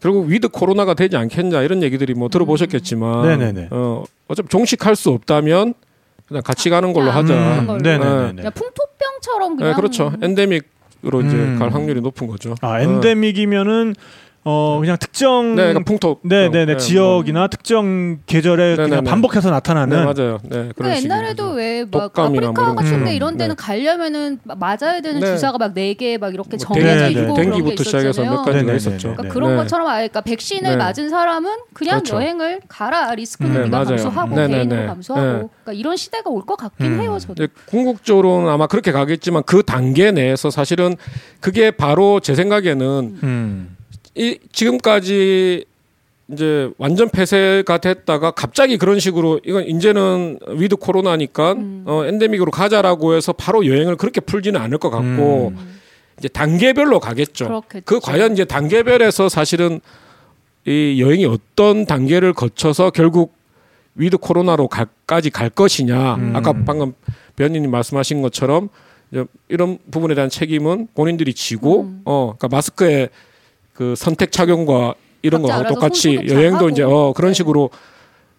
결국 0.00 0.28
with 0.28 0.48
코로나가 0.48 0.94
되지 0.94 1.16
않겠냐 1.16 1.62
이런 1.62 1.82
얘기들이 1.82 2.14
뭐 2.14 2.28
들어보셨겠지만 2.28 3.26
네네네. 3.26 3.68
어 3.70 4.04
어차피 4.28 4.48
종식할 4.48 4.96
수 4.96 5.10
없다면 5.10 5.74
그냥 6.28 6.42
같이 6.42 6.70
가는 6.70 6.92
걸로 6.92 7.10
하자. 7.10 7.34
그런 7.34 7.58
음, 7.60 7.66
걸로. 7.66 7.80
네네네. 7.80 8.32
그냥 8.36 8.52
풍토병처럼 8.52 9.56
그냥 9.56 9.72
네, 9.72 9.76
그렇죠. 9.76 10.12
endemic으로 10.22 11.22
이제 11.22 11.36
음. 11.36 11.56
갈 11.58 11.72
확률이 11.72 12.00
높은 12.00 12.26
거죠. 12.26 12.54
아 12.60 12.80
endemic이면은 12.80 13.94
어 13.98 14.02
그냥 14.44 14.96
특정 14.98 15.56
네, 15.56 15.62
그러니까 15.74 15.84
풍토. 15.84 16.20
네네네 16.22 16.64
네, 16.64 16.76
지역이나 16.78 17.48
특정 17.48 18.18
계절에 18.24 18.76
그냥. 18.76 19.04
반복해서 19.04 19.48
네, 19.48 19.54
나타나는 19.56 20.04
맞아요. 20.04 20.38
네, 20.44 20.70
그런. 20.74 20.96
옛날에도 20.96 21.50
왜 21.50 21.70
막 21.70 21.90
독감이나 21.90 22.46
아프리카 22.48 22.62
뭐 22.62 22.64
이런 22.64 22.76
거. 22.76 22.82
같은데 22.82 23.10
음. 23.10 23.14
이런 23.14 23.36
데는 23.36 23.56
네. 23.56 23.62
가려면은 23.62 24.38
마- 24.44 24.54
맞아야 24.54 25.00
되는 25.02 25.20
네. 25.20 25.26
주사가 25.26 25.58
막 25.58 25.74
네 25.74 25.92
개 25.94 26.16
막 26.18 26.32
이렇게 26.32 26.56
뭐 26.56 26.58
정해져 26.58 27.08
있고 27.10 27.34
그런 27.34 27.34
게 27.34 27.42
뎅기부터 27.42 27.84
시작해서 27.84 28.08
있었잖아요. 28.22 28.30
몇 28.30 28.42
가지가. 28.44 28.72
있었죠. 28.74 28.98
그러니까 29.08 29.22
네. 29.24 29.28
그런 29.28 29.50
네. 29.50 29.56
것처럼 29.56 29.86
아예 29.88 30.08
그러니까 30.08 30.20
백신을 30.22 30.70
네. 30.70 30.76
맞은 30.76 31.08
사람은 31.10 31.50
그냥 31.74 31.98
그렇죠. 32.00 32.16
여행을 32.16 32.60
가라 32.68 33.14
네, 33.64 33.68
맞아요. 33.68 33.84
감수하고 33.86 34.34
네네네. 34.34 34.54
개인으로 34.56 34.86
감수하고 34.86 35.26
네. 35.26 35.32
그러니까 35.64 35.72
이런 35.74 35.96
시대가 35.96 36.30
올 36.30 36.42
것 36.46 36.56
같긴 36.56 36.86
음. 36.94 37.00
해요 37.02 37.18
저도. 37.20 37.46
궁극적으로는 37.66 38.48
아마 38.48 38.66
그렇게 38.66 38.92
가겠지만 38.92 39.42
그 39.44 39.62
단계 39.62 40.10
내에서 40.12 40.48
사실은 40.50 40.96
그게 41.40 41.70
바로 41.70 42.20
제 42.20 42.34
생각에는 42.34 43.18
음. 43.22 43.76
이 44.14 44.38
지금까지 44.52 45.64
이제 46.30 46.70
완전 46.76 47.08
폐쇄가 47.08 47.78
됐다가 47.78 48.32
갑자기 48.32 48.76
그런 48.76 49.00
식으로 49.00 49.40
이건 49.44 49.66
이제는 49.66 50.38
with 50.56 50.76
코로나니까 50.76 51.52
음. 51.52 51.84
어 51.86 52.04
endemic으로 52.04 52.50
가자라고 52.50 53.14
해서 53.14 53.32
바로 53.32 53.66
여행을 53.66 53.96
그렇게 53.96 54.20
풀지는 54.20 54.60
않을 54.60 54.78
것 54.78 54.90
같고 54.90 55.52
음. 55.56 55.78
이제 56.18 56.28
단계별로 56.28 57.00
가겠죠. 57.00 57.46
그렇겠죠. 57.46 57.84
그 57.86 58.00
과연 58.00 58.32
이제 58.32 58.44
단계별에서 58.44 59.28
사실은 59.28 59.80
이 60.66 61.00
여행이 61.00 61.24
어떤 61.24 61.86
단계를 61.86 62.34
거쳐서 62.34 62.90
결국 62.90 63.32
with 63.94 64.18
코로나로 64.18 64.68
갈까지 64.68 65.30
갈 65.30 65.48
것이냐. 65.48 66.16
음. 66.16 66.36
아까 66.36 66.52
방금 66.52 66.92
배원님이 67.36 67.68
말씀하신 67.68 68.20
것처럼 68.20 68.68
이런 69.48 69.78
부분에 69.90 70.14
대한 70.14 70.28
책임은 70.28 70.88
본인들이 70.94 71.32
지고 71.32 71.82
음. 71.84 72.02
어 72.04 72.34
그러니까 72.36 72.54
마스크의 72.54 73.08
그 73.78 73.94
선택 73.94 74.32
착용과 74.32 74.94
이런 75.22 75.40
거하고 75.40 75.68
똑같이 75.68 76.18
여행도. 76.28 76.68
이제 76.70 76.82
어 76.82 77.12
그런 77.14 77.30
네. 77.30 77.34
식으로 77.34 77.70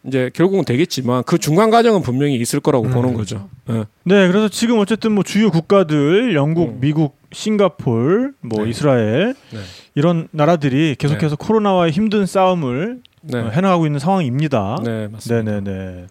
이제 0.04 0.30
결국은 0.34 0.66
되겠지만 0.66 1.24
그 1.24 1.38
중간 1.38 1.70
과정은 1.70 2.02
분명히 2.02 2.36
있을 2.36 2.60
거라고 2.60 2.88
음. 2.88 2.92
보는 2.92 3.14
거죠. 3.14 3.48
예. 3.70 3.86
네, 4.04 4.28
그래서 4.28 4.50
지금 4.50 4.80
어쨌든 4.80 5.14
뭐 5.14 5.24
주요 5.24 5.50
국가들 5.50 6.36
영국, 6.36 6.72
음. 6.72 6.78
미국, 6.82 7.18
싱가폴, 7.32 8.34
뭐 8.42 8.66
네. 8.66 8.70
이스라엘 8.70 9.34
네. 9.52 9.60
이런 9.96 10.28
나라들이 10.32 10.98
계속해서 11.00 11.38
코로나와의 11.38 11.94
힘든 11.94 12.26
싸움을 12.26 13.00
네. 13.22 13.40
어, 13.40 13.50
해나가고 13.50 13.86
있는 13.86 13.98
상황입니다. 14.00 14.76
네, 14.84 15.08
맞습니다. 15.08 15.52
네 15.52 15.62
네 15.62 15.72
네. 15.72 16.06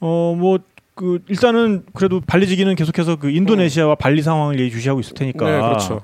어, 0.00 0.36
뭐, 0.38 0.58
그, 0.94 1.20
일단은 1.28 1.84
그래도 1.94 2.20
발리지기는 2.20 2.74
계속해서 2.74 3.16
그 3.16 3.30
인도네시아와 3.30 3.94
발리 3.94 4.20
상황을 4.20 4.58
예의주시하고 4.60 5.00
있을 5.00 5.14
테니까. 5.14 5.46
네, 5.46 5.52
그렇죠. 5.58 6.02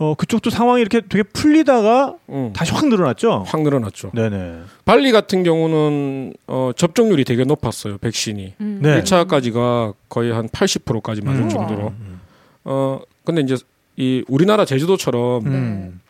어, 0.00 0.14
그쪽도 0.14 0.48
상황이 0.48 0.80
이렇게 0.80 1.02
되게 1.06 1.22
풀리다가 1.22 2.14
음. 2.30 2.54
다시 2.54 2.72
확 2.72 2.88
늘어났죠? 2.88 3.44
확 3.46 3.60
늘어났죠. 3.60 4.12
네네. 4.14 4.60
발리 4.86 5.12
같은 5.12 5.42
경우는 5.42 6.32
어, 6.46 6.70
접종률이 6.74 7.24
되게 7.24 7.44
높았어요. 7.44 7.98
백신이. 7.98 8.54
음. 8.62 8.78
네. 8.82 9.02
1차까지가 9.02 9.92
거의 10.08 10.32
한 10.32 10.48
80%까지 10.48 11.20
맞을 11.20 11.42
음. 11.42 11.48
정도로. 11.50 11.88
음. 11.88 12.20
어 12.64 13.00
근데 13.24 13.42
이제 13.42 13.56
이 13.96 14.24
우리나라 14.26 14.64
제주도처럼 14.64 15.46
음. 15.46 16.00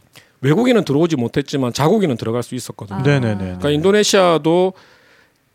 외국인은 0.40 0.84
들어오지 0.84 1.16
못했지만 1.16 1.72
자국인은 1.72 2.16
들어갈 2.16 2.44
수 2.44 2.54
있었거든요. 2.54 3.00
아. 3.00 3.02
네네네. 3.02 3.36
그러니까 3.44 3.70
인도네시아도 3.70 4.72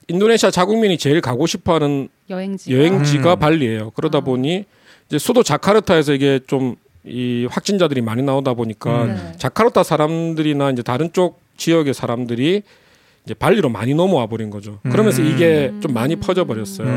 인도네시아 0.10 0.52
자국민이 0.52 0.98
제일 0.98 1.22
가고 1.22 1.48
싶어하는 1.48 2.10
여행지 2.30 2.74
여행지가 2.74 3.36
음. 3.36 3.40
발리예요. 3.40 3.92
그러다 3.92 4.18
아. 4.18 4.22
보니 4.22 4.66
이제 5.08 5.20
수도 5.20 5.42
자카르타에서 5.42 6.14
이게 6.14 6.42
좀 6.48 6.76
이 7.06 7.48
확진자들이 7.50 8.02
많이 8.02 8.24
나오다 8.24 8.54
보니까 8.56 9.04
음. 9.04 9.08
네. 9.16 9.38
자카르타 9.38 9.84
사람들이나 9.84 10.72
이제 10.72 10.82
다른 10.82 11.12
쪽 11.14 11.40
지역의 11.58 11.94
사람들이 11.94 12.64
이제 13.26 13.34
발리로 13.34 13.70
많이 13.70 13.94
넘어와 13.94 14.28
버린 14.28 14.50
거죠. 14.50 14.80
그러면서 14.84 15.22
음. 15.22 15.28
이게 15.28 15.74
좀 15.82 15.94
많이 15.94 16.16
퍼져 16.16 16.46
버렸어요. 16.46 16.88
음. 16.88 16.94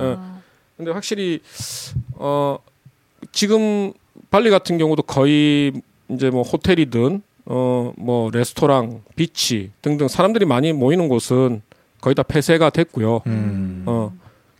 아. 0.00 0.40
근데 0.76 0.90
확실히 0.90 1.40
어 2.14 2.58
지금 3.32 3.92
발리 4.30 4.50
같은 4.50 4.76
경우도 4.78 5.02
거의 5.04 5.72
이제 6.08 6.30
뭐 6.30 6.42
호텔이든 6.42 7.22
어 7.46 7.92
뭐 7.96 8.30
레스토랑, 8.30 9.02
비치 9.16 9.70
등등 9.82 10.08
사람들이 10.08 10.46
많이 10.46 10.72
모이는 10.72 11.08
곳은 11.08 11.62
거의 12.00 12.14
다 12.14 12.22
폐쇄가 12.22 12.70
됐고요. 12.70 13.20
음. 13.26 13.82
어 13.86 14.12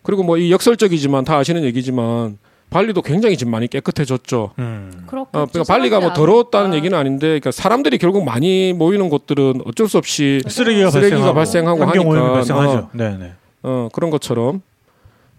그리고 0.02 0.22
뭐 0.22 0.36
이 0.38 0.52
역설적이지만 0.52 1.24
다 1.24 1.36
아시는 1.38 1.64
얘기지만 1.64 2.38
발리도 2.74 3.02
굉장히 3.02 3.36
지금 3.36 3.52
많이 3.52 3.68
깨끗해졌죠. 3.68 4.50
음. 4.58 5.04
그렇겠죠. 5.06 5.38
어, 5.38 5.46
그러니까 5.46 5.72
발리가 5.72 6.00
뭐 6.00 6.12
더러웠다는 6.12 6.66
아니까. 6.66 6.76
얘기는 6.76 6.98
아닌데, 6.98 7.26
그러니까 7.28 7.52
사람들이 7.52 7.98
결국 7.98 8.24
많이 8.24 8.72
모이는 8.72 9.10
곳들은 9.10 9.62
어쩔 9.64 9.88
수 9.88 9.96
없이 9.96 10.42
쓰레기가, 10.48 10.90
쓰레기가 10.90 11.32
발생하고, 11.32 11.78
발생하고 11.78 12.10
하니까, 12.10 12.32
발생하죠. 12.32 12.78
어. 12.78 12.90
네네. 12.92 13.32
어, 13.62 13.88
그런 13.92 14.10
것처럼 14.10 14.60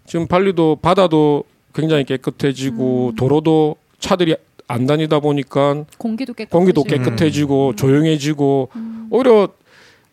지금 0.06 0.26
발리도 0.26 0.78
바다도 0.80 1.44
굉장히 1.74 2.04
깨끗해지고 2.04 3.10
음. 3.10 3.16
도로도 3.16 3.76
차들이 3.98 4.34
안 4.66 4.86
다니다 4.86 5.20
보니까 5.20 5.84
공기도 5.98 6.32
깨끗 6.32 6.50
공기도 6.50 6.84
깨끗해지고 6.84 7.68
음. 7.68 7.76
조용해지고 7.76 8.70
음. 8.74 9.08
오히려 9.10 9.48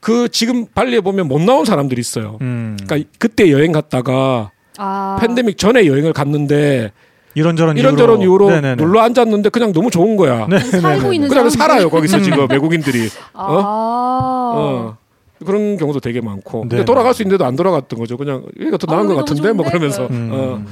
그 0.01 0.27
지금 0.27 0.65
발리에 0.65 0.99
보면 0.99 1.29
못 1.29 1.39
나온 1.41 1.63
사람들이 1.63 2.01
있어요. 2.01 2.37
음. 2.41 2.75
그러니까 2.83 3.09
그때 3.17 3.49
여행 3.49 3.71
갔다가 3.71 4.51
아. 4.77 5.17
팬데믹 5.21 5.57
전에 5.57 5.85
여행을 5.85 6.11
갔는데 6.11 6.91
이런저런 7.35 7.77
이런저런 7.77 8.21
이유로 8.21 8.49
네네네. 8.49 8.75
놀러 8.75 9.01
앉았는데 9.01 9.49
그냥 9.49 9.73
너무 9.73 9.89
좋은 9.89 10.15
거야. 10.15 10.47
네. 10.47 10.59
살고 10.59 11.13
있는 11.13 11.29
그냥 11.29 11.49
살아요 11.49 11.89
거기서 11.89 12.21
지금 12.21 12.47
외국인들이. 12.49 13.09
아. 13.33 14.53
어. 14.55 14.97
그런 15.45 15.77
경우도 15.77 15.99
되게 15.99 16.21
많고. 16.21 16.61
근데 16.61 16.77
네. 16.77 16.85
돌아갈 16.85 17.13
수 17.13 17.21
있는데도 17.21 17.45
안 17.45 17.55
돌아갔던 17.55 17.99
거죠. 17.99 18.17
그냥 18.17 18.45
여기가 18.59 18.77
더 18.77 18.91
아, 18.91 18.95
나은 18.95 19.07
것 19.07 19.13
여기 19.13 19.17
너무 19.17 19.25
같은데 19.25 19.51
뭐? 19.51 19.65
그러면서. 19.65 20.07
음. 20.07 20.29
어. 20.31 20.65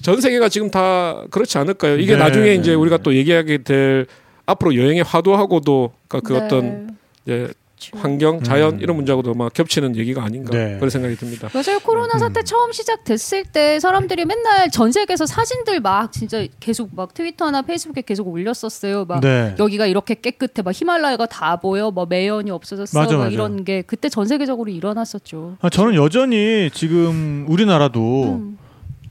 전 0.00 0.20
세계가 0.20 0.48
지금 0.48 0.70
다 0.70 1.22
그렇지 1.30 1.58
않을까요? 1.58 1.98
이게 1.98 2.14
네, 2.14 2.18
나중에 2.18 2.46
네, 2.46 2.54
이제 2.54 2.70
네. 2.70 2.76
우리가 2.76 2.98
또 2.98 3.14
얘기하게 3.14 3.58
될 3.58 4.06
앞으로 4.46 4.74
여행의 4.74 5.02
화두하고도 5.02 5.92
그러니까 6.08 6.28
그 6.28 6.38
네. 6.38 6.44
어떤 6.44 6.96
이제 7.24 7.48
환경, 7.94 8.42
자연 8.42 8.74
음. 8.74 8.80
이런 8.80 8.96
문제하고도 8.96 9.34
막 9.34 9.52
겹치는 9.52 9.96
얘기가 9.96 10.22
아닌가 10.22 10.50
네. 10.50 10.76
그런 10.76 10.90
생각이 10.90 11.16
듭니다. 11.16 11.48
맞아요. 11.52 11.80
코로나 11.80 12.18
사태 12.18 12.40
음. 12.40 12.44
처음 12.44 12.72
시작됐을 12.72 13.44
때 13.44 13.80
사람들이 13.80 14.24
맨날 14.24 14.70
전 14.70 14.92
세계에서 14.92 15.26
사진들 15.26 15.80
막 15.80 16.12
진짜 16.12 16.46
계속 16.60 16.90
막 16.94 17.14
트위터나 17.14 17.62
페이스북에 17.62 18.02
계속 18.02 18.28
올렸었어요. 18.28 19.04
막 19.04 19.20
네. 19.20 19.54
여기가 19.58 19.86
이렇게 19.86 20.14
깨끗해, 20.14 20.62
막 20.62 20.72
히말라야가 20.74 21.26
다 21.26 21.56
보여, 21.56 21.90
뭐 21.90 22.06
매연이 22.06 22.50
없어졌어, 22.50 22.98
맞아, 22.98 23.16
막 23.16 23.24
맞아. 23.24 23.30
이런 23.30 23.64
게 23.64 23.82
그때 23.82 24.08
전 24.08 24.26
세계적으로 24.26 24.70
일어났었죠. 24.70 25.56
아, 25.60 25.68
저는 25.70 25.94
여전히 25.94 26.70
지금 26.72 27.46
우리나라도 27.48 28.40
음, 28.40 28.58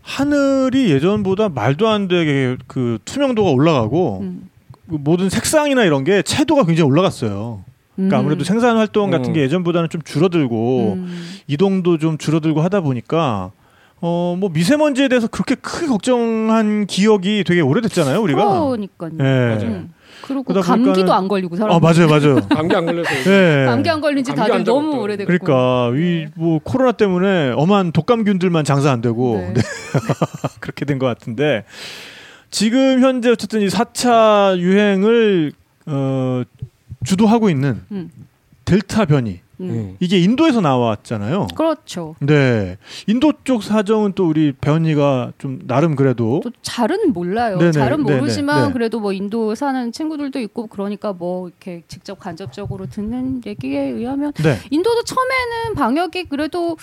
하늘이 0.02 0.92
예전보다 0.92 1.50
말도 1.50 1.88
안 1.88 2.08
되게 2.08 2.58
그 2.68 2.98
투명도가 3.06 3.52
올라가고 3.52 4.20
음. 4.22 4.50
그 4.90 4.96
모든 5.00 5.30
색상이나 5.30 5.84
이런 5.84 6.04
게 6.04 6.22
채도가 6.22 6.66
굉장히 6.66 6.90
올라갔어요. 6.90 7.64
그러니까 8.10 8.18
음. 8.18 8.20
아무래도 8.20 8.44
생산 8.44 8.78
활동 8.78 9.12
같은 9.12 9.32
음. 9.32 9.34
게 9.34 9.42
예전보다는 9.42 9.90
좀 9.90 10.02
줄어들고 10.02 10.94
음. 10.98 11.28
이동도 11.48 11.98
좀 11.98 12.18
줄어들고 12.18 12.62
하다 12.62 12.82
보니까 12.82 13.52
어 14.04 14.36
뭐 14.38 14.50
미세먼지에 14.52 15.08
대해서 15.10 15.28
그렇게 15.28 15.54
크게 15.56 15.86
걱정한 15.88 16.88
기억이 16.88 17.44
되게 17.46 17.62
오래됐잖아요, 17.62 18.20
우리가. 18.22 18.46
그러니까요. 18.62 19.12
예. 19.20 19.64
음. 19.66 19.94
그리고 20.24 20.44
그러다 20.44 20.66
감기도 20.66 20.94
보니까는- 21.06 21.12
안 21.12 21.28
걸리고 21.28 21.56
사람. 21.56 21.76
아 21.76 21.80
맞아요, 21.80 22.08
맞아요. 22.08 22.36
감기 22.50 22.76
안 22.76 22.86
걸려서 22.86 23.10
예. 23.32 23.66
감기 23.68 23.90
안 23.90 24.02
걸린 24.02 24.24
지 24.24 24.34
다들. 24.34 24.64
너무 24.64 24.98
오래됐고. 25.02 25.28
그러니까 25.28 25.92
이 25.98 26.28
뭐 26.36 26.60
코로나 26.64 26.92
때문에 26.94 27.52
엄한 27.56 27.92
독감균들만 27.92 28.64
장사 28.66 28.92
안 28.92 29.02
되고 29.02 29.38
네. 29.38 29.54
네, 29.54 29.62
그렇게 30.62 30.86
된 30.86 30.98
것 31.00 31.06
같은데 31.08 31.64
지금 32.50 33.02
현재 33.02 33.30
어쨌든 33.32 33.62
이 33.62 33.68
4차 33.68 34.58
유행을 34.58 35.52
어, 35.88 36.44
주도하고 37.06 37.50
있는 37.50 37.82
음. 37.92 38.10
델타 38.66 39.06
변이 39.06 39.42
음. 39.60 39.70
음. 39.70 39.98
이게 40.00 40.20
인도에서 40.20 40.60
나왔잖아요. 40.62 41.48
그렇죠. 41.56 42.16
네, 42.20 42.78
인도 43.08 43.34
쪽 43.44 43.64
사정은 43.64 44.14
또 44.14 44.28
우리 44.28 44.54
배언니가 44.54 45.32
좀 45.38 45.60
나름 45.68 45.96
그래도 45.96 46.42
또 46.44 46.52
잘은 46.62 47.14
몰라요. 47.14 47.58
네네, 47.58 47.72
잘은 47.72 48.06
네네, 48.06 48.20
모르지만 48.20 48.68
네. 48.68 48.74
그래도 48.74 49.00
뭐 49.00 49.14
인도 49.14 49.54
사는 49.56 49.92
친구들도 49.92 50.40
있고 50.40 50.68
그러니까 50.68 51.14
뭐 51.14 51.48
이렇게 51.48 51.84
직접 51.88 52.20
간접적으로 52.20 52.88
듣는 52.88 53.42
얘기에 53.46 53.82
의하면 53.90 54.34
네, 54.34 54.58
인도도 54.70 55.04
처음에는 55.04 55.76
방역이 55.76 56.26
그래도 56.26 56.78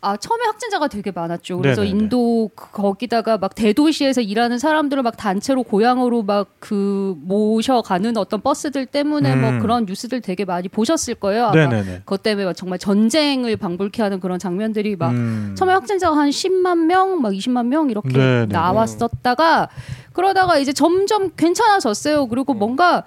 아 0.00 0.16
처음에 0.16 0.44
확진자가 0.44 0.86
되게 0.86 1.10
많았죠. 1.10 1.58
그래서 1.58 1.82
네네네. 1.82 2.04
인도 2.04 2.50
그- 2.54 2.70
거기다가 2.70 3.36
막 3.36 3.56
대도시에서 3.56 4.20
일하는 4.20 4.58
사람들을 4.60 5.02
막 5.02 5.16
단체로 5.16 5.64
고향으로 5.64 6.22
막 6.22 6.48
그 6.60 7.14
모셔가는 7.20 8.16
어떤 8.16 8.40
버스들 8.40 8.84
때문에 8.86 9.32
음. 9.34 9.40
뭐 9.40 9.58
그런 9.60 9.86
뉴스들 9.86 10.20
되게 10.20 10.44
많이 10.44 10.68
보셨을 10.68 11.14
거예요. 11.14 11.46
아마 11.46 11.54
네네네. 11.54 11.98
그것 12.00 12.22
때문에 12.22 12.44
막 12.46 12.52
정말 12.54 12.78
전쟁을 12.78 13.56
방불케 13.56 14.02
하는 14.02 14.20
그런 14.20 14.38
장면들이 14.38 14.96
막 14.96 15.10
음. 15.12 15.54
처음에 15.56 15.72
확진자가 15.72 16.16
한 16.16 16.30
10만 16.30 16.84
명, 16.86 17.20
막 17.22 17.32
20만 17.32 17.66
명 17.66 17.90
이렇게 17.90 18.08
네네네. 18.10 18.46
나왔었다가 18.52 19.68
그러다가 20.12 20.58
이제 20.58 20.72
점점 20.72 21.30
괜찮아졌어요. 21.36 22.26
그리고 22.28 22.52
음. 22.54 22.58
뭔가 22.58 23.04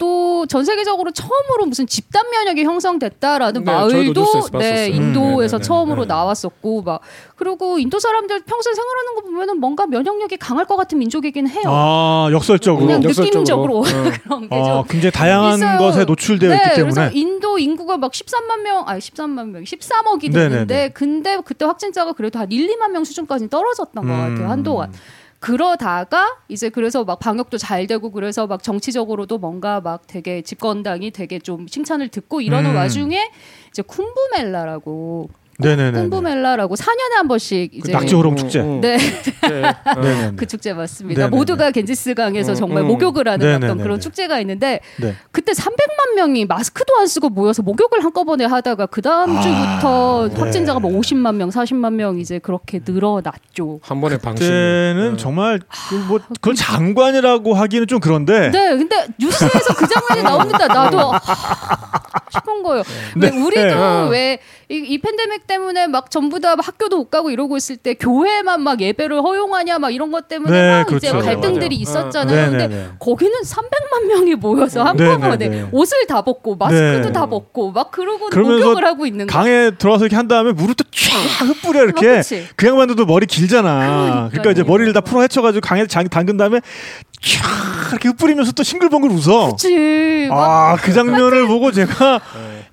또 0.00 0.30
전 0.46 0.64
세계적으로 0.64 1.10
처음으로 1.12 1.66
무슨 1.66 1.86
집단 1.86 2.22
면역이 2.30 2.64
형성됐다라는 2.64 3.64
네, 3.64 3.72
뉴스에서 4.12 4.48
네, 4.50 4.58
봤었어요. 4.58 4.86
인도에서 4.86 5.56
음. 5.58 5.62
처음으로 5.62 6.02
네. 6.02 6.08
나왔었고 6.08 6.82
막 6.82 7.00
그리고 7.36 7.78
인도 7.78 7.98
사람들 7.98 8.40
평소에 8.44 8.74
생활하는 8.74 9.14
거 9.14 9.20
보면은 9.22 9.60
뭔가 9.60 9.86
면역력이 9.86 10.36
강할 10.38 10.66
것 10.66 10.76
같은 10.76 10.98
민족이긴 10.98 11.48
해요. 11.48 11.62
아 11.66 12.28
역설적으로 12.32 12.86
그냥 12.86 13.02
역설적으로. 13.04 13.30
느낌적으로 13.30 13.78
어. 13.78 13.82
그런 14.24 14.48
게 14.48 14.56
아, 14.56 14.64
좀 14.64 14.84
굉장히 14.88 15.12
다양한 15.12 15.54
있어요. 15.56 15.78
것에 15.78 16.04
노출되어 16.04 16.50
네, 16.50 16.56
있기 16.56 16.80
그래서 16.80 17.00
때문에 17.00 17.10
인도 17.14 17.58
인구가 17.58 17.96
막 17.96 18.12
13만 18.12 18.62
명, 18.62 18.84
아니 18.88 19.00
13만 19.00 19.50
명, 19.50 19.64
13억이 19.64 20.32
네네네. 20.32 20.48
되는데 20.48 20.88
근데 20.94 21.38
그때 21.44 21.64
확진자가 21.64 22.12
그래도 22.12 22.38
한 22.38 22.50
1, 22.50 22.66
2만 22.76 22.90
명 22.90 23.04
수준까지 23.04 23.48
떨어졌던 23.50 24.04
것 24.04 24.10
음. 24.12 24.34
같아요. 24.34 24.50
한동안. 24.50 24.92
그러다가 25.40 26.36
이제 26.48 26.68
그래서 26.68 27.02
막 27.04 27.18
방역도 27.18 27.56
잘 27.56 27.86
되고 27.86 28.12
그래서 28.12 28.46
막 28.46 28.62
정치적으로도 28.62 29.38
뭔가 29.38 29.80
막 29.80 30.06
되게 30.06 30.42
집권당이 30.42 31.10
되게 31.12 31.38
좀 31.38 31.66
칭찬을 31.66 32.08
듣고 32.08 32.42
이러는 32.42 32.70
음. 32.70 32.76
와중에 32.76 33.30
이제 33.70 33.82
쿰부멜라라고 33.82 35.30
네네네. 35.60 35.98
쿰부멜라라고 36.02 36.74
4년에 36.74 37.16
한 37.16 37.28
번씩 37.28 37.74
이제 37.74 37.92
낙지 37.92 38.14
호롱 38.14 38.36
축제. 38.36 38.60
음, 38.60 38.76
음. 38.76 38.80
네. 38.82 38.96
네. 38.96 39.62
어. 39.64 40.00
네네네. 40.00 40.32
그 40.36 40.46
축제 40.46 40.72
맞습니다. 40.72 41.22
네네네. 41.22 41.36
모두가 41.36 41.70
겐지스강에서 41.70 42.52
음, 42.52 42.54
정말 42.54 42.82
음. 42.82 42.88
목욕을 42.88 43.28
하는 43.28 43.38
네네네네. 43.44 43.66
어떤 43.72 43.82
그런 43.82 44.00
축제가 44.00 44.40
있는데 44.40 44.80
네. 45.00 45.14
그때 45.32 45.52
300만 45.52 46.14
명이 46.16 46.46
마스크도 46.46 46.96
안 46.98 47.06
쓰고 47.06 47.28
모여서 47.28 47.62
목욕을 47.62 48.02
한꺼번에 48.04 48.44
하다가 48.44 48.86
그 48.86 49.02
다음 49.02 49.36
아, 49.36 49.40
주부터 49.40 50.28
네. 50.32 50.40
확진자가 50.40 50.80
뭐 50.80 50.90
50만 51.00 51.34
명, 51.36 51.50
40만 51.50 51.92
명 51.94 52.18
이제 52.18 52.38
그렇게 52.38 52.80
늘어났죠. 52.84 53.80
한 53.82 54.00
번에 54.00 54.18
방심. 54.18 54.46
그때는 54.46 55.14
어. 55.14 55.16
정말 55.16 55.60
그뭐 55.88 56.20
그걸 56.40 56.54
장관이라고 56.54 57.54
하기는 57.54 57.86
좀 57.86 58.00
그런데 58.00 58.50
네, 58.50 58.76
근데 58.76 59.06
뉴스에서 59.18 59.74
그 59.74 59.86
장면이 59.86 60.22
나옵니다. 60.22 60.66
나도 60.66 61.12
아, 61.14 61.20
싶은 62.32 62.62
거예요. 62.62 62.82
왜 63.16 63.30
네. 63.30 63.36
우리도 63.38 63.62
네. 63.62 64.08
왜 64.10 64.38
이, 64.68 64.76
이 64.76 64.98
팬데믹 64.98 65.46
때문에 65.50 65.88
막 65.88 66.12
전부 66.12 66.38
다 66.38 66.54
학교도 66.56 66.96
못 66.96 67.10
가고 67.10 67.30
이러고 67.30 67.56
있을 67.56 67.76
때 67.76 67.94
교회만 67.94 68.62
막 68.62 68.80
예배를 68.80 69.20
허용하냐 69.20 69.80
막 69.80 69.90
이런 69.90 70.12
것 70.12 70.28
때문에 70.28 70.50
네, 70.52 70.70
막 70.84 70.92
이제 70.92 71.10
그렇죠. 71.10 71.26
갈등들이 71.26 71.76
맞아요. 71.76 71.82
있었잖아요. 71.82 72.36
네, 72.36 72.50
근데 72.50 72.68
네, 72.68 72.74
네. 72.74 72.88
거기는 73.00 73.32
300만 73.42 74.06
명이 74.06 74.34
모여서 74.36 74.92
네, 74.94 75.04
한꺼번에 75.06 75.36
네, 75.36 75.48
네. 75.48 75.68
옷을 75.72 76.06
다 76.06 76.22
벗고 76.22 76.54
마스크도 76.54 77.06
네. 77.08 77.12
다 77.12 77.26
벗고 77.26 77.72
막 77.72 77.90
그러고 77.90 78.28
목욕을 78.28 78.84
하고 78.84 79.06
있는 79.06 79.26
거. 79.26 79.32
강에 79.32 79.72
들어와서 79.72 80.04
이렇게 80.04 80.14
한 80.14 80.28
다음에 80.28 80.52
또쫙 80.52 81.46
흩뿌려 81.48 81.82
이렇게 81.82 82.08
어, 82.08 82.14
그치. 82.16 82.46
그 82.54 82.68
양반들도 82.68 83.04
머리 83.06 83.26
길잖아. 83.26 83.78
그러니까요. 83.78 84.28
그러니까 84.30 84.50
이제 84.52 84.62
머리를 84.62 84.92
다 84.92 85.00
풀어 85.00 85.22
헤쳐가지고 85.22 85.66
강에 85.66 85.86
장, 85.86 86.08
담근 86.08 86.36
다음에 86.36 86.60
쫙 87.20 87.90
이렇게 87.90 88.08
흩뿌리면서 88.08 88.52
또 88.52 88.62
싱글벙글 88.62 89.10
웃어. 89.10 89.50
그치. 89.50 90.28
막아그 90.30 90.92
장면을 90.92 91.46
보고 91.48 91.72
제가 91.72 92.20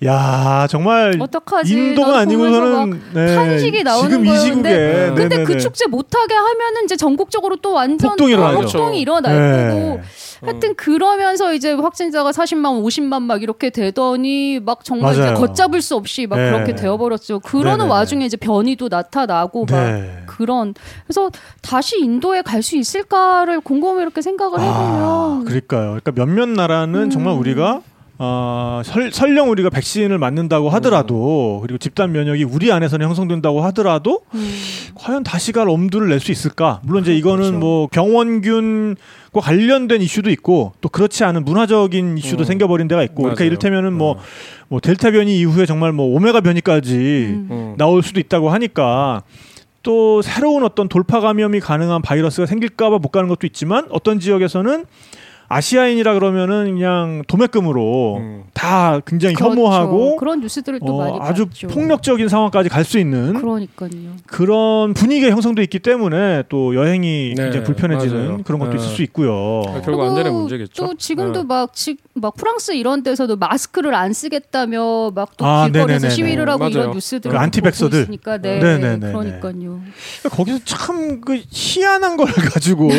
야 0.06 0.68
정말 0.70 1.18
어떡하지? 1.20 1.74
인도가 1.74 2.20
아니고서는 2.20 3.02
네, 3.14 3.36
탄식이 3.36 3.84
나오는 3.84 4.10
지금 4.10 4.26
이 4.26 4.28
거예요. 4.28 4.42
시국에 4.42 4.62
근데, 4.62 5.06
근데 5.08 5.28
네네네. 5.30 5.44
그 5.44 5.58
축제 5.58 5.88
못하게 5.88 6.36
하면은 6.36 6.84
이제 6.86 6.96
전국적으로 6.96 7.56
또 7.56 7.74
완전 7.74 8.10
폭동이 8.12 8.34
일어나죠. 8.34 8.62
폭동이 8.62 9.02
일어날 9.02 9.36
네. 9.36 9.68
거고 9.74 10.02
하여튼 10.46 10.76
그러면서 10.76 11.52
이제 11.52 11.74
확진자가 11.74 12.30
40만, 12.30 12.84
50만 12.84 13.24
막 13.24 13.42
이렇게 13.42 13.72
되더니 13.72 14.60
막 14.64 14.84
정말 14.86 15.14
이제 15.14 15.22
맞아요. 15.22 15.34
걷잡을 15.36 15.82
수 15.82 15.96
없이 15.96 16.28
막 16.28 16.38
네. 16.38 16.52
그렇게 16.52 16.76
되어버렸죠. 16.76 17.40
그러는 17.40 17.80
네네네. 17.80 17.90
와중에 17.90 18.26
이제 18.26 18.38
변이도 18.38 18.90
나타나고 18.90 19.66
막 19.68 19.84
네. 19.84 20.24
그런 20.28 20.76
그래서 21.08 21.32
다시 21.64 22.00
인도에 22.00 22.44
갈 22.44 22.62
수 22.62 22.76
있을까를 22.76 23.62
곰곰이 23.62 24.02
이렇게 24.02 24.22
생각을 24.22 24.60
해보면 24.60 24.74
아, 25.02 25.42
그러니까요. 25.46 25.98
그러니까 26.04 26.12
몇몇 26.12 26.50
나라는 26.50 27.04
음. 27.04 27.10
정말 27.10 27.34
우리가 27.36 27.82
어, 28.20 28.82
설, 28.84 29.12
설령 29.12 29.52
우리가 29.52 29.70
백신을 29.70 30.18
맞는다고 30.18 30.70
하더라도 30.70 31.60
그리고 31.62 31.78
집단 31.78 32.12
면역이 32.12 32.44
우리 32.46 32.72
안에서는 32.72 33.06
형성된다고 33.06 33.62
하더라도 33.66 34.22
음. 34.34 34.54
과연 34.96 35.24
다시 35.24 35.52
갈 35.52 35.70
엄두를 35.70 36.10
낼 36.10 36.20
수 36.20 36.32
있을까? 36.32 36.82
물론 36.84 37.04
이제 37.04 37.16
이거는 37.16 37.38
그렇죠. 37.44 37.60
뭐 37.60 37.88
병원균과 37.92 38.96
관련된 39.40 40.02
이슈도 40.02 40.32
있고 40.32 40.74
또 40.82 40.90
그렇지 40.90 41.24
않은 41.26 41.46
문화적인 41.46 42.18
이슈도 42.18 42.44
음. 42.44 42.46
생겨버린 42.46 42.88
데가 42.88 43.04
있고 43.04 43.24
그러니까. 43.24 43.44
이를테면은 43.44 43.94
뭐, 43.94 44.14
어. 44.14 44.20
뭐 44.68 44.80
델타 44.80 45.12
변이 45.12 45.38
이후에 45.38 45.68
정말 45.68 45.92
뭐 45.92 46.08
오메가 46.16 46.42
변이까지 46.42 46.96
음. 46.96 47.48
음. 47.52 47.76
나올 47.78 48.02
수도 48.02 48.20
있다고 48.20 48.50
하니까 48.50 49.22
또 49.84 50.22
새로운 50.24 50.64
어떤 50.64 50.90
돌파 50.90 51.20
감염이 51.20 51.60
가능한 51.60 52.02
바이러스가 52.02 52.48
생길까봐 52.48 52.98
못 52.98 53.10
가는 53.10 53.30
것도 53.30 53.46
있지만 53.46 53.86
어떤 53.92 54.20
지역에서는 54.20 54.86
아시아인이라 55.50 56.14
그러면은 56.16 56.74
그냥 56.76 57.24
도매금으로 57.28 58.18
음. 58.18 58.44
다 58.54 59.00
굉장히 59.06 59.36
그렇죠. 59.36 59.52
혐오하고 59.54 60.16
그런 60.18 60.42
뉴스들을 60.42 60.80
또 60.86 60.96
어, 60.96 60.98
많이 61.06 61.18
아주 61.22 61.46
봤죠. 61.46 61.68
폭력적인 61.68 62.28
상황까지 62.28 62.70
갈 62.70 62.84
수 62.88 63.00
있는 63.00 63.34
그러니까요. 63.34 63.90
그런 64.28 64.94
분위기가 64.94 65.30
형성돼 65.32 65.62
있기 65.64 65.80
때문에 65.80 66.44
또 66.48 66.74
여행이 66.74 67.34
네, 67.36 67.44
굉장히 67.44 67.66
불편해지는 67.66 68.26
맞아요. 68.28 68.44
그런 68.46 68.60
것도 68.60 68.72
네. 68.72 68.78
있을 68.78 68.96
수 68.96 69.02
있고요. 69.04 69.62
아, 69.68 69.82
결국 69.82 70.04
안전의 70.04 70.32
문제겠죠. 70.32 70.86
또 70.86 70.94
지금도 70.96 71.42
네. 71.42 71.46
막, 71.48 71.74
지, 71.74 71.98
막 72.14 72.36
프랑스 72.36 72.72
이런 72.74 73.04
데서도 73.04 73.36
마스크를 73.36 73.94
안 73.94 74.14
쓰겠다며 74.14 75.12
막또 75.14 75.46
아, 75.46 75.66
길거리에서 75.66 76.08
네네네네. 76.08 76.10
시위를 76.10 76.50
하고 76.50 76.60
맞아요. 76.60 76.72
이런 76.72 76.92
뉴스들 76.92 77.32
그 77.32 77.38
안티백서들. 77.38 78.02
있으니까 78.04 78.38
네, 78.38 78.60
네네네네. 78.60 79.12
그러니까요. 79.12 79.82
거기서 80.32 80.60
참 80.66 81.20
그 81.22 81.42
희한한 81.50 82.16
걸 82.18 82.28
가지고 82.54 82.90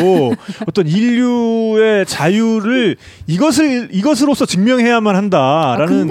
어떤 0.67 0.87
인류의 0.87 2.05
자유 2.05 2.38
를 2.39 2.95
이것을 3.27 3.89
이것으로서 3.91 4.45
증명해야만 4.45 5.15
아, 5.15 5.17
한다라는 5.17 6.07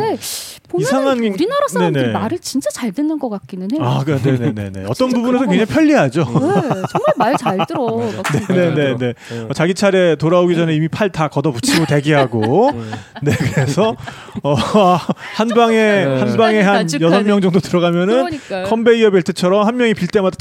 보면 0.69 0.83
이상한 0.83 1.21
게- 1.23 1.29
우리나라 1.31 1.67
사람들이 1.67 2.05
네네. 2.09 2.13
말을 2.19 2.39
진짜 2.41 2.69
잘 2.71 2.93
듣는 2.93 3.19
것 3.19 3.31
같기는 3.31 3.69
해요. 3.73 3.81
아, 3.83 4.05
그, 4.05 4.21
네네네네. 4.23 4.85
어떤 4.89 5.09
부분에서 5.09 5.47
굉장히 5.47 5.65
편리하죠. 5.65 6.21
네, 6.25 6.29
정말 6.91 7.15
말 7.17 7.37
잘 7.39 7.59
들어. 7.67 7.87
막 7.97 8.31
진짜. 8.31 8.53
네네네. 8.53 8.97
네. 8.99 9.15
어, 9.49 9.53
자기 9.55 9.73
차례 9.73 10.15
돌아오기 10.17 10.55
전에 10.57 10.75
이미 10.75 10.89
팔 10.89 11.09
다 11.11 11.29
걷어붙이고 11.29 11.87
대기하고. 11.87 12.73
네, 13.23 13.33
그래서, 13.55 13.97
어, 14.43 14.55
한 14.55 15.49
방에, 15.49 15.77
네. 15.77 16.05
한 16.21 16.37
방에 16.37 16.61
한. 16.61 16.87
여섯 17.01 17.23
명 17.23 17.41
정도 17.41 17.61
들어가면은 17.61 18.25
그러니까요. 18.25 18.65
컨베이어 18.67 19.11
벨트처럼 19.11 19.67
한 19.67 19.77
명이 19.79 19.95
빌 19.95 20.07
때마다 20.09 20.37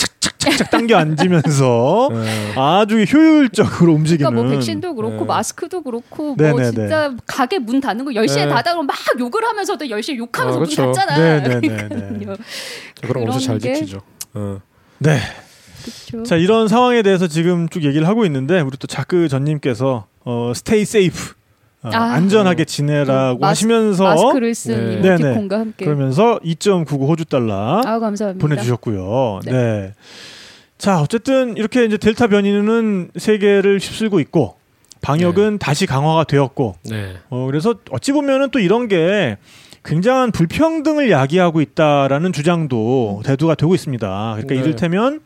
착착착착 0.50 0.70
당겨 0.72 0.98
앉으면서 0.98 2.10
네. 2.14 2.54
아주 2.56 3.04
효율적으로 3.04 3.94
움직이는. 3.94 4.30
그러니까 4.30 4.32
뭐 4.50 4.50
백신도 4.52 4.96
그렇고 4.96 5.20
네. 5.20 5.26
마스크도 5.26 5.82
그렇고 5.84 6.36
뭐 6.36 6.36
네네네. 6.38 6.72
진짜 6.72 7.14
가게 7.26 7.60
문 7.60 7.80
닫는 7.82 8.06
거 8.06 8.12
10시에 8.12 8.46
네. 8.46 8.50
닫으라고 8.50 8.84
막 8.84 8.96
욕을 9.20 9.44
하면서도 9.44 9.86
10시에 9.86 10.18
욕하면서 10.18 10.58
아, 10.58 10.60
문 10.60 10.68
그쵸. 10.70 10.92
닫잖아. 10.92 11.18
네네네네. 11.18 11.88
그러니까요. 11.88 12.36
거 13.14 13.20
엄청 13.22 13.40
잘 13.40 13.60
게- 13.60 13.74
지키죠. 13.76 14.02
어. 14.34 14.60
네. 15.00 15.20
그쵸. 15.84 16.24
자, 16.24 16.36
이런 16.36 16.68
상황에 16.68 17.02
대해서 17.02 17.28
지금 17.28 17.70
쭉 17.70 17.84
얘기를 17.86 18.08
하고 18.08 18.26
있는데, 18.26 18.60
우리 18.60 18.76
또 18.78 18.88
자크 18.88 19.30
전님께서, 19.30 20.08
어, 20.26 20.52
stay 20.54 20.84
safe. 20.84 21.34
어, 21.84 21.90
아. 21.94 21.98
안전하게 22.14 22.66
지내라고 22.66 23.40
마스- 23.40 23.60
하시면서 23.66 24.04
마스크를 24.04 24.54
쓴 24.56 25.02
네. 25.02 25.08
이모티콘과 25.16 25.60
함께. 25.60 25.86
그러면서 25.86 26.40
2.99 26.44 27.08
호주 27.08 27.26
달러 27.26 27.82
아 27.86 28.00
감사합니다. 28.00 28.42
보내주셨고요. 28.46 29.40
네. 29.46 29.52
네. 29.52 29.94
자 30.78 31.02
어쨌든 31.02 31.58
이렇게 31.58 31.86
이제 31.86 31.98
델타 31.98 32.28
변이는 32.28 33.12
세계를 33.16 33.80
휩쓸고 33.80 34.20
있고 34.22 34.58
방역은 35.02 35.58
다시 35.60 35.86
강화가 35.86 36.24
되었고 36.24 36.76
네. 36.90 37.16
어, 37.30 37.46
그래서 37.46 37.76
어찌 37.92 38.12
보면은 38.12 38.50
또 38.52 38.60
이런 38.60 38.88
게 38.88 39.38
굉장한 39.84 40.32
불평등을 40.32 41.10
야기하고 41.10 41.62
있다라는 41.62 42.34
주장도 42.34 43.22
대두가 43.26 43.56
되고 43.56 43.74
있습니다. 43.74 44.08
그러니까 44.08 44.54
네. 44.54 44.60
이를테면 44.60 45.22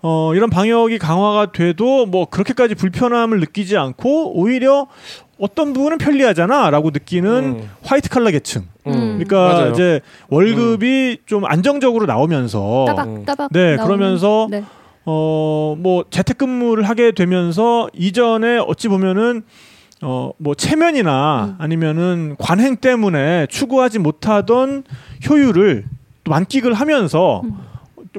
어, 0.00 0.34
이런 0.34 0.50
방역이 0.50 0.98
강화가 0.98 1.52
돼도 1.52 2.06
뭐 2.06 2.26
그렇게까지 2.26 2.74
불편함을 2.74 3.38
느끼지 3.40 3.76
않고 3.76 4.36
오히려 4.36 4.88
어떤 5.42 5.72
부분은 5.72 5.98
편리하잖아라고 5.98 6.90
느끼는 6.90 7.30
음. 7.44 7.70
화이트 7.82 8.08
칼라 8.10 8.30
계층. 8.30 8.62
음. 8.86 8.92
그러니까 9.18 9.36
맞아요. 9.36 9.66
음. 9.66 9.72
이제 9.72 10.00
월급이 10.28 11.18
좀 11.26 11.44
안정적으로 11.44 12.06
나오면서 12.06 12.84
따박 12.86 13.24
따박. 13.26 13.48
네, 13.52 13.74
나오는- 13.76 13.84
그러면서 13.84 14.46
네. 14.48 14.62
어, 15.04 15.74
뭐 15.80 16.04
재택근무를 16.10 16.84
하게 16.84 17.10
되면서 17.10 17.88
이전에 17.92 18.58
어찌 18.58 18.86
보면은 18.86 19.42
어, 20.00 20.30
뭐 20.38 20.54
체면이나 20.54 21.56
음. 21.58 21.62
아니면은 21.62 22.36
관행 22.38 22.76
때문에 22.76 23.48
추구하지 23.50 23.98
못하던 23.98 24.84
효율을 25.28 25.86
또 26.22 26.30
만끽을 26.30 26.72
하면서 26.72 27.42
음. 27.42 27.58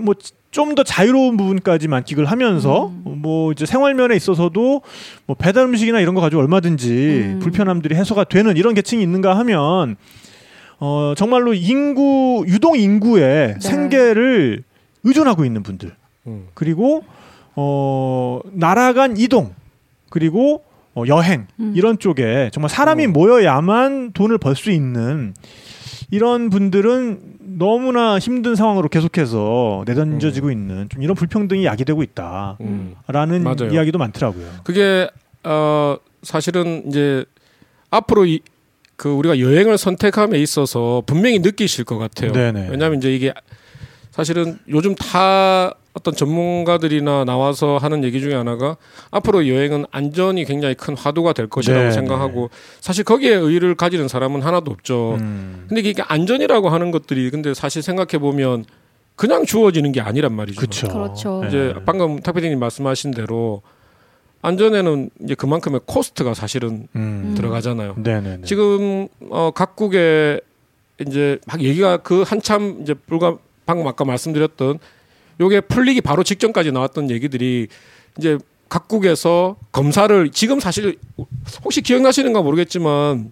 뭐좀 0.01 0.75
더 0.75 0.83
자유로운 0.83 1.37
부분까지 1.37 1.87
만끽을 1.87 2.25
하면서 2.25 2.87
음. 2.87 3.02
뭐 3.23 3.53
이제 3.53 3.65
생활면에 3.65 4.15
있어서도 4.17 4.81
뭐 5.25 5.35
배달 5.39 5.63
음식이나 5.63 6.01
이런 6.01 6.13
거 6.13 6.19
가지고 6.21 6.41
얼마든지 6.41 6.89
음. 7.35 7.39
불편함들이 7.41 7.95
해소가 7.95 8.25
되는 8.25 8.57
이런 8.57 8.73
계층이 8.73 9.01
있는가 9.01 9.37
하면 9.39 9.95
어 10.79 11.13
정말로 11.15 11.53
인구 11.53 12.43
유동 12.47 12.77
인구의 12.77 13.53
네. 13.53 13.59
생계를 13.61 14.63
의존하고 15.03 15.45
있는 15.45 15.63
분들 15.63 15.91
음. 16.27 16.47
그리고 16.53 17.03
어 17.55 18.41
나라 18.51 18.91
간 18.91 19.15
이동 19.15 19.53
그리고 20.09 20.63
어, 20.93 21.03
여행 21.07 21.47
음. 21.59 21.73
이런 21.75 21.97
쪽에 21.97 22.49
정말 22.51 22.69
사람이 22.69 23.07
모여야만 23.07 24.11
돈을 24.13 24.37
벌 24.37 24.55
수 24.55 24.69
있는 24.69 25.33
이런 26.13 26.51
분들은 26.51 27.21
너무나 27.57 28.19
힘든 28.19 28.55
상황으로 28.55 28.87
계속해서 28.87 29.83
내던져지고 29.87 30.51
있는 30.51 30.87
좀 30.89 31.01
이런 31.01 31.15
불평등이 31.15 31.65
야기되고 31.65 32.03
있다라는 32.03 32.57
음. 32.61 33.71
이야기도 33.71 33.97
많더라고요. 33.97 34.45
그게 34.63 35.09
어 35.43 35.97
사실은 36.21 36.83
이제 36.87 37.25
앞으로 37.89 38.27
이, 38.27 38.41
그 38.95 39.09
우리가 39.09 39.39
여행을 39.39 39.79
선택함에 39.79 40.37
있어서 40.37 41.01
분명히 41.07 41.39
느끼실 41.39 41.83
것 41.83 41.97
같아요. 41.97 42.31
네네. 42.31 42.67
왜냐하면 42.69 42.99
이제 42.99 43.11
이게 43.11 43.33
사실은 44.11 44.59
요즘 44.69 44.93
다 44.93 45.73
어떤 45.93 46.15
전문가들이나 46.15 47.23
나와서 47.23 47.77
하는 47.77 48.03
얘기 48.03 48.19
중에 48.19 48.33
하나가 48.33 48.77
앞으로 49.11 49.47
여행은 49.47 49.85
안전이 49.91 50.45
굉장히 50.45 50.73
큰 50.73 50.97
화두가 50.97 51.33
될 51.33 51.47
것이라고 51.47 51.81
네네. 51.81 51.91
생각하고 51.91 52.49
사실 52.81 53.03
거기에 53.03 53.35
의의를 53.35 53.75
가지는 53.75 54.07
사람은 54.07 54.41
하나도 54.41 54.71
없죠. 54.71 55.17
음. 55.19 55.65
근데 55.67 55.81
이게 55.81 56.01
안전이라고 56.01 56.69
하는 56.69 56.89
것들이 56.91 57.29
근데 57.29 57.53
사실 57.53 57.83
생각해 57.83 58.17
보면 58.19 58.65
그냥 59.15 59.45
주어지는 59.45 59.91
게 59.91 60.01
아니란 60.01 60.33
말이죠. 60.33 60.59
그렇죠. 60.59 60.87
그렇죠. 60.87 61.41
네. 61.41 61.49
이제 61.49 61.75
방금 61.85 62.19
탁 62.19 62.33
PD님 62.33 62.59
말씀하신 62.59 63.11
대로 63.11 63.61
안전에는 64.41 65.11
이제 65.23 65.35
그만큼의 65.35 65.81
코스트가 65.85 66.33
사실은 66.33 66.87
음. 66.95 67.35
들어가잖아요. 67.37 67.95
네네네. 67.97 68.45
지금 68.45 69.07
어 69.29 69.51
각국의 69.53 70.41
이제 71.07 71.39
막 71.45 71.61
얘기가 71.61 71.97
그 71.97 72.23
한참 72.23 72.79
이제 72.81 72.93
불과 72.93 73.37
방금 73.65 73.87
아까 73.87 74.03
말씀드렸던 74.03 74.79
요게 75.39 75.61
풀리기 75.61 76.01
바로 76.01 76.23
직전까지 76.23 76.71
나왔던 76.71 77.09
얘기들이 77.09 77.67
이제 78.17 78.37
각국에서 78.69 79.55
검사를 79.71 80.29
지금 80.31 80.59
사실 80.59 80.97
혹시 81.63 81.81
기억나시는가 81.81 82.41
모르겠지만 82.41 83.31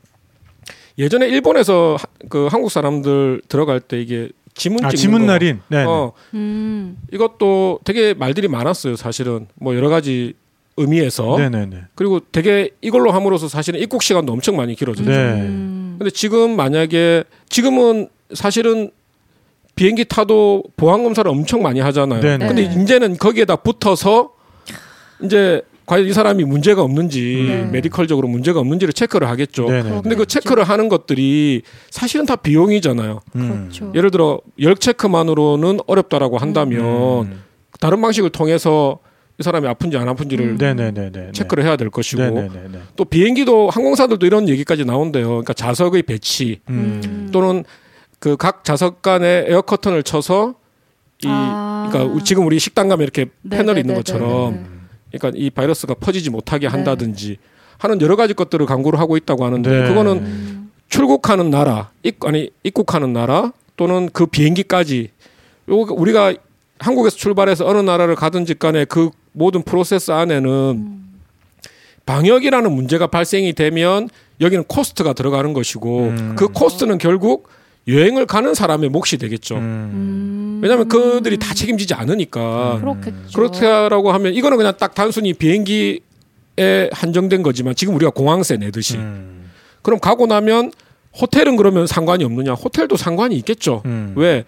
예전에 0.97 1.27
일본에서 1.27 1.95
하- 1.99 2.05
그 2.29 2.47
한국 2.47 2.69
사람들 2.71 3.41
들어갈 3.47 3.79
때 3.79 3.99
이게 4.01 4.29
지문 4.53 4.83
아 4.85 4.89
찍는 4.89 4.97
지문 5.01 5.21
거. 5.21 5.27
날인. 5.33 5.61
네. 5.69 5.83
어, 5.85 6.11
음. 6.33 6.97
이것도 7.11 7.79
되게 7.85 8.13
말들이 8.13 8.47
많았어요, 8.49 8.95
사실은. 8.97 9.47
뭐 9.55 9.75
여러 9.75 9.89
가지 9.89 10.33
의미에서. 10.77 11.37
네네네. 11.37 11.83
그리고 11.95 12.19
되게 12.31 12.71
이걸로 12.81 13.11
함으로써 13.11 13.47
사실은 13.47 13.79
입국 13.79 14.03
시간도 14.03 14.33
엄청 14.33 14.57
많이 14.57 14.75
길어졌죠. 14.75 15.09
네. 15.09 15.15
음. 15.17 15.95
근데 15.97 16.11
지금 16.11 16.55
만약에 16.55 17.23
지금은 17.49 18.09
사실은 18.33 18.91
비행기 19.81 20.05
타도 20.05 20.63
보안 20.77 21.03
검사를 21.03 21.27
엄청 21.29 21.63
많이 21.63 21.79
하잖아요. 21.79 22.21
네네. 22.21 22.47
근데 22.47 22.61
이제는 22.61 23.17
거기에다 23.17 23.55
붙어서 23.55 24.29
이제 25.23 25.63
과연 25.87 26.05
이 26.05 26.13
사람이 26.13 26.43
문제가 26.43 26.83
없는지 26.83 27.45
네. 27.47 27.63
메디컬적으로 27.65 28.27
문제가 28.27 28.59
없는지를 28.59 28.93
체크를 28.93 29.27
하겠죠. 29.27 29.65
네네. 29.65 30.01
근데 30.03 30.15
그 30.15 30.27
체크를 30.27 30.65
하는 30.65 30.87
것들이 30.87 31.63
사실은 31.89 32.27
다 32.27 32.35
비용이잖아요. 32.35 33.21
음. 33.37 33.69
그렇죠. 33.71 33.91
예를 33.95 34.11
들어 34.11 34.39
열 34.59 34.75
체크만으로는 34.75 35.79
어렵다라고 35.87 36.37
한다면 36.37 37.25
음. 37.25 37.43
다른 37.79 38.01
방식을 38.01 38.29
통해서 38.29 38.99
이 39.39 39.43
사람이 39.43 39.67
아픈지 39.67 39.97
안 39.97 40.07
아픈지를 40.07 40.45
음. 40.45 40.57
네네네네. 40.59 41.31
체크를 41.31 41.63
해야 41.63 41.75
될 41.75 41.89
것이고 41.89 42.21
네네네네. 42.21 42.77
또 42.95 43.03
비행기도 43.03 43.71
항공사들도 43.71 44.27
이런 44.27 44.47
얘기까지 44.47 44.85
나온대요. 44.85 45.27
그러니까 45.27 45.53
좌석의 45.53 46.03
배치 46.03 46.59
음. 46.69 47.29
또는 47.33 47.63
그 48.21 48.42
각 48.42 48.63
좌석 48.63 49.01
간에 49.01 49.45
에어 49.47 49.61
커튼을 49.61 50.03
쳐서 50.03 50.53
이 51.23 51.27
아. 51.27 51.89
그러니까 51.89 52.13
우- 52.13 52.23
지금 52.23 52.45
우리 52.45 52.59
식당 52.59 52.87
가면 52.87 53.01
이렇게 53.03 53.25
패널이 53.49 53.81
있는 53.81 53.95
네네네네네. 53.95 53.95
것처럼 53.95 54.65
그러니까 55.11 55.31
이 55.35 55.49
바이러스가 55.49 55.95
퍼지지 55.95 56.29
못하게 56.29 56.67
네. 56.67 56.71
한다든지 56.71 57.37
하는 57.79 57.99
여러 57.99 58.15
가지 58.15 58.35
것들을 58.35 58.63
강구를 58.67 58.99
하고 58.99 59.17
있다고 59.17 59.43
하는데 59.43 59.69
네. 59.81 59.87
그거는 59.87 60.11
음. 60.19 60.71
출국하는 60.87 61.49
나라, 61.49 61.89
입, 62.03 62.23
아니 62.23 62.51
입국하는 62.63 63.11
나라 63.11 63.53
또는 63.75 64.07
그 64.13 64.27
비행기까지 64.27 65.09
요 65.69 65.75
우리가 65.75 66.35
한국에서 66.77 67.15
출발해서 67.17 67.65
어느 67.65 67.79
나라를 67.79 68.15
가든지 68.15 68.53
간에 68.53 68.85
그 68.85 69.09
모든 69.31 69.63
프로세스 69.63 70.11
안에는 70.11 71.01
방역이라는 72.05 72.71
문제가 72.71 73.07
발생이 73.07 73.53
되면 73.53 74.09
여기는 74.41 74.65
cost가 74.65 75.13
들어가는 75.13 75.53
것이고 75.53 75.99
음. 76.09 76.35
그 76.37 76.49
cost는 76.49 76.99
결국 76.99 77.47
여행을 77.87 78.25
가는 78.25 78.53
사람의 78.53 78.89
몫이 78.89 79.17
되겠죠. 79.17 79.55
음. 79.55 79.61
음. 79.61 80.59
왜냐하면 80.61 80.87
그들이 80.87 81.37
다 81.37 81.53
책임지지 81.53 81.93
않으니까 81.93 82.79
그렇겠죠. 82.79 83.33
그렇다라고 83.33 84.11
하면 84.11 84.33
이거는 84.33 84.57
그냥 84.57 84.73
딱 84.77 84.93
단순히 84.93 85.33
비행기에 85.33 85.99
한정된 86.91 87.41
거지만 87.41 87.75
지금 87.75 87.95
우리가 87.95 88.11
공항세 88.11 88.57
내듯이 88.57 88.97
음. 88.97 89.49
그럼 89.81 89.99
가고 89.99 90.27
나면 90.27 90.71
호텔은 91.19 91.55
그러면 91.55 91.87
상관이 91.87 92.23
없느냐? 92.23 92.53
호텔도 92.53 92.95
상관이 92.95 93.35
있겠죠. 93.37 93.81
음. 93.85 94.13
왜 94.15 94.45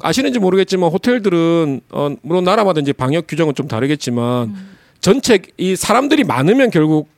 아시는지 0.00 0.38
모르겠지만 0.38 0.90
호텔들은 0.90 1.80
어 1.90 2.14
물론 2.22 2.44
나라마다 2.44 2.80
이제 2.80 2.92
방역 2.92 3.26
규정은 3.26 3.54
좀 3.54 3.68
다르겠지만 3.68 4.48
음. 4.48 4.76
전체 5.00 5.40
이 5.58 5.74
사람들이 5.76 6.24
많으면 6.24 6.70
결국 6.70 7.08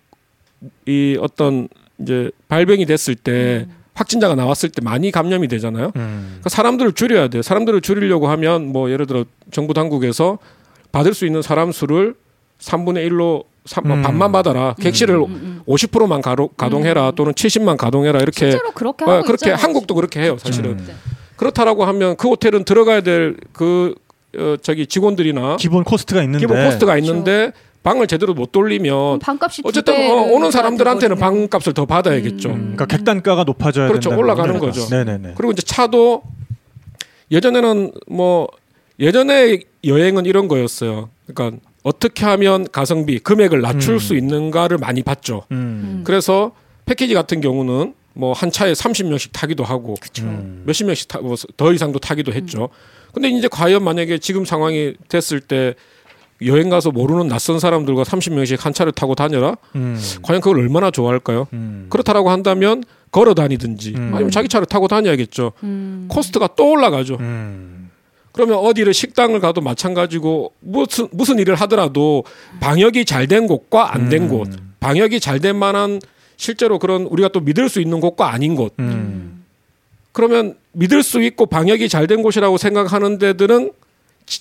이 0.86 1.16
어떤 1.20 1.68
이제 2.00 2.30
발병이 2.48 2.86
됐을 2.86 3.14
때 3.14 3.66
음. 3.68 3.74
확진자가 3.94 4.34
나왔을 4.34 4.70
때 4.70 4.80
많이 4.82 5.10
감염이 5.10 5.48
되잖아요. 5.48 5.92
음. 5.96 6.26
그러니까 6.30 6.48
사람들을 6.50 6.92
줄여야 6.92 7.28
돼요. 7.28 7.42
사람들을 7.42 7.80
줄이려고 7.80 8.28
하면 8.28 8.72
뭐 8.72 8.90
예를 8.90 9.06
들어 9.06 9.24
정부 9.52 9.72
당국에서 9.72 10.38
받을 10.92 11.14
수 11.14 11.26
있는 11.26 11.42
사람 11.42 11.72
수를 11.72 12.14
3분의 12.60 13.08
1로 13.08 13.44
삼- 13.64 13.86
뭐 13.86 13.96
음. 13.96 14.02
반만 14.02 14.30
받아라. 14.32 14.74
객실을 14.80 15.14
음, 15.16 15.22
음. 15.24 15.60
50%만 15.66 16.20
가로, 16.22 16.48
가동해라 16.48 17.12
또는 17.12 17.32
70만 17.32 17.76
가동해라 17.76 18.18
이렇게 18.20 18.50
실제로 18.50 18.72
그렇게 18.72 19.04
어, 19.04 19.10
하고 19.10 19.22
그렇게 19.24 19.46
있잖아요, 19.46 19.56
한국도 19.62 19.94
그렇게 19.94 20.20
해요. 20.20 20.36
사실은 20.38 20.72
음. 20.72 20.84
네. 20.86 20.94
그렇다라고 21.36 21.84
하면 21.84 22.16
그 22.16 22.28
호텔은 22.28 22.64
들어가야 22.64 23.00
될 23.00 23.54
그 23.54 23.94
어, 24.36 24.56
저기 24.60 24.86
직원들이나 24.86 25.56
기본 25.56 25.84
cost가 25.84 26.22
있는데 26.24 26.40
기본 26.44 26.64
cost가 26.64 26.98
있는데 26.98 27.52
방을 27.84 28.06
제대로 28.08 28.34
못 28.34 28.50
돌리면 28.50 28.90
그럼 28.92 29.18
방값이 29.20 29.62
두 29.62 29.68
어쨌든 29.68 29.94
어, 30.10 30.22
오는 30.32 30.50
사람들한테는. 30.50 31.16
방값을 31.18 31.72
더 31.74 31.84
받아야겠죠. 31.86 32.48
음. 32.48 32.54
그러니까 32.74 32.86
객단가가 32.86 33.44
높아져야 33.44 33.86
그렇죠. 33.88 34.08
된다는 34.10 34.18
올라가는 34.24 34.58
거죠. 34.58 34.80
거죠. 34.82 34.94
네네네. 34.96 35.34
그리고 35.36 35.52
이제 35.52 35.62
차도 35.62 36.22
예전에는 37.30 37.92
뭐 38.08 38.48
예전에 38.98 39.60
여행은 39.84 40.26
이런 40.26 40.48
거였어요. 40.48 41.10
그러니까 41.26 41.58
어떻게 41.82 42.24
하면 42.24 42.66
가성비 42.72 43.18
금액을 43.18 43.60
낮출 43.60 43.94
음. 43.94 43.98
수 43.98 44.14
있는가를 44.16 44.78
많이 44.78 45.02
봤죠. 45.02 45.44
음. 45.52 45.56
음. 45.56 46.00
그래서 46.04 46.52
패키지 46.86 47.14
같은 47.14 47.40
경우는 47.40 47.94
뭐 48.14 48.32
한 48.32 48.50
차에 48.52 48.72
30명씩 48.72 49.30
타기도 49.32 49.64
하고 49.64 49.94
음. 50.20 50.62
몇십 50.66 50.86
명씩 50.86 51.08
타, 51.08 51.18
뭐 51.20 51.34
더 51.56 51.72
이상도 51.72 51.98
타기도 51.98 52.32
했죠. 52.32 52.68
근데 53.12 53.28
이제 53.28 53.48
과연 53.48 53.82
만약에 53.84 54.18
지금 54.18 54.44
상황이 54.44 54.94
됐을 55.08 55.40
때 55.40 55.74
여행 56.42 56.68
가서 56.68 56.90
모르는 56.90 57.28
낯선 57.28 57.58
사람들과 57.58 58.02
30명씩 58.02 58.60
한 58.60 58.72
차를 58.72 58.92
타고 58.92 59.14
다녀라? 59.14 59.56
음. 59.76 59.98
과연 60.22 60.40
그걸 60.40 60.58
얼마나 60.60 60.90
좋아할까요? 60.90 61.46
음. 61.52 61.86
그렇다라고 61.88 62.30
한다면 62.30 62.82
걸어 63.12 63.34
다니든지 63.34 63.94
음. 63.96 64.10
아니면 64.12 64.30
자기 64.30 64.48
차를 64.48 64.66
타고 64.66 64.88
다녀야겠죠. 64.88 65.52
음. 65.62 66.06
cost가 66.08 66.50
또 66.56 66.70
올라가죠. 66.72 67.16
음. 67.20 67.90
그러면 68.32 68.56
어디를 68.58 68.92
식당을 68.92 69.38
가도 69.38 69.60
마찬가지고 69.60 70.52
무슨 70.60 71.06
무슨 71.12 71.38
일을 71.38 71.54
하더라도 71.54 72.24
방역이 72.58 73.04
잘 73.04 73.28
된 73.28 73.46
곳과 73.46 73.94
안된 73.94 74.22
음. 74.24 74.28
곳, 74.28 74.48
방역이 74.80 75.20
잘 75.20 75.38
된 75.38 75.54
만한 75.56 76.00
실제로 76.36 76.80
그런 76.80 77.02
우리가 77.02 77.28
또 77.28 77.38
믿을 77.38 77.68
수 77.68 77.80
있는 77.80 78.00
곳과 78.00 78.32
아닌 78.32 78.56
곳. 78.56 78.74
음. 78.80 79.44
그러면 80.10 80.56
믿을 80.72 81.04
수 81.04 81.22
있고 81.22 81.46
방역이 81.46 81.88
잘 81.88 82.08
된 82.08 82.22
곳이라고 82.22 82.58
생각하는 82.58 83.18
데들은 83.18 83.66
지- 83.68 83.72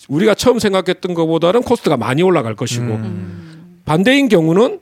우리가 0.08 0.34
처음 0.36 0.60
생각했던 0.60 1.14
것보다는 1.14 1.62
cost가 1.62 1.98
많이 1.98 2.22
올라갈 2.24 2.56
것이고 2.56 2.84
음. 2.86 3.80
반대인 3.86 4.30
경우는 4.30 4.80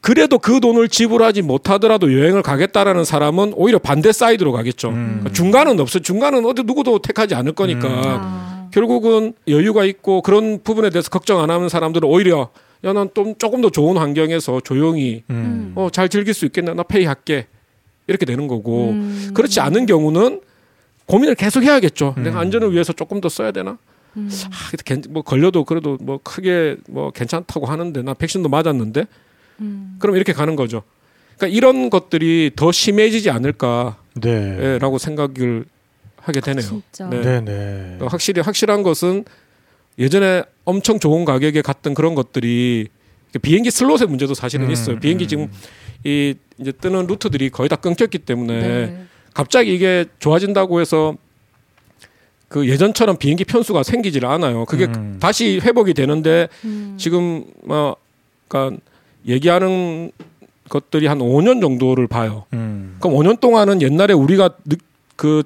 그래도 0.00 0.38
그 0.38 0.60
돈을 0.60 0.88
지불하지 0.88 1.42
못하더라도 1.42 2.12
여행을 2.12 2.42
가겠다라는 2.42 3.04
사람은 3.04 3.52
오히려 3.56 3.78
반대 3.78 4.10
사이드로 4.12 4.52
가겠죠. 4.52 4.88
음. 4.90 5.06
그러니까 5.20 5.32
중간은 5.32 5.78
없어. 5.80 6.00
중간은 6.00 6.44
어디 6.44 6.62
누구도 6.64 6.98
택하지 7.00 7.34
않을 7.36 7.52
거니까 7.52 7.88
아. 7.88 8.68
결국은 8.72 9.34
여유가 9.48 9.84
있고 9.84 10.22
그런 10.22 10.60
부분에 10.62 10.90
대해서 10.90 11.08
걱정 11.08 11.40
안 11.40 11.50
하는 11.50 11.68
사람들은 11.68 12.08
오히려 12.08 12.50
야, 12.84 12.92
난 12.92 13.10
좀 13.14 13.36
조금 13.38 13.60
더 13.60 13.70
좋은 13.70 13.96
환경에서 13.96 14.60
조용히 14.60 15.22
음. 15.30 15.72
어, 15.76 15.88
잘 15.92 16.08
즐길 16.08 16.34
수 16.34 16.46
있겠네. 16.46 16.74
나 16.74 16.82
pay 16.82 17.04
할게. 17.04 17.46
이렇게 18.08 18.26
되는 18.26 18.48
거고. 18.48 18.90
음. 18.90 19.30
그렇지 19.34 19.60
않은 19.60 19.86
경우는 19.86 20.40
고민을 21.06 21.36
계속 21.36 21.62
해야겠죠. 21.62 22.14
음. 22.18 22.24
내가 22.24 22.40
안전을 22.40 22.72
위해서 22.72 22.92
조금 22.92 23.20
더 23.20 23.28
써야 23.28 23.52
되나? 23.52 23.78
음. 24.16 24.30
아, 24.50 24.76
괜- 24.84 25.02
뭐 25.10 25.22
걸려도 25.22 25.64
그래도 25.64 25.96
뭐 26.00 26.18
크게 26.22 26.76
뭐 26.88 27.10
괜찮다고 27.10 27.66
하는데 27.66 28.02
나 28.02 28.14
백신도 28.14 28.48
맞았는데 28.48 29.06
음. 29.60 29.96
그럼 29.98 30.16
이렇게 30.16 30.32
가는 30.32 30.56
거죠. 30.56 30.82
그러니까 31.36 31.56
이런 31.56 31.90
것들이 31.90 32.50
더 32.56 32.72
심해지지 32.72 33.30
않을까라고 33.30 33.94
네. 34.20 34.78
생각을 34.98 35.64
하게 36.16 36.40
되네요. 36.40 36.62
진짜. 36.66 37.08
네. 37.08 37.20
네, 37.20 37.40
네. 37.40 37.98
확실히 38.02 38.40
확실한 38.42 38.82
것은 38.82 39.24
예전에 39.98 40.44
엄청 40.64 40.98
좋은 40.98 41.24
가격에 41.24 41.62
갔던 41.62 41.94
그런 41.94 42.14
것들이 42.14 42.88
비행기 43.40 43.70
슬롯의 43.70 44.06
문제도 44.08 44.32
사실은 44.34 44.66
음, 44.66 44.70
있어요. 44.70 45.00
비행기 45.00 45.24
음. 45.24 45.28
지금 45.28 45.50
이 46.04 46.34
이제 46.58 46.70
뜨는 46.72 47.06
루트들이 47.06 47.50
거의 47.50 47.68
다 47.68 47.76
끊겼기 47.76 48.18
때문에 48.18 48.60
네. 48.60 49.04
갑자기 49.34 49.74
이게 49.74 50.04
좋아진다고 50.18 50.80
해서 50.80 51.16
그 52.52 52.68
예전처럼 52.68 53.16
비행기 53.16 53.44
편수가 53.46 53.82
생기질 53.82 54.26
않아요. 54.26 54.66
그게 54.66 54.84
음. 54.84 55.16
다시 55.18 55.58
회복이 55.62 55.94
되는데 55.94 56.48
음. 56.66 56.96
지금 56.98 57.44
뭐 57.64 57.96
그러니까 58.46 58.78
얘기하는 59.26 60.12
것들이 60.68 61.06
한 61.06 61.18
5년 61.20 61.62
정도를 61.62 62.06
봐요. 62.08 62.44
음. 62.52 62.96
그럼 63.00 63.16
5년 63.16 63.40
동안은 63.40 63.80
옛날에 63.80 64.12
우리가 64.12 64.50
느- 64.66 64.76
그 65.16 65.44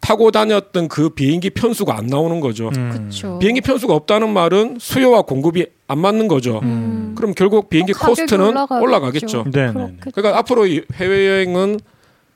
타고 0.00 0.32
다녔던 0.32 0.88
그 0.88 1.10
비행기 1.10 1.50
편수가 1.50 1.96
안 1.96 2.06
나오는 2.06 2.40
거죠. 2.40 2.70
음. 2.76 3.10
비행기 3.38 3.60
편수가 3.60 3.94
없다는 3.94 4.30
말은 4.30 4.78
수요와 4.80 5.22
공급이 5.22 5.66
안 5.86 5.98
맞는 6.00 6.26
거죠. 6.26 6.58
음. 6.64 7.14
그럼 7.16 7.32
결국 7.34 7.68
비행기 7.70 7.92
코스트는 7.92 8.46
올라가겠죠. 8.48 8.82
올라가겠죠. 8.82 9.44
네, 9.52 9.66
네. 9.66 9.72
그렇겠죠. 9.72 10.10
그러니까 10.14 10.38
앞으로 10.38 10.66
이 10.66 10.82
해외 10.94 11.28
여행은 11.28 11.78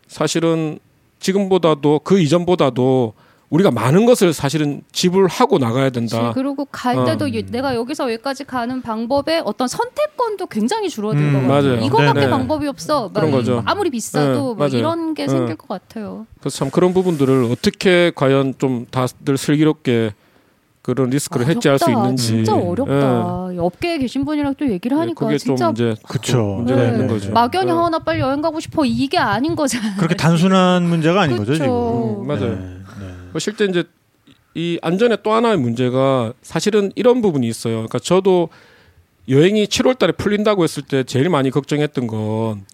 사실은 0.06 0.78
지금보다도 1.18 2.02
그 2.04 2.20
이전보다도 2.20 3.14
우리가 3.54 3.70
많은 3.70 4.04
것을 4.04 4.32
사실은 4.32 4.82
지불하고 4.90 5.58
나가야. 5.58 5.90
된다. 5.90 6.32
그리고 6.34 6.64
갈 6.72 6.98
어. 6.98 7.04
때도 7.04 7.28
이- 7.28 7.46
내가 7.46 7.76
여기서 7.76 8.10
여기까지 8.12 8.42
가는 8.44 8.82
방법의 8.82 9.42
어떤 9.44 9.68
선택권도 9.68 10.46
굉장히 10.46 10.88
줄어들 10.88 11.20
음. 11.20 11.46
맞아요. 11.46 11.74
이거밖에 11.76 12.20
네네. 12.20 12.30
방법이 12.30 12.66
없어. 12.66 13.02
막 13.04 13.14
그런 13.14 13.30
거죠. 13.30 13.62
아무리 13.64 13.90
비싸도 13.90 14.56
네. 14.58 14.66
이런 14.78 15.14
게 15.14 15.26
네. 15.26 15.28
생길 15.28 15.54
것 15.54 15.68
같아요. 15.68 16.26
그래서 16.40 16.56
참 16.58 16.70
그런 16.70 16.92
부분들을 16.92 17.44
어떻게 17.52 18.10
과연 18.16 18.54
좀 18.58 18.86
다들 18.90 19.36
슬기롭게 19.36 20.14
그런 20.82 21.10
리스크를 21.10 21.46
해지할 21.46 21.78
수 21.78 21.84
어렵다. 21.84 22.02
있는지 22.02 22.26
진짜 22.26 22.54
음. 22.54 22.68
어렵다. 22.68 23.52
이 23.54 23.58
업계에 23.58 23.98
계신 23.98 24.24
분이랑 24.24 24.54
또 24.58 24.68
얘기를 24.68 24.96
예, 24.96 25.00
하니까 25.00 25.26
그게 25.26 25.38
진짜 25.38 25.66
좀 25.66 25.72
이제 25.74 25.94
그쵸. 26.08 26.42
문제가 26.56 26.82
네. 26.82 26.88
있는 26.88 27.06
거죠. 27.06 27.30
막연히 27.30 27.66
네. 27.66 27.72
어, 27.72 27.88
나 27.88 28.00
빨리 28.00 28.18
여행 28.20 28.40
가고 28.42 28.58
싶어 28.58 28.84
이게 28.84 29.16
아닌 29.16 29.54
거잖아요. 29.54 29.92
그렇게 29.98 30.16
단순한 30.16 30.82
문제가 30.88 31.20
아닌 31.22 31.36
거죠, 31.36 31.52
그쵸. 31.52 31.62
지금. 31.64 32.22
음, 32.22 32.26
맞아요. 32.26 32.73
네, 33.34 33.38
네. 33.38 33.38
뭐 33.38 33.38
실제 33.40 33.64
이제 33.64 33.84
이 34.54 34.78
안전의 34.82 35.18
또 35.22 35.32
하나의 35.32 35.58
문제가 35.58 36.32
사실은 36.42 36.92
이런 36.94 37.20
부분이 37.22 37.46
있어요. 37.48 37.74
그러니까 37.74 37.98
저도 37.98 38.48
여행이 39.28 39.66
7월 39.66 39.98
달에 39.98 40.12
풀린다고 40.12 40.62
했을 40.64 40.82
때 40.82 41.02
제일 41.04 41.28
많이 41.28 41.50
걱정했던 41.50 42.06
건 42.06 42.64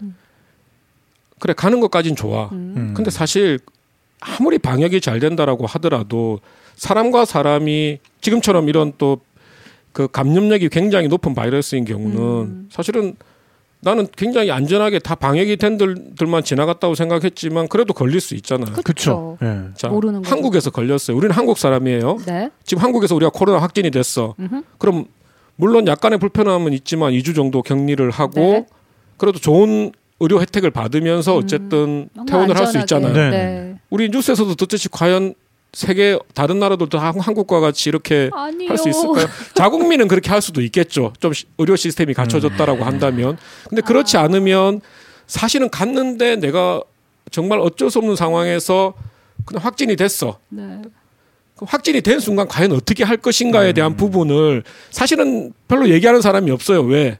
그래 1.38 1.54
가는 1.54 1.80
것까진 1.80 2.16
좋아. 2.16 2.48
음. 2.52 2.92
근데 2.94 3.10
사실 3.10 3.58
아무리 4.20 4.58
방역이 4.58 5.00
잘 5.00 5.20
된다라고 5.20 5.66
하더라도 5.66 6.40
사람과 6.76 7.24
사람이 7.24 7.98
지금처럼 8.20 8.68
이런 8.68 8.92
또 8.98 9.20
그 9.92 10.08
감염력이 10.08 10.68
굉장히 10.68 11.08
높은 11.08 11.34
바이러스인 11.34 11.84
경우는 11.84 12.18
음. 12.18 12.68
사실은 12.70 13.16
나는 13.82 14.06
굉장히 14.16 14.50
안전하게 14.50 14.98
다 14.98 15.14
방역이 15.14 15.56
된 15.56 15.78
들만 16.16 16.44
지나갔다고 16.44 16.94
생각했지만 16.94 17.68
그래도 17.68 17.94
걸릴 17.94 18.20
수 18.20 18.34
있잖아요. 18.34 18.74
그쵸. 18.84 19.38
예. 19.42 19.68
자, 19.74 19.88
모르는. 19.88 20.24
한국에서 20.24 20.70
걸렸어요. 20.70 21.16
우리는 21.16 21.34
한국 21.34 21.56
사람이에요. 21.56 22.18
네. 22.26 22.50
지금 22.64 22.82
한국에서 22.82 23.14
우리가 23.14 23.30
코로나 23.32 23.58
확진이 23.60 23.90
됐어. 23.90 24.34
음흠. 24.38 24.62
그럼 24.78 25.06
물론 25.56 25.86
약간의 25.86 26.18
불편함은 26.18 26.72
있지만 26.74 27.12
2주 27.12 27.34
정도 27.34 27.62
격리를 27.62 28.10
하고 28.10 28.40
네. 28.40 28.66
그래도 29.16 29.38
좋은 29.38 29.92
의료 30.20 30.40
혜택을 30.40 30.70
받으면서 30.70 31.34
어쨌든 31.34 32.10
너무 32.14 32.26
퇴원을 32.26 32.56
할 32.56 32.66
수. 32.66 32.78
있잖아요. 32.78 33.12
네. 33.14 33.30
네. 33.30 33.78
우리 33.88 34.10
뉴스에서도 34.10 34.54
듣듯이 34.56 34.90
과연 34.90 35.34
세계 35.72 36.18
다른 36.34 36.58
나라들도 36.58 36.98
한- 36.98 37.18
한국과 37.20 37.60
같이 37.60 37.88
이렇게. 37.88 38.28
할 38.32 38.76
수 38.76 38.88
있을까요? 38.88 39.26
자국민은 39.54 40.08
그렇게 40.08 40.30
할 40.30 40.42
수도 40.42 40.60
있겠죠. 40.62 41.12
좀 41.20 41.32
시- 41.32 41.44
의료 41.58 41.76
시스템이 41.76 42.12
음. 42.12 42.14
갖춰졌다라고 42.14 42.84
한다면. 42.84 43.38
근데 43.68 43.80
그렇지 43.82 44.16
아. 44.16 44.22
않으면 44.22 44.80
사실은 45.26 45.70
갔는데 45.70 46.36
내가 46.36 46.82
정말 47.30 47.60
어쩔 47.60 47.90
수 47.90 47.98
없는 48.00 48.16
상황에서 48.16 48.94
그냥 49.44 49.64
확진이 49.64 49.94
됐어. 49.96 50.38
네. 50.48 50.82
확진이 51.62 52.00
된 52.00 52.18
순간 52.20 52.48
과연 52.48 52.72
어떻게 52.72 53.04
할 53.04 53.16
음. 53.18 53.20
것인가에 53.20 53.72
대한 53.72 53.94
부분을 53.96 54.64
사실은 54.90 55.52
별로 55.68 55.88
얘기하는 55.90 56.20
사람이 56.20 56.50
없어요. 56.50 56.80
왜? 56.82 57.18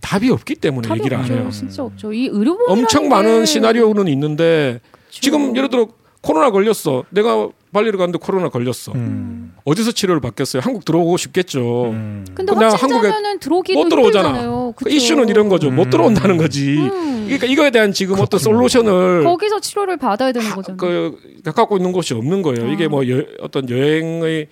답이 0.00 0.30
없기 0.30 0.56
때문에 0.56 0.88
답이 0.88 1.00
얘기를 1.00 1.16
안 1.16 1.22
없죠. 1.24 1.34
해요. 1.34 1.48
진짜 1.52 1.82
없죠. 1.84 2.12
이 2.12 2.26
의료보험 2.26 2.70
엄청 2.70 3.08
많은 3.08 3.44
시나리오는 3.46 4.08
있는데 4.08 4.80
지금 5.10 5.56
예를 5.56 5.68
들어 5.68 5.88
코로나 6.26 6.50
걸렸어. 6.50 7.04
내가 7.10 7.48
발리를 7.72 7.96
갔는데 7.98 8.18
코로나 8.20 8.48
걸렸어. 8.48 8.92
음. 8.96 9.54
어디서 9.64 9.92
치료를 9.92 10.20
받겠어요? 10.20 10.60
한국 10.64 10.84
들어오고 10.84 11.16
싶겠죠. 11.18 11.90
음. 11.92 12.24
근데 12.34 12.52
그냥 12.52 12.72
확진자면은 12.72 13.38
들어오기도 13.38 13.78
못 13.80 13.88
들어오잖아. 13.88 14.28
힘들잖아요. 14.28 14.74
그? 14.76 14.90
이슈는 14.90 15.28
이런 15.28 15.48
거죠. 15.48 15.70
못 15.70 15.86
음. 15.86 15.90
들어온다는 15.90 16.36
거지. 16.36 16.78
음. 16.78 17.24
그러니까 17.26 17.46
이거에 17.46 17.70
대한 17.70 17.92
지금 17.92 18.18
어떤 18.18 18.40
솔루션을 18.40 19.22
거기서 19.24 19.60
치료를 19.60 19.96
받아야 19.98 20.32
되는 20.32 20.48
하- 20.48 20.56
거잖아요. 20.56 20.76
그 20.76 21.52
갖고 21.52 21.76
있는 21.76 21.92
곳이 21.92 22.14
없는 22.14 22.42
거예요. 22.42 22.72
이게 22.72 22.86
아. 22.86 22.88
뭐 22.88 23.08
여, 23.08 23.22
어떤 23.40 23.68
여행의 23.70 24.48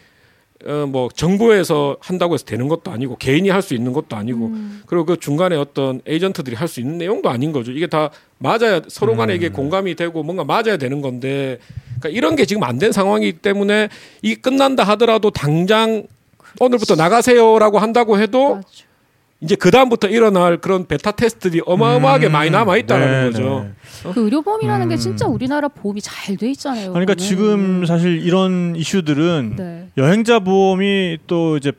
어, 0.67 0.87
뭐 0.87 1.09
정부에서 1.15 1.97
한다고 2.01 2.35
해서 2.35 2.45
되는 2.45 2.69
것도 2.69 2.91
아니고 2.91 3.17
개인이 3.17 3.49
할 3.51 3.63
수 3.63 3.75
있는 3.75 3.93
것도 3.93 4.17
아니고 4.17 4.47
음. 4.47 4.83
그리고 4.87 5.05
그 5.07 5.17
중간에 5.19 5.57
어떤 5.57 6.01
에이전트들이 6.07 6.57
할 6.57 6.69
수 6.69 6.81
있는 6.81 6.99
내용도 6.99 7.29
아닌 7.31 7.53
거죠. 7.53 7.73
이게 7.73 7.87
다 7.87 8.11
맞아야 8.39 8.81
서로 8.89 9.17
간에 9.17 9.35
이게 9.35 9.49
공감이 9.49 9.95
되고 9.95 10.23
뭔가 10.23 10.45
맞아야 10.45 10.77
되는 10.77 11.01
건데 11.01 11.59
그러니까 12.01 12.09
이런 12.11 12.37
게 12.37 12.45
지금 12.45 12.63
안 12.63 12.79
된 12.79 12.93
상황이기 12.93 13.39
때문에 13.39 13.89
이게 14.23 14.35
끝난다 14.41 14.83
하더라도 14.85 15.31
당장 15.31 16.07
오늘부터 16.61 16.95
나가세요라고 16.97 17.79
한다고 17.79 18.19
해도 18.19 18.57
맞죠. 18.57 18.85
이제 19.45 19.55
그 19.57 19.71
다음부터 19.71 20.09
일어날 20.09 20.57
그런 20.59 20.87
베타 20.87 21.13
테스트들이 21.13 21.61
어마어마하게 21.67 22.27
음. 22.29 22.33
많이 22.33 22.51
남아 22.51 22.79
있다는 22.79 23.07
네, 23.07 23.31
거죠. 23.31 23.67
네. 24.03 24.13
그 24.13 24.25
의료보험이라는 24.25 24.89
게 24.89 24.95
음. 24.95 24.99
진짜 24.99 25.27
우리나라 25.27 25.69
보험이 25.69 26.01
잘 26.01 26.37
돼 26.37 26.51
있잖아요. 26.51 26.91
그러니까 26.93 27.15
보면. 27.15 27.17
지금 27.29 27.87
사실 27.87 28.21
이런 28.25 28.75
이슈들은 28.77 29.55
네. 29.57 29.89
여행자 29.99 30.41
보험이 30.41 31.19
또 31.27 31.57
이제 31.59 31.73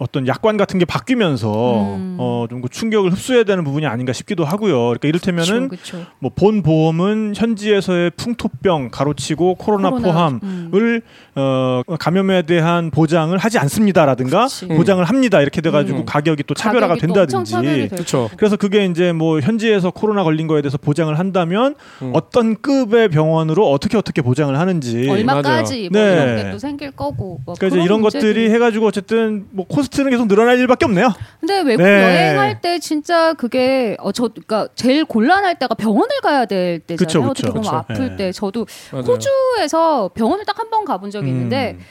어떤 0.00 0.26
약관 0.26 0.56
같은 0.56 0.78
게 0.78 0.84
바뀌면서 0.86 1.94
음. 1.94 2.16
어좀 2.18 2.62
그 2.62 2.68
충격을 2.70 3.12
흡수해야 3.12 3.44
되는 3.44 3.62
부분이 3.64 3.86
아닌가 3.86 4.12
싶기도 4.12 4.44
하고요. 4.44 4.78
그러니까 4.98 5.06
이를테면은. 5.08 5.70
뭐 6.18 6.30
본 6.34 6.62
보험은 6.62 7.34
현지에서의 7.36 8.12
풍토병 8.16 8.88
가로치고 8.90 9.56
코로나, 9.56 9.90
포함을 9.90 10.40
음. 10.42 11.00
어 11.34 11.82
감염에 11.98 12.42
대한 12.42 12.90
보장을 12.90 13.36
하지 13.36 13.58
않습니다라든가 13.58 14.44
그치. 14.44 14.66
보장을 14.68 15.04
합니다 15.04 15.40
이렇게 15.42 15.60
돼 15.60 15.70
가지고 15.70 15.98
음. 16.00 16.04
가격이 16.06 16.44
또 16.44 16.54
차별화가 16.54 16.94
가격이 16.94 17.06
된다든지 17.12 17.54
될 17.60 17.88
그렇죠. 17.90 18.30
그래서 18.38 18.56
그게 18.56 18.86
이제 18.86 19.12
뭐 19.12 19.40
현지에서 19.40 19.90
코로나 19.90 20.24
걸린 20.24 20.46
거에 20.46 20.62
대해서 20.62 20.78
보장을 20.78 21.16
한다면 21.18 21.74
음. 22.00 22.12
어떤 22.14 22.56
급의 22.62 23.08
병원으로 23.10 23.70
어떻게 23.70 23.98
어떻게 23.98 24.22
보장을 24.22 24.58
하는지 24.58 25.08
얼마까지 25.10 25.90
뭐 25.92 26.00
네. 26.00 26.12
이런 26.12 26.36
게 26.36 26.50
또 26.52 26.58
생길 26.58 26.90
거고 26.90 27.40
뭐 27.44 27.54
그러니까 27.54 27.66
이제 27.78 27.84
이런 27.84 28.00
문제들이. 28.00 28.32
것들이 28.34 28.50
해 28.54 28.58
가지고 28.58 28.86
어쨌든 28.86 29.46
뭐 29.50 29.66
코스 29.68 29.89
트는 29.90 30.10
계속 30.10 30.28
늘어날 30.28 30.58
일밖에 30.58 30.84
없네요. 30.86 31.12
근데 31.40 31.60
외국 31.62 31.82
네. 31.82 32.02
여행할 32.02 32.60
때 32.60 32.78
진짜 32.78 33.32
그게 33.34 33.96
어 33.98 34.12
저 34.12 34.28
그러니까 34.28 34.68
제일 34.74 35.04
곤란할 35.04 35.58
때가 35.58 35.74
병원을 35.74 36.08
가야 36.22 36.44
될 36.46 36.78
때잖아요. 36.80 36.96
그쵸, 37.06 37.20
그쵸, 37.20 37.30
어떻게 37.30 37.48
보면 37.48 37.62
그쵸. 37.62 37.76
아플 37.76 38.10
네. 38.10 38.16
때 38.16 38.32
저도 38.32 38.66
맞아요. 38.92 39.04
호주에서 39.04 40.10
병원을 40.14 40.44
딱 40.44 40.58
한 40.58 40.70
번 40.70 40.84
가본 40.84 41.10
적이 41.10 41.28
있는데 41.30 41.76
음. 41.78 41.84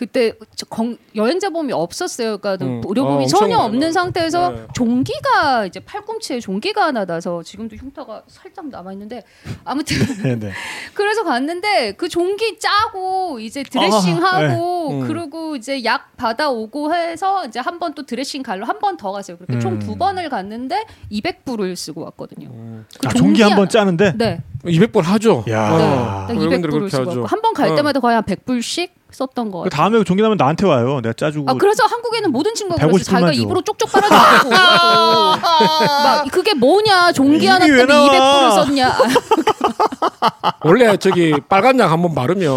그때 0.00 0.32
건- 0.70 0.96
여행자 1.14 1.50
보험이 1.50 1.74
없었어요. 1.74 2.38
그러니까 2.38 2.64
음. 2.64 2.80
의료 2.88 3.04
보험이 3.04 3.24
아, 3.24 3.26
전혀 3.28 3.58
없는 3.58 3.92
상태에서 3.92 4.50
네. 4.50 4.66
종기가 4.74 5.66
이제 5.66 5.78
팔꿈치에 5.80 6.40
종기가 6.40 6.86
하나 6.86 7.04
나서 7.04 7.42
지금도 7.42 7.76
흉터가 7.76 8.22
살짝 8.26 8.68
남아 8.68 8.92
있는데 8.94 9.22
아무튼 9.62 9.98
네네. 10.22 10.52
그래서 10.94 11.22
갔는데 11.22 11.92
그 11.98 12.08
종기 12.08 12.58
짜고 12.58 13.40
이제 13.40 13.62
드레싱하고 13.62 14.26
아, 14.26 14.40
네. 14.40 15.00
음. 15.02 15.06
그리고 15.06 15.54
이제 15.54 15.84
약 15.84 16.16
받아오고 16.16 16.94
해서 16.94 17.44
이제 17.44 17.60
한 17.60 17.78
번 17.78 17.92
또 17.94 18.06
드레싱 18.06 18.42
갈로 18.42 18.64
한 18.64 18.78
번 18.78 18.96
더 18.96 19.12
갔어요. 19.12 19.36
그렇게 19.36 19.58
총 19.58 19.72
음. 19.74 19.78
두 19.80 19.96
번을 19.96 20.30
갔는데 20.30 20.86
200불을 21.12 21.76
쓰고 21.76 22.00
왔거든요. 22.04 22.48
음. 22.48 22.86
그 22.98 23.06
아, 23.08 23.12
종기 23.12 23.42
한 23.42 23.54
번 23.54 23.68
짜는데. 23.68 24.14
네. 24.16 24.40
200불 24.64 25.02
하죠. 25.02 25.44
야. 25.48 25.76
네. 25.76 25.84
아. 25.84 26.26
딱 26.28 26.36
외국인들이 26.38 26.70
200불을 26.72 26.90
그렇게 26.90 27.10
쓰고 27.10 27.26
한 27.26 27.42
번갈 27.42 27.68
어. 27.70 27.76
때마다 27.76 28.00
거의 28.00 28.14
한 28.14 28.22
100불씩 28.24 28.90
썼던 29.12 29.50
거 29.50 29.62
그. 29.62 29.70
다음에 29.70 30.02
종기 30.04 30.22
나면 30.22 30.36
나한테 30.36 30.66
와요. 30.66 31.00
내가 31.02 31.12
짜주고. 31.12 31.50
아 31.50 31.54
그래서 31.54 31.84
한국에는 31.84 32.30
모든 32.32 32.54
친구가 32.54 32.80
150 32.80 32.92
그랬어. 33.06 33.10
자기가 33.10 33.32
줘. 33.32 33.40
입으로 33.40 33.62
쪽쪽 33.62 33.90
빨아주고 33.92 34.50
막 34.50 36.24
그게 36.30 36.54
뭐냐 36.54 37.12
종기 37.12 37.46
하나 37.46 37.64
때문에 37.66 37.86
나와? 37.86 38.08
200불을 38.08 38.64
썼냐. 38.64 38.92
원래 40.64 40.96
저기 40.96 41.34
빨간 41.48 41.78
약 41.78 41.90
한번 41.90 42.14
바르면 42.14 42.50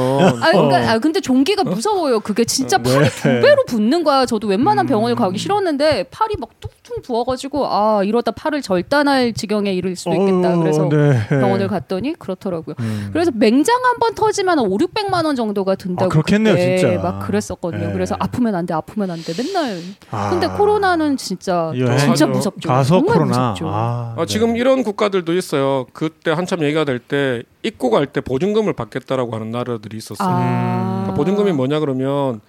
아, 0.43 0.51
그러니까, 0.51 0.91
아, 0.91 0.99
근데 0.99 1.20
종기가 1.22 1.64
무서워요. 1.64 2.20
그게 2.20 2.43
진짜 2.45 2.78
팔이 2.78 2.97
네. 2.99 3.10
두 3.10 3.24
배로 3.41 3.64
붓는 3.66 4.04
거야. 4.04 4.26
저도 4.26 4.47
웬만한 4.47 4.86
병원을 4.88 5.16
음. 5.16 5.18
가기 5.18 5.38
싫었는데 5.38 6.06
팔이 6.12 6.36
막 6.39 6.49
뚝뚝 6.60 7.04
부어가지고 7.04 7.68
아 7.68 8.04
이러다 8.04 8.32
팔을 8.32 8.62
절단할 8.62 9.34
지경에 9.34 9.72
이를 9.74 9.95
수도 9.95 10.12
있겠다. 10.14 10.58
그래서 10.58 10.88
네. 10.89 11.26
병원을 11.30 11.68
갔더니 11.68 12.14
그렇더라고요. 12.20 12.76
음. 12.80 13.10
그래서 13.14 13.32
맹장 13.34 13.76
한 13.84 13.93
번 13.99 14.16
터지면 14.16 14.58
한 14.60 14.66
5, 14.66 14.78
600만 14.80 15.24
원 15.24 15.36
정도가 15.36 15.76
든다고 15.76 16.06
아, 16.06 16.10
그렇겠 16.10 16.41
네요, 16.44 16.54
그때 16.56 16.78
진짜. 16.78 17.02
막 17.02 17.20
그랬었거든요. 17.26 17.88
네. 17.88 17.94
그래서 17.94 18.16
아프면 18.20 18.56
안 18.56 18.66
돼, 18.66 18.74
아프면 18.74 19.12
안 19.12 19.22
돼, 19.22 19.34
맨날. 19.41 19.80
아. 20.12 20.30
근데 20.30 20.48
코로나는 20.48 21.18
진짜 21.18 21.72
여행 21.78 21.98
진짜. 21.98 22.26
무섭죠. 22.28 22.70
가서 22.70 22.96
정말 22.98 23.14
코로나. 23.16 23.32
무섭죠. 23.52 23.68
아, 23.70 24.16
아, 24.18 24.26
지금 24.26 24.54
네. 24.54 24.60
이런 24.60 24.84
국가들도 24.84 25.34
있어요. 25.34 25.86
그때 25.94 26.32
한참 26.32 26.62
얘기가 26.64 26.84
될 26.86 27.00
때 27.00 27.44
입국할 27.64 28.08
때 28.08 28.22
보증금을 28.22 28.74
받겠다라고 28.74 29.34
하는 29.36 29.52
나라들이 29.52 29.98
있었어요. 29.98 30.28
아. 30.30 30.91
그러니까 31.04 31.14
보증금이 31.16 31.52
뭐냐 31.54 31.80
그러면 31.80 32.41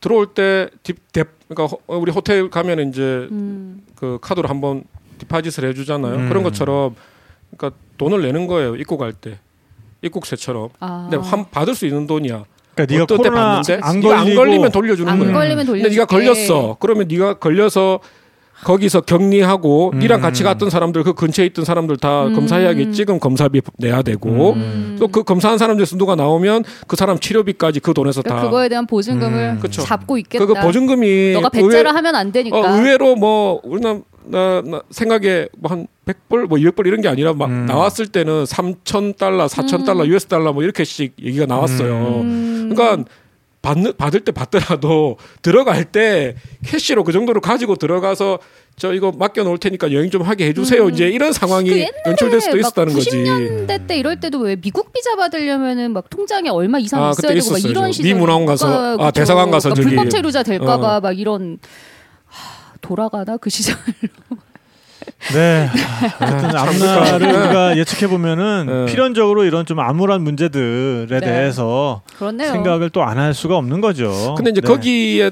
들어올 0.00 0.26
때 0.34 0.68
딥, 0.82 0.96
뎁, 1.12 1.24
그러니까 1.48 1.74
허- 1.76 1.96
우리 1.98 2.12
호텔 2.12 2.48
가면 2.50 2.88
이제 2.90 3.02
음. 3.30 3.82
그 3.96 4.18
카드로 4.20 4.48
한번 4.48 4.84
디파짓을 5.18 5.66
해주잖아요. 5.68 6.14
음. 6.14 6.28
그런 6.28 6.42
것처럼 6.42 6.94
그러니까 7.56 7.78
돈을 7.96 8.20
내는 8.22 8.46
거예요. 8.46 8.76
입국 8.76 9.00
할 9.00 9.12
때 9.14 9.38
입국세처럼. 10.02 10.68
아. 10.80 11.08
근데 11.10 11.26
한 11.26 11.46
받을 11.50 11.74
수 11.74 11.86
있는 11.86 12.06
돈이야. 12.06 12.44
그러니까 12.76 12.94
네가 12.94 13.06
때 13.06 13.16
코로나 13.16 13.44
받는데 13.56 13.80
안 13.82 14.00
네가 14.00 14.16
걸리고 14.16 14.30
안 14.30 14.36
걸리면 14.36 14.72
돌려주는 14.72 15.12
안 15.12 15.18
거야. 15.18 15.32
걸리면 15.32 15.66
돌려. 15.66 15.82
근데 15.82 15.94
네가 15.96 16.04
걸렸어. 16.06 16.76
그러면 16.78 17.08
네가 17.08 17.34
걸려서 17.38 18.00
거기서 18.64 19.02
격리하고 19.02 19.90
음. 19.94 19.98
니랑 19.98 20.20
같이 20.22 20.42
갔던 20.42 20.70
사람들 20.70 21.02
그 21.02 21.12
근처에 21.12 21.44
있던 21.46 21.64
사람들 21.66 21.96
다 21.98 22.26
음. 22.26 22.34
검사해야겠지. 22.34 23.04
그럼 23.04 23.20
검사비 23.20 23.60
내야 23.78 24.00
되고 24.02 24.52
음. 24.54 24.96
또그 24.98 25.24
검사한 25.24 25.58
사람들 25.58 25.84
누가 25.98 26.14
나오면 26.14 26.64
그 26.86 26.96
사람 26.96 27.18
치료비까지 27.18 27.80
그 27.80 27.92
돈에서 27.92 28.22
그러니까 28.22 28.42
다. 28.42 28.46
그거에 28.48 28.68
대한 28.68 28.86
보증금을 28.86 29.56
음. 29.56 29.60
그쵸. 29.60 29.82
잡고 29.82 30.16
있겠다. 30.18 30.44
그거 30.46 30.58
보증금이 30.60 31.32
너가 31.34 31.50
의외- 31.52 31.68
배째라 31.68 31.94
하면 31.94 32.14
안 32.14 32.32
되니까. 32.32 32.56
어, 32.58 32.76
의외로 32.76 33.14
뭐 33.16 33.60
우리나라 33.62 34.00
나, 34.26 34.62
나 34.62 34.82
생각에 34.90 35.48
뭐한 35.58 35.86
100불 36.06 36.46
뭐 36.46 36.58
200불 36.58 36.86
이런 36.86 37.00
게 37.00 37.08
아니라 37.08 37.32
막 37.32 37.46
음. 37.46 37.66
나왔을 37.66 38.06
때는 38.06 38.44
3천 38.44 39.16
달러, 39.16 39.46
4천 39.46 39.84
달러, 39.84 40.06
US 40.06 40.26
달러 40.26 40.52
뭐 40.52 40.62
이렇게씩 40.62 41.14
얘기가 41.22 41.46
나왔어요. 41.46 42.20
음. 42.22 42.70
그러니까 42.72 43.04
받는 43.62 43.94
받을 43.98 44.20
때 44.20 44.30
받더라도 44.30 45.16
들어갈 45.42 45.84
때 45.84 46.36
캐시로 46.64 47.02
그 47.02 47.10
정도로 47.12 47.40
가지고 47.40 47.74
들어가서 47.74 48.38
저 48.76 48.92
이거 48.92 49.10
맡겨 49.10 49.42
놓을 49.42 49.58
테니까 49.58 49.90
여행 49.92 50.10
좀 50.10 50.22
하게 50.22 50.46
해주세요. 50.48 50.84
음. 50.84 50.90
이제 50.92 51.08
이런 51.08 51.32
상황이 51.32 51.70
그 51.70 51.86
연출될 52.06 52.40
수도 52.42 52.56
막 52.56 52.60
있었다는 52.60 52.94
거지. 52.94 53.10
90년대 53.10 53.86
때 53.88 53.96
이럴 53.98 54.20
때도 54.20 54.38
왜 54.40 54.54
미국 54.54 54.92
비자 54.92 55.16
받으려면은 55.16 55.92
막 55.92 56.08
통장에 56.10 56.48
얼마 56.50 56.78
이상 56.78 57.02
아, 57.02 57.10
있어야 57.10 57.14
그때 57.28 57.28
되고 57.40 57.50
막 57.50 57.58
있었어요. 57.58 57.70
이런 57.70 57.84
저 57.86 57.92
시절. 57.92 58.12
미문화원 58.14 58.46
가서, 58.46 58.98
아, 59.00 59.10
대사관 59.10 59.50
가서 59.50 59.70
저기- 59.74 59.88
불법 59.88 60.10
체류자 60.10 60.42
될까봐 60.44 60.98
어. 60.98 61.00
막 61.00 61.18
이런 61.18 61.58
하, 61.58 61.58
돌아가나 62.86 63.36
그 63.36 63.50
시절. 63.50 63.76
네. 65.32 65.66
하여튼 66.18 66.56
앞날을 66.56 67.18
그러니까. 67.18 67.44
우리가 67.46 67.76
예측해 67.78 68.08
보면은 68.08 68.66
네. 68.86 68.92
필연적으로 68.92 69.44
이런 69.44 69.66
좀 69.66 69.80
암울한 69.80 70.22
문제들에 70.22 71.06
네. 71.08 71.20
대해서 71.20 72.02
그렇네요. 72.18 72.52
생각을 72.52 72.90
또 72.90 73.02
안 73.02 73.18
할 73.18 73.34
수가 73.34 73.56
없는 73.56 73.80
거죠. 73.80 74.34
근데 74.36 74.50
이제 74.50 74.60
네. 74.60 74.66
거기에 74.66 75.30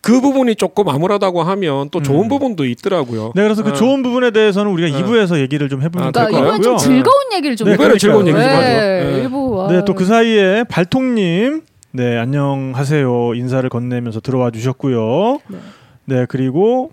그 0.00 0.20
부분이 0.20 0.54
조금 0.56 0.88
암울하다고 0.88 1.42
하면 1.42 1.90
또 1.90 2.00
좋은 2.02 2.24
음. 2.24 2.28
부분도 2.28 2.64
있더라고요. 2.64 3.32
네, 3.34 3.42
그래서 3.42 3.62
그 3.62 3.70
어. 3.70 3.72
좋은 3.72 4.02
부분에 4.02 4.30
대해서는 4.30 4.70
우리가 4.72 4.96
어. 4.96 5.00
2부에서 5.02 5.38
얘기를 5.40 5.68
좀 5.68 5.82
해보면 5.82 6.08
아, 6.08 6.12
될것 6.12 6.30
그러니까 6.30 6.56
이건 6.56 6.62
좀. 6.62 6.76
즐거운 6.78 7.32
얘기를 7.34 7.56
좀 7.56 7.68
네, 7.68 7.74
이번에 7.74 7.98
즐거운 7.98 8.26
얘기. 8.26 8.38
좀 8.38 8.46
하죠. 8.48 8.60
네, 8.60 9.04
네. 9.04 9.18
일부 9.22 9.50
와. 9.56 9.68
네, 9.68 9.84
또 9.84 9.94
그 9.94 10.04
사이에 10.04 10.64
발통님, 10.64 11.62
네, 11.92 12.16
안녕하세요. 12.18 13.34
인사를 13.34 13.68
건네면서 13.68 14.20
들어와 14.20 14.50
주셨고요. 14.50 15.40
네. 15.48 15.58
네, 16.04 16.26
그리고, 16.28 16.92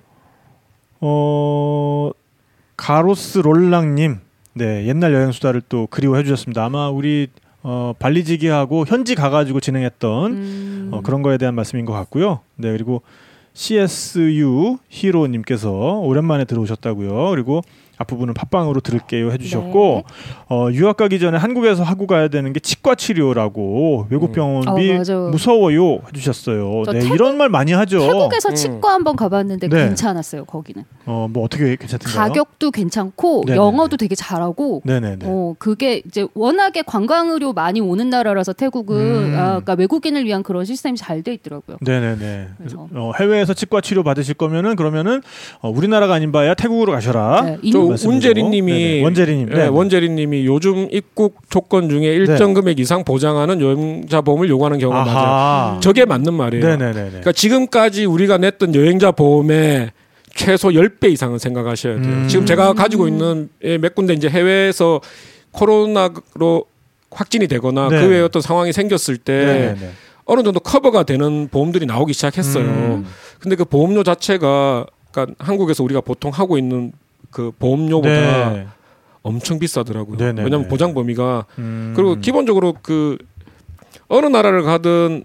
어, 1.06 2.12
가로스 2.78 3.40
롤랑님, 3.40 4.20
네, 4.54 4.88
옛날 4.88 5.14
여행 5.14 5.34
수다를 5.34 5.62
또 5.68 5.86
그리워해 5.88 6.24
주셨습니다. 6.24 6.64
아마 6.64 6.88
우리, 6.88 7.28
어, 7.62 7.94
발리지기하고 8.00 8.86
현지 8.86 9.14
가가지고 9.14 9.60
진행했던 9.60 10.32
음. 10.32 10.90
어, 10.94 11.02
그런 11.02 11.22
거에 11.22 11.38
대한 11.38 11.56
말씀인 11.56 11.84
것 11.84 11.92
같고요. 11.92 12.40
네, 12.56 12.72
그리고 12.72 13.02
CSU 13.52 14.78
히로님께서 14.88 15.72
오랜만에 15.72 16.46
들어오셨다고요. 16.46 17.32
그리고 17.32 17.62
앞부분은 17.98 18.34
팟빵으로 18.34 18.82
들을게요 18.82 19.32
해주셨고 19.32 20.04
어, 20.50 20.68
유학 20.72 20.98
가기 20.98 21.20
전에 21.20 21.38
한국에서 21.38 21.84
하고 21.84 22.08
가야 22.08 22.28
되는 22.28 22.52
게 22.54 22.60
치과 22.60 22.96
치료라고 22.96 24.08
외국 24.10 24.32
음. 24.32 24.32
병원비 24.34 24.92
어, 24.92 25.04
맞아요. 25.04 25.30
무서워요 25.30 26.00
해주셨어요. 26.08 26.84
저 26.86 26.92
네, 26.94 27.00
태국- 27.00 27.16
이런 27.16 27.38
말 27.38 27.50
많이 27.50 27.72
하죠. 27.74 28.00
태국에서 28.00 28.50
음. 28.50 28.56
치과 28.56 28.94
한번 28.94 29.16
가봤는데 29.16 29.68
네. 29.70 29.86
괜찮았어요. 29.86 30.46
거기는 30.46 30.84
어, 31.06 31.28
뭐 31.32 31.44
어떻게 31.44 31.76
괜찮던가요? 31.76 32.28
가격도 32.30 32.72
괜찮고 32.72 33.44
네네네. 33.46 33.58
영어도 33.64 33.98
되게 33.98 34.16
잘하고 34.16 34.82
네네네. 34.86 35.26
어, 35.26 35.56
그게 35.60 36.02
이제 36.06 36.26
워낙에 36.34 36.82
관광 36.84 37.30
의료 37.30 37.54
많이 37.54 37.80
오는 37.80 38.10
나라라서 38.10 38.54
태국은 38.54 38.98
음. 38.98 39.36
아, 39.38 39.46
그러니까 39.62 39.74
외국인을 39.74 40.26
위한 40.26 40.44
그런 40.44 40.66
시스템이 40.66 40.98
잘 40.98 41.24
돼 41.24 41.32
있더라고요. 41.36 41.78
네네네. 41.80 42.48
그래서. 42.58 42.88
어, 42.94 43.12
해외에서 43.18 43.54
치과 43.54 43.80
치료 43.80 44.04
받으실 44.04 44.34
거면은 44.34 44.76
그러면은 44.76 45.22
어, 45.62 45.70
우리나라가 45.70 46.16
아닌 46.16 46.32
바야 46.34 46.54
태국으로 46.54 46.92
가셔라. 46.92 47.42
네, 47.44 47.58
말씀드리고. 47.90 48.16
운재리님이 48.16 48.74
네네. 48.74 49.04
원재리님. 49.04 49.50
네, 49.50 49.56
네. 49.56 49.68
원재리님이 49.68 50.46
요즘 50.46 50.88
입국 50.92 51.42
조건 51.50 51.90
중에 51.90 52.06
일정 52.08 52.54
금액 52.54 52.80
이상 52.80 53.04
보장하는 53.04 53.62
여행자 53.62 54.22
보험을 54.22 54.50
요구하는 54.50 54.80
경우가 54.80 55.06
많아요. 55.06 55.18
아하. 55.18 55.80
저게 55.82 56.06
맞는 56.06 56.34
말이에요. 56.34 56.66
네네네네. 56.66 57.08
그러니까 57.10 57.32
지금까지 57.32 58.06
우리가 58.06 58.38
냈던 58.38 58.76
여행자 58.76 59.12
보험의 59.12 59.92
최소 60.36 60.70
10배 60.70 61.12
이상은 61.12 61.38
생각하셔야 61.38 62.02
돼요. 62.02 62.06
음. 62.14 62.28
지금 62.28 62.46
제가 62.46 62.74
가지고 62.74 63.08
있는 63.08 63.50
예, 63.64 63.78
몇 63.78 63.94
군데 63.96 64.14
이제 64.14 64.28
해외에서 64.30 65.00
코로나로 65.52 66.66
확진이 67.12 67.48
되거나 67.48 67.90
네. 67.90 68.02
그 68.02 68.08
외에 68.10 68.22
어떤 68.22 68.42
상황이 68.42 68.74
생겼을 68.74 69.18
때 69.18 69.34
네네네. 69.46 69.92
어느 70.26 70.42
정도 70.44 70.60
커버가 70.60 71.04
되는 71.04 71.48
보험들이 71.50 71.86
나오기 71.86 72.14
시작했어요. 72.14 72.64
음. 72.64 73.06
근데 73.40 73.56
그 73.56 73.66
보험료 73.66 74.04
자체가 74.04 74.86
그러니까 75.12 75.36
한국에서 75.38 75.84
우리가 75.84 76.02
보통 76.02 76.32
하고 76.32 76.58
있는 76.58 76.92
그 77.34 77.52
보험료보다 77.58 78.54
네. 78.54 78.68
엄청 79.24 79.60
비싸더라고요. 79.60 80.18
네네네. 80.18 80.44
왜냐하면 80.44 80.68
보장 80.68 80.94
범위가 80.94 81.46
음. 81.58 81.94
그리고 81.96 82.16
기본적으로 82.16 82.76
그 82.82 83.18
어느 84.08 84.28
나라를 84.28 84.64
가든 84.64 85.24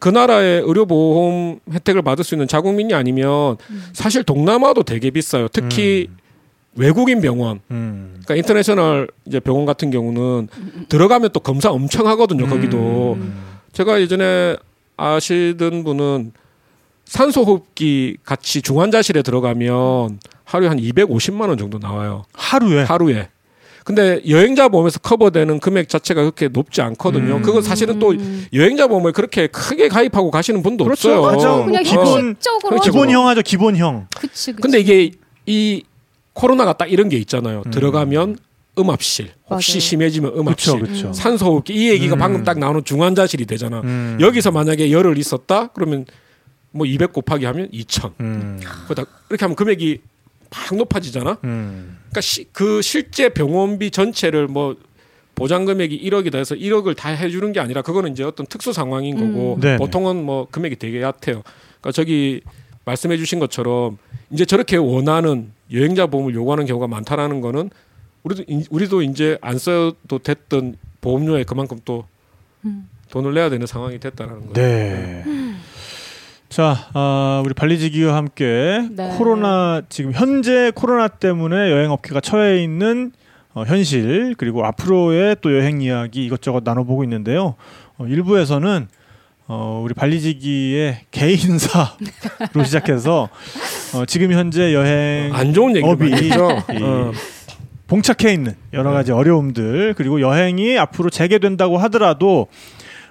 그 0.00 0.08
나라의 0.08 0.62
의료보험 0.62 1.60
혜택을 1.72 2.02
받을 2.02 2.24
수 2.24 2.34
있는 2.34 2.48
자국민이 2.48 2.94
아니면 2.94 3.56
사실 3.92 4.24
동남아도 4.24 4.82
되게 4.82 5.10
비싸요. 5.10 5.48
특히 5.48 6.08
외국인 6.76 7.20
병원, 7.20 7.60
음. 7.70 8.20
그러니까 8.24 8.36
인터내셔널 8.36 9.08
이제 9.26 9.40
병원 9.40 9.66
같은 9.66 9.90
경우는 9.90 10.48
들어가면 10.88 11.30
또 11.32 11.40
검사 11.40 11.70
엄청 11.70 12.06
하거든요. 12.06 12.46
거기도 12.46 13.14
음. 13.20 13.34
제가 13.72 14.00
예전에 14.00 14.56
아시던 14.96 15.84
분은 15.84 16.32
산소 17.10 17.42
호흡기 17.42 18.16
같이 18.24 18.62
중환자실에 18.62 19.22
들어가면 19.22 20.20
하루에 20.44 20.68
한 20.68 20.78
250만 20.78 21.48
원 21.48 21.58
정도 21.58 21.78
나와요. 21.80 22.24
하루에 22.34 22.84
하루에. 22.84 23.28
근데 23.84 24.20
여행자 24.28 24.68
보험에서 24.68 25.00
커버되는 25.00 25.58
금액 25.58 25.88
자체가 25.88 26.20
그렇게 26.22 26.46
높지 26.46 26.80
않거든요. 26.82 27.38
음. 27.38 27.42
그건 27.42 27.62
사실은 27.62 27.98
또 27.98 28.14
여행자 28.52 28.86
보험을 28.86 29.10
그렇게 29.10 29.48
크게 29.48 29.88
가입하고 29.88 30.30
가시는 30.30 30.62
분도 30.62 30.84
그렇죠. 30.84 31.08
없어요. 31.10 31.22
가장 31.22 31.66
그냥 31.66 31.82
기본- 31.82 32.36
그렇죠. 32.68 32.80
기본형 32.92 33.26
하죠 33.26 33.42
기본형. 33.42 34.06
그치, 34.16 34.52
그치. 34.52 34.62
근데 34.62 34.78
이게 34.78 35.10
이 35.46 35.82
코로나가 36.32 36.74
딱 36.74 36.92
이런 36.92 37.08
게 37.08 37.16
있잖아요. 37.16 37.64
음. 37.66 37.70
들어가면 37.72 38.36
음압실. 38.78 39.30
혹시 39.50 39.72
맞아요. 39.72 39.80
심해지면 39.80 40.32
음압실. 40.38 40.74
그렇죠 40.74 40.86
그렇죠. 40.92 41.12
산소호흡기 41.12 41.74
이 41.74 41.88
얘기가 41.90 42.14
음. 42.14 42.18
방금 42.20 42.44
딱 42.44 42.60
나오는 42.60 42.84
중환자실이 42.84 43.46
되잖아. 43.46 43.80
음. 43.80 44.16
여기서 44.20 44.52
만약에 44.52 44.92
열을 44.92 45.18
있었다 45.18 45.70
그러면 45.74 46.04
뭐 46.72 46.86
200 46.86 47.12
곱하기 47.12 47.44
하면 47.44 47.68
2천. 47.70 48.12
음. 48.20 48.60
그러다 48.84 49.04
이렇게 49.28 49.44
하면 49.44 49.56
금액이 49.56 50.00
막 50.50 50.76
높아지잖아. 50.76 51.38
음. 51.44 51.98
그러니까 52.02 52.20
시, 52.20 52.44
그 52.52 52.82
실제 52.82 53.28
병원비 53.28 53.90
전체를 53.90 54.46
뭐 54.48 54.76
보장 55.34 55.64
금액이 55.64 56.00
1억이다 56.10 56.34
해서 56.36 56.54
1억을 56.54 56.96
다 56.96 57.08
해주는 57.10 57.52
게 57.52 57.60
아니라 57.60 57.82
그거는 57.82 58.12
이제 58.12 58.22
어떤 58.24 58.46
특수 58.46 58.72
상황인 58.72 59.16
거고 59.16 59.58
음. 59.62 59.76
보통은 59.78 60.22
뭐 60.24 60.46
금액이 60.50 60.76
되게 60.76 61.00
얕아요. 61.00 61.12
그러니까 61.80 61.92
저기 61.92 62.40
말씀해주신 62.84 63.38
것처럼 63.38 63.98
이제 64.30 64.44
저렇게 64.44 64.76
원하는 64.76 65.50
여행자 65.72 66.06
보험을 66.08 66.34
요구하는 66.34 66.66
경우가 66.66 66.88
많다라는 66.88 67.40
거는 67.40 67.70
우리도 68.22 68.44
인- 68.48 68.64
우리도 68.70 69.02
이제 69.02 69.38
안 69.40 69.56
써도 69.58 70.18
됐던 70.18 70.76
보험료에 71.00 71.44
그만큼 71.44 71.78
또 71.84 72.04
음. 72.64 72.88
돈을 73.10 73.32
내야 73.34 73.48
되는 73.50 73.66
상황이 73.66 73.98
됐다라는 73.98 74.40
거죠. 74.48 74.52
네. 74.60 75.24
자, 76.50 76.88
아, 76.94 77.42
우리 77.44 77.54
발리지기와 77.54 78.16
함께 78.16 78.88
네. 78.90 79.14
코로나 79.16 79.82
지금 79.88 80.10
현재 80.12 80.72
코로나 80.74 81.06
때문에 81.06 81.70
여행 81.70 81.92
업계가 81.92 82.20
처해 82.20 82.60
있는 82.60 83.12
어, 83.54 83.62
현실 83.64 84.34
그리고 84.36 84.66
앞으로의 84.66 85.36
또 85.42 85.56
여행 85.56 85.80
이야기 85.80 86.24
이것저것 86.24 86.64
나눠보고 86.64 87.04
있는데요. 87.04 87.54
어, 87.98 88.06
일부에서는 88.06 88.88
어, 89.46 89.80
우리 89.84 89.94
발리지기의 89.94 91.02
개인사로 91.12 91.84
시작해서 92.64 93.28
어, 93.94 94.04
지금 94.06 94.32
현재 94.32 94.74
여행 94.74 95.32
안 95.32 95.54
좋은 95.54 95.76
얘기 95.76 95.86
어. 96.82 97.12
봉착해 97.86 98.32
있는 98.32 98.54
여러 98.72 98.90
가지 98.90 99.12
어려움들 99.12 99.94
그리고 99.96 100.20
여행이 100.20 100.78
앞으로 100.78 101.10
재개된다고 101.10 101.78
하더라도 101.78 102.48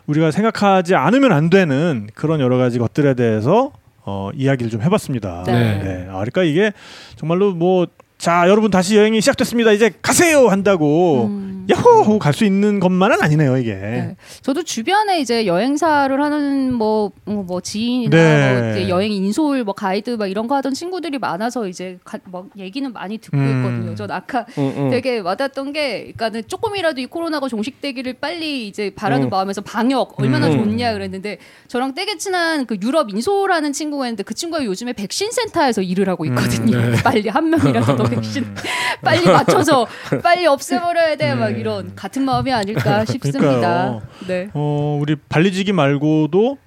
우리가 0.10 0.32
생각하지 0.32 0.95
않으면 0.95 1.32
안 1.32 1.49
되는 1.49 2.07
그런 2.14 2.39
여러 2.39 2.57
가지 2.57 2.80
것들에 2.80 3.14
대해서 3.14 3.72
어, 4.05 4.30
이야기를 4.34 4.72
좀 4.72 4.82
해봤습니다. 4.82 5.43
네. 5.45 6.05
아, 6.10 6.14
그러니까 6.14 6.43
이게 6.43 6.74
정말로 7.16 7.53
뭐 7.53 7.86
자 8.20 8.49
여러분 8.49 8.70
다시 8.70 8.97
여행이 8.97 9.22
시작됐습니다. 9.22 9.72
이제 9.72 9.91
가세요 10.01 10.49
한다고 10.49 11.28
음. 11.28 11.59
야호 11.70 12.01
하고 12.01 12.20
갈 12.20 12.34
수 12.34 12.45
있는 12.45 12.80
것만은 12.80 13.22
아니네요 13.22 13.57
이게. 13.57 13.74
네. 13.74 14.15
저도 14.41 14.63
주변에 14.63 15.20
이제 15.20 15.45
여행사를 15.45 16.22
하는 16.22 16.74
뭐, 16.74 17.11
뭐, 17.26 17.43
뭐 17.43 17.59
지인이나 17.61 18.09
네. 18.15 18.59
뭐 18.61 18.70
이제 18.72 18.89
여행 18.89 19.11
인솔 19.11 19.63
뭐 19.63 19.74
가이드 19.74 20.11
막 20.11 20.28
이런 20.28 20.47
거 20.47 20.55
하던 20.55 20.74
친구들이 20.74 21.17
많아서 21.20 21.67
이제 21.67 21.97
가, 22.03 22.17
막 22.32 22.45
얘기는 22.57 22.91
많이 22.93 23.17
듣고 23.17 23.38
음. 23.38 23.57
있거든요. 23.57 23.95
전 23.95 24.11
아까 24.11 24.45
음, 24.57 24.74
음. 24.78 24.89
되게 24.89 25.20
와닿았던 25.20 25.74
게, 25.74 26.13
그러니까는 26.15 26.43
조금이라도 26.47 27.01
이 27.01 27.05
코로나가 27.07 27.47
종식되기를 27.47 28.13
빨리 28.13 28.67
이제 28.67 28.91
바라는 28.95 29.28
음. 29.28 29.30
마음에서 29.30 29.61
방역 29.61 30.20
얼마나 30.20 30.47
음. 30.47 30.53
좋냐 30.53 30.93
그랬는데 30.93 31.39
저랑 31.67 31.93
되게 31.93 32.17
친한 32.17 32.65
그 32.65 32.78
유럽 32.82 33.09
인솔하는 33.11 33.74
친구가 33.74 34.05
있는데 34.07 34.24
그 34.24 34.34
친구가 34.34 34.63
요즘에 34.63 34.93
백신 34.93 35.32
센터에서 35.32 35.82
일을 35.82 36.07
하고 36.09 36.26
있거든요. 36.26 36.78
음, 36.78 36.91
네. 36.93 36.97
빨리 37.03 37.28
한 37.28 37.49
명이라도 37.49 37.95
더 37.95 38.03
백신 38.09 38.55
빨리 39.03 39.26
맞춰서 39.26 39.88
빨리 40.24 40.45
없애버려야 40.45 41.15
돼 41.17 41.36
막 41.36 41.59
이런 41.60 41.95
같은 41.95 42.24
마음이 42.26 42.51
아닐까 42.51 43.03
싶습니다. 43.05 43.99
네. 44.28 44.49
어, 44.53 44.97
우리 45.01 45.16
발리지기 45.16 45.72
말고도 45.74 46.57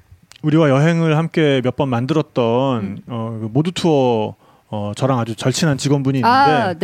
우리와 0.43 0.69
여행을 0.71 1.17
함께 1.17 1.61
몇 1.65 1.77
번 1.77 1.89
만들었던 1.89 2.81
음. 2.83 2.99
어, 3.07 3.39
그 3.41 3.49
모두 3.53 3.73
투어 3.73 4.35
어, 4.69 4.93
저랑 4.97 5.19
아주 5.19 5.35
절친한 5.37 5.77
직원분이 5.79 6.19
있는데 6.19 6.29
아. 6.37 6.75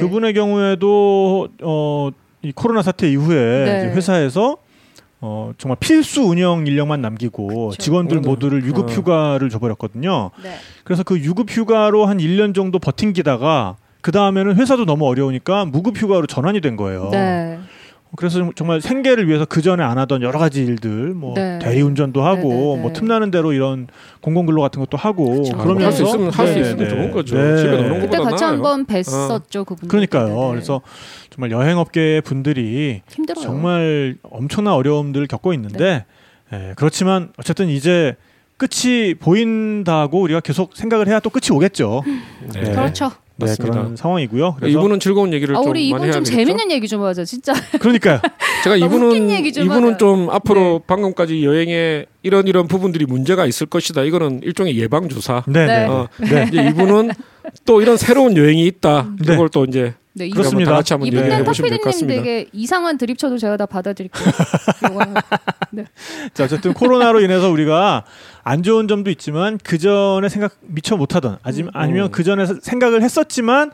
그분의 0.00 0.34
경우에도 0.34 1.48
어, 1.62 2.10
이 2.42 2.52
코로나 2.52 2.82
사태 2.82 3.08
이후에 3.10 3.64
네. 3.64 3.78
이제 3.84 3.94
회사에서 3.94 4.56
어, 5.22 5.52
정말 5.58 5.76
필수 5.78 6.22
운영 6.22 6.66
인력만 6.66 7.02
남기고 7.02 7.46
그렇죠. 7.46 7.76
직원들 7.76 8.22
네. 8.22 8.28
모두를 8.28 8.64
유급 8.64 8.86
어. 8.88 8.92
휴가를 8.92 9.50
줘버렸거든요. 9.50 10.30
네. 10.42 10.54
그래서 10.82 11.02
그 11.02 11.18
유급 11.20 11.50
휴가로 11.50 12.06
한 12.06 12.18
1년 12.18 12.54
정도 12.54 12.78
버틴기다가 12.78 13.76
그 14.00 14.12
다음에는 14.12 14.56
회사도 14.56 14.84
너무 14.84 15.06
어려우니까 15.06 15.66
무급 15.66 15.96
휴가로 16.00 16.26
전환이 16.26 16.60
된 16.60 16.76
거예요. 16.76 17.08
네. 17.12 17.58
그래서 18.16 18.50
정말 18.56 18.80
생계를 18.80 19.28
위해서 19.28 19.44
그 19.44 19.62
전에 19.62 19.84
안 19.84 19.96
하던 19.96 20.22
여러 20.22 20.40
가지 20.40 20.64
일들, 20.64 21.14
뭐 21.14 21.34
네. 21.34 21.60
대리운전도 21.60 22.20
하고, 22.22 22.48
네, 22.48 22.54
네, 22.56 22.74
네. 22.74 22.82
뭐 22.82 22.92
틈나는 22.92 23.30
대로 23.30 23.52
이런 23.52 23.86
공공근로 24.20 24.60
같은 24.60 24.80
것도 24.80 24.96
하고, 24.96 25.42
그쵸. 25.42 25.56
그러면서 25.56 25.86
할수 25.86 26.02
있으면 26.02 26.30
할수 26.32 26.54
네, 26.54 26.60
있으면 26.60 26.78
네, 26.78 26.88
좋은 26.88 27.10
거죠. 27.12 27.36
네. 27.36 27.56
집에 27.56 27.70
노는 27.70 28.00
그때 28.00 28.16
것보다 28.16 28.30
같이. 28.30 28.44
한번 28.44 28.84
뵀었죠 28.84 29.64
그분. 29.64 29.88
그러니까요. 29.88 30.48
그래서 30.50 30.80
정말 31.30 31.52
여행업계 31.52 32.22
분들이 32.22 33.02
힘들어요. 33.08 33.44
정말 33.44 34.16
엄청난 34.24 34.74
어려움들을 34.74 35.28
겪고 35.28 35.52
있는데, 35.52 36.04
예, 36.52 36.72
그렇지만 36.74 37.28
어쨌든 37.36 37.68
이제 37.68 38.16
끝이 38.56 39.14
보인다고 39.14 40.20
우리가 40.20 40.40
계속 40.40 40.76
생각을 40.76 41.06
해야 41.06 41.20
또 41.20 41.30
끝이 41.30 41.56
오겠죠. 41.56 42.02
네. 42.54 42.60
네. 42.60 42.72
그렇죠. 42.72 43.12
네, 43.40 43.50
맞습니다. 43.50 43.78
그런 43.80 43.96
상황이고요. 43.96 44.54
그래서 44.60 44.78
이분은 44.78 45.00
즐거운 45.00 45.32
얘기를 45.32 45.56
아 45.56 45.60
좀 45.62 45.70
우리 45.70 45.90
많이 45.90 46.04
이분 46.08 46.12
좀? 46.12 46.24
재밌는 46.24 46.70
얘기 46.70 46.86
좀 46.88 47.02
하자 47.02 47.24
진짜. 47.24 47.52
그러니까요. 47.80 48.20
제가 48.64 48.76
이분은 48.76 49.06
웃긴 49.08 49.30
얘기 49.30 49.52
좀 49.52 49.64
이분은 49.64 49.88
하자. 49.90 49.96
좀 49.98 50.30
앞으로 50.30 50.78
네. 50.80 50.86
방금까지 50.86 51.44
여행에 51.44 52.06
이런 52.22 52.46
이런 52.46 52.68
부분들이 52.68 53.06
문제가 53.06 53.46
있을 53.46 53.66
것이다. 53.66 54.02
이거는 54.02 54.40
일종의 54.42 54.78
예방 54.78 55.08
주사. 55.08 55.42
네, 55.46 55.66
네. 55.66 55.78
네. 55.80 55.84
어, 55.86 56.08
네. 56.18 56.46
이제 56.48 56.68
이분은 56.68 57.10
또 57.64 57.80
이런 57.82 57.96
새로운 57.96 58.36
여행이 58.36 58.64
있다. 58.66 59.08
네. 59.26 59.34
이걸 59.34 59.48
또 59.48 59.64
이제 59.64 59.94
네, 60.12 60.26
이- 60.26 60.30
그렇습니다. 60.30 60.72
다 60.72 60.76
같이 60.78 60.92
한번 60.92 61.06
이분은 61.06 61.44
같습니다. 61.84 62.22
되게 62.22 62.46
이상한 62.52 62.98
드립 62.98 63.16
쳐도 63.16 63.38
제가 63.38 63.56
다 63.56 63.64
받아들일게요. 63.66 64.26
이거는. 64.90 65.14
자, 66.34 66.44
어쨌든 66.44 66.72
코로나로 66.74 67.20
인해서 67.20 67.48
우리가 67.50 68.04
안 68.42 68.62
좋은 68.62 68.88
점도 68.88 69.10
있지만 69.10 69.58
그 69.62 69.78
전에 69.78 70.28
생각 70.28 70.56
미처 70.60 70.96
못하던 70.96 71.38
아니, 71.42 71.64
아니면 71.72 72.10
그 72.10 72.24
전에 72.24 72.46
생각을 72.46 73.02
했었지만 73.02 73.70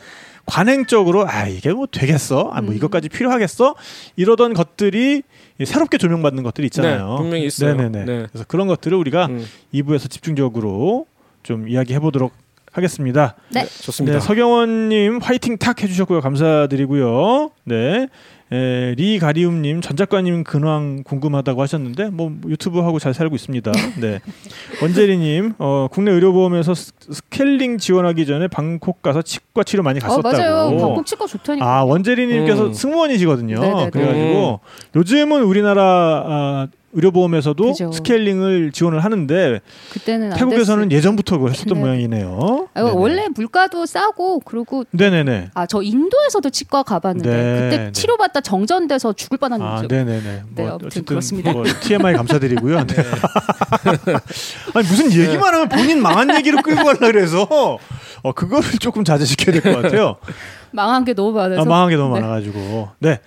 관행적으로 0.46 1.28
아 1.28 1.48
이게 1.48 1.72
뭐 1.72 1.86
되겠어? 1.90 2.50
아뭐 2.52 2.70
음. 2.70 2.76
이것까지 2.76 3.08
필요하겠어? 3.08 3.74
이러던 4.16 4.54
것들이 4.54 5.22
새롭게 5.64 5.98
조명받는 5.98 6.42
것들이 6.42 6.66
있잖아요. 6.66 7.10
네, 7.10 7.16
분명히 7.16 7.46
있어요. 7.46 7.74
네네네. 7.74 8.04
네. 8.04 8.26
그래서 8.30 8.44
그런 8.46 8.66
것들을 8.68 8.96
우리가 8.96 9.26
음, 9.26 9.44
2부에서 9.74 10.08
집중적으로 10.08 11.06
좀 11.42 11.68
이야기해 11.68 11.98
보도록 11.98 12.32
하겠습니다. 12.72 13.34
네. 13.48 13.66
좋습니다. 13.82 14.18
네, 14.18 14.24
서경원님 14.24 15.18
화이팅 15.18 15.56
탁 15.58 15.82
해주셨고요. 15.82 16.20
감사드리고요. 16.20 17.50
네. 17.64 18.08
에, 18.52 18.94
리 18.96 19.18
가리움님 19.18 19.80
전 19.80 19.96
작가님 19.96 20.44
근황 20.44 21.02
궁금하다고 21.02 21.60
하셨는데 21.62 22.10
뭐 22.10 22.32
유튜브 22.46 22.78
하고 22.80 23.00
잘 23.00 23.12
살고 23.12 23.34
있습니다. 23.34 23.72
네. 24.00 24.20
원재리님 24.82 25.54
어, 25.58 25.88
국내 25.90 26.12
의료보험에서 26.12 26.74
스- 26.74 26.92
스케일링 27.10 27.78
지원하기 27.78 28.24
전에 28.24 28.46
방콕 28.46 29.02
가서 29.02 29.22
치과 29.22 29.64
치료 29.64 29.82
많이 29.82 29.98
어 29.98 30.02
갔었다고. 30.02 30.36
맞아요. 30.36 30.78
방콕 30.78 31.04
치과 31.06 31.26
좋다니까. 31.26 31.66
아 31.66 31.82
원재리님께서 31.84 32.66
음. 32.66 32.72
승무원이시거든요. 32.72 33.58
네네네. 33.60 33.90
그래가지고 33.90 34.60
요즘은 34.94 35.42
우리나라 35.42 35.82
아, 36.26 36.68
의료보험에서도 36.92 37.64
그죠. 37.72 37.92
스케일링을 37.92 38.72
지원을 38.72 39.04
하는데 39.04 39.60
그때는 39.92 40.32
안 40.32 40.38
태국에서는 40.38 40.92
예전부터 40.92 41.36
그걸 41.36 41.50
했었던 41.50 41.74
네. 41.74 41.80
모양이네요. 41.80 42.68
아. 42.74 42.80
원래 42.82 43.26
물가도 43.34 43.84
싸고 43.86 44.40
그리고 44.40 44.84
네네네. 44.92 45.50
아저 45.54 45.82
인도에서도 45.82 46.48
치과 46.50 46.82
가봤는데 46.82 47.28
네, 47.30 47.60
그때 47.60 47.84
네. 47.84 47.92
치료받다 47.92 48.40
정전돼서 48.40 49.12
죽을 49.12 49.36
뻔한 49.36 49.60
아, 49.60 49.76
거죠. 49.76 49.88
네네네. 49.88 50.42
네, 50.54 50.66
아무튼 50.66 51.04
그렇습니다. 51.04 51.52
뭐 51.52 51.64
TMI 51.64 52.14
감사드리고요. 52.14 52.78
네. 52.86 52.94
아니 54.74 54.86
무슨 54.88 55.12
얘기만 55.12 55.54
하면 55.54 55.68
본인 55.68 56.00
망한 56.00 56.34
얘기로 56.36 56.62
끌고 56.62 56.84
가려 56.84 56.98
그래서 56.98 57.78
어 58.22 58.32
그거를 58.32 58.70
조금 58.80 59.04
자제시켜야 59.04 59.60
될 59.60 59.74
것 59.74 59.82
같아요. 59.82 60.16
망한 60.72 61.04
게 61.04 61.14
너무 61.14 61.32
많아서. 61.32 61.62
아, 61.62 61.64
망한 61.64 61.90
게 61.90 61.96
너무 61.96 62.14
네. 62.14 62.20
많아가지고. 62.20 62.88
네. 63.00 63.20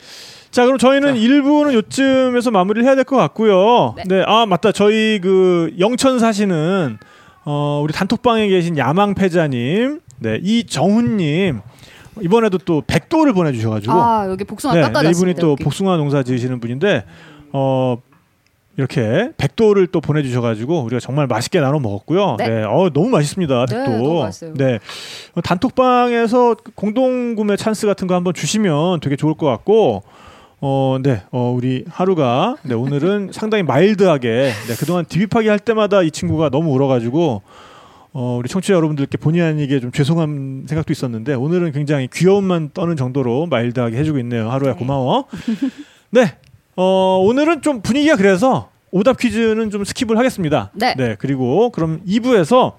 자 0.52 0.66
그럼 0.66 0.78
저희는 0.80 1.16
일부는 1.16 1.74
요쯤에서 1.74 2.52
마무리를 2.52 2.86
해야 2.88 2.96
될 2.96 3.04
것 3.04 3.16
같고요. 3.18 3.94
네. 3.98 4.04
네. 4.08 4.24
아 4.26 4.46
맞다. 4.46 4.72
저희 4.72 5.20
그 5.22 5.74
영천 5.80 6.20
사시는 6.20 6.98
어 7.46 7.82
우리 7.84 7.94
단톡방에 7.94 8.48
계신 8.48 8.78
야망 8.78 9.14
패자님, 9.16 10.00
네 10.20 10.40
이정훈 10.42 11.18
님 11.18 11.62
이번에도 12.22 12.58
또 12.58 12.82
백도를 12.86 13.34
보내 13.34 13.52
주셔 13.52 13.70
가지고 13.70 13.94
아 13.94 14.28
여기 14.28 14.44
복숭아 14.44 14.74
네, 14.74 14.82
깎아놨습니다. 14.82 15.10
이분이 15.18 15.34
또 15.40 15.52
여기. 15.52 15.64
복숭아 15.64 15.98
농사 15.98 16.24
지으시는 16.24 16.60
분인데 16.60 17.06
어 17.54 17.98
이렇게 18.78 19.32
백도를 19.38 19.88
또 19.88 20.00
보내주셔가지고 20.02 20.82
우리가 20.84 21.00
정말 21.00 21.28
맛있게 21.28 21.60
나눠 21.60 21.80
먹었고요. 21.80 22.38
네. 22.40 22.48
네, 22.48 22.64
어 22.64 22.90
너무 22.94 23.10
맛있습니다. 23.10 23.66
네, 23.68 23.76
백도. 23.76 24.30
네, 24.56 24.80
어, 25.36 25.42
단톡방에서 25.42 26.56
공동 26.76 27.36
구매 27.36 27.56
찬스 27.56 27.86
같은 27.88 28.08
거 28.08 28.16
한번 28.16 28.34
주시면 28.34 29.00
되게 29.02 29.16
좋을 29.16 29.36
것 29.36 29.46
같고. 29.46 30.04
어, 30.62 30.98
네, 31.02 31.24
어, 31.32 31.54
우리 31.56 31.86
하루가, 31.90 32.58
네, 32.64 32.74
오늘은 32.74 33.30
상당히 33.34 33.64
마일드하게, 33.64 34.28
네, 34.68 34.76
그동안 34.78 35.06
디비파기 35.06 35.48
할 35.48 35.58
때마다 35.58 36.04
이 36.04 36.12
친구가 36.12 36.50
너무 36.50 36.72
울어가지고, 36.74 37.42
어, 38.12 38.38
우리 38.40 38.50
청취자 38.50 38.74
여러분들께 38.74 39.18
본의 39.18 39.42
아니게 39.42 39.80
좀 39.80 39.92
죄송한 39.92 40.66
생각도 40.68 40.92
있었는데, 40.92 41.34
오늘은 41.36 41.72
굉장히 41.72 42.10
귀여움만 42.12 42.72
떠는 42.74 42.98
정도로 42.98 43.46
mild하게 43.46 43.98
해주고 43.98 44.20
있네요. 44.20 44.50
하루야, 44.50 44.74
네. 44.74 44.80
고마워. 44.80 45.26
네, 46.12 46.36
어, 46.76 47.20
오늘은 47.24 47.62
좀 47.62 47.82
분위기가 47.82 48.18
그래서 48.18 48.70
오답 48.92 49.18
퀴즈는 49.18 49.70
좀 49.70 49.84
skip을 49.84 50.16
하겠습니다. 50.16 50.72
네. 50.74 51.16
그리고 51.20 51.70
그럼 51.70 52.02
2부에서 52.06 52.74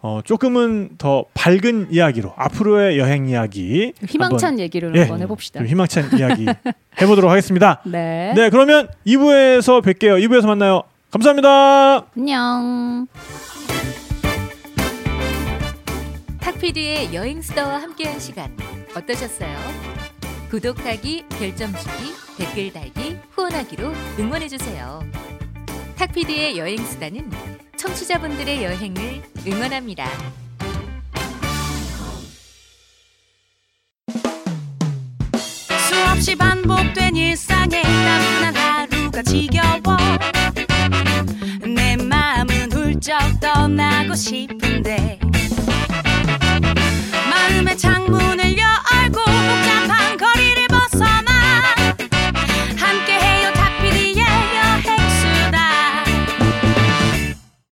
어, 0.00 0.20
조금은 0.24 0.90
더 0.98 1.24
밝은 1.34 1.88
이야기로 1.90 2.32
앞으로의 2.36 2.98
여행 2.98 3.28
이야기 3.28 3.92
희망찬 4.06 4.60
얘기를 4.60 4.94
예, 4.94 5.00
한번 5.00 5.20
해봅시다. 5.22 5.58
좀 5.60 5.66
희망찬 5.66 6.16
이야기 6.18 6.46
해보도록 7.00 7.30
하겠습니다. 7.30 7.82
네. 7.84 8.32
네, 8.36 8.50
그러면 8.50 8.88
2부에서 9.06 9.82
뵐게요. 9.82 10.24
2부에서 10.24 10.46
만나요. 10.46 10.82
감사합니다. 11.10 12.06
안녕. 12.16 13.06
탁피디의 16.40 17.14
여행 17.14 17.42
수다와 17.42 17.82
함께한 17.82 18.20
시간 18.20 18.56
어떠셨어요? 18.96 19.56
구독하기, 20.50 21.24
별점 21.38 21.72
주기, 21.74 22.14
댓글 22.38 22.72
달기, 22.72 23.16
후원하기로 23.32 23.92
응원해 24.18 24.48
주세요. 24.48 25.00
탁피디의 25.98 26.56
여행수단은 26.58 27.28
청취자분들의 27.76 28.62
여행을 28.62 29.22
응원합니다. 29.44 30.08
수없이 35.88 36.36
반복된 36.36 37.16
일상에 37.16 37.82
나분한 37.82 38.56
하루가 38.56 39.22
지겨워 39.22 39.96
내 41.66 41.96
마음은 41.96 42.70
훌쩍 42.70 43.18
떠나고 43.40 44.14
싶은데 44.14 45.18
마음의 47.28 47.76
창 47.76 48.07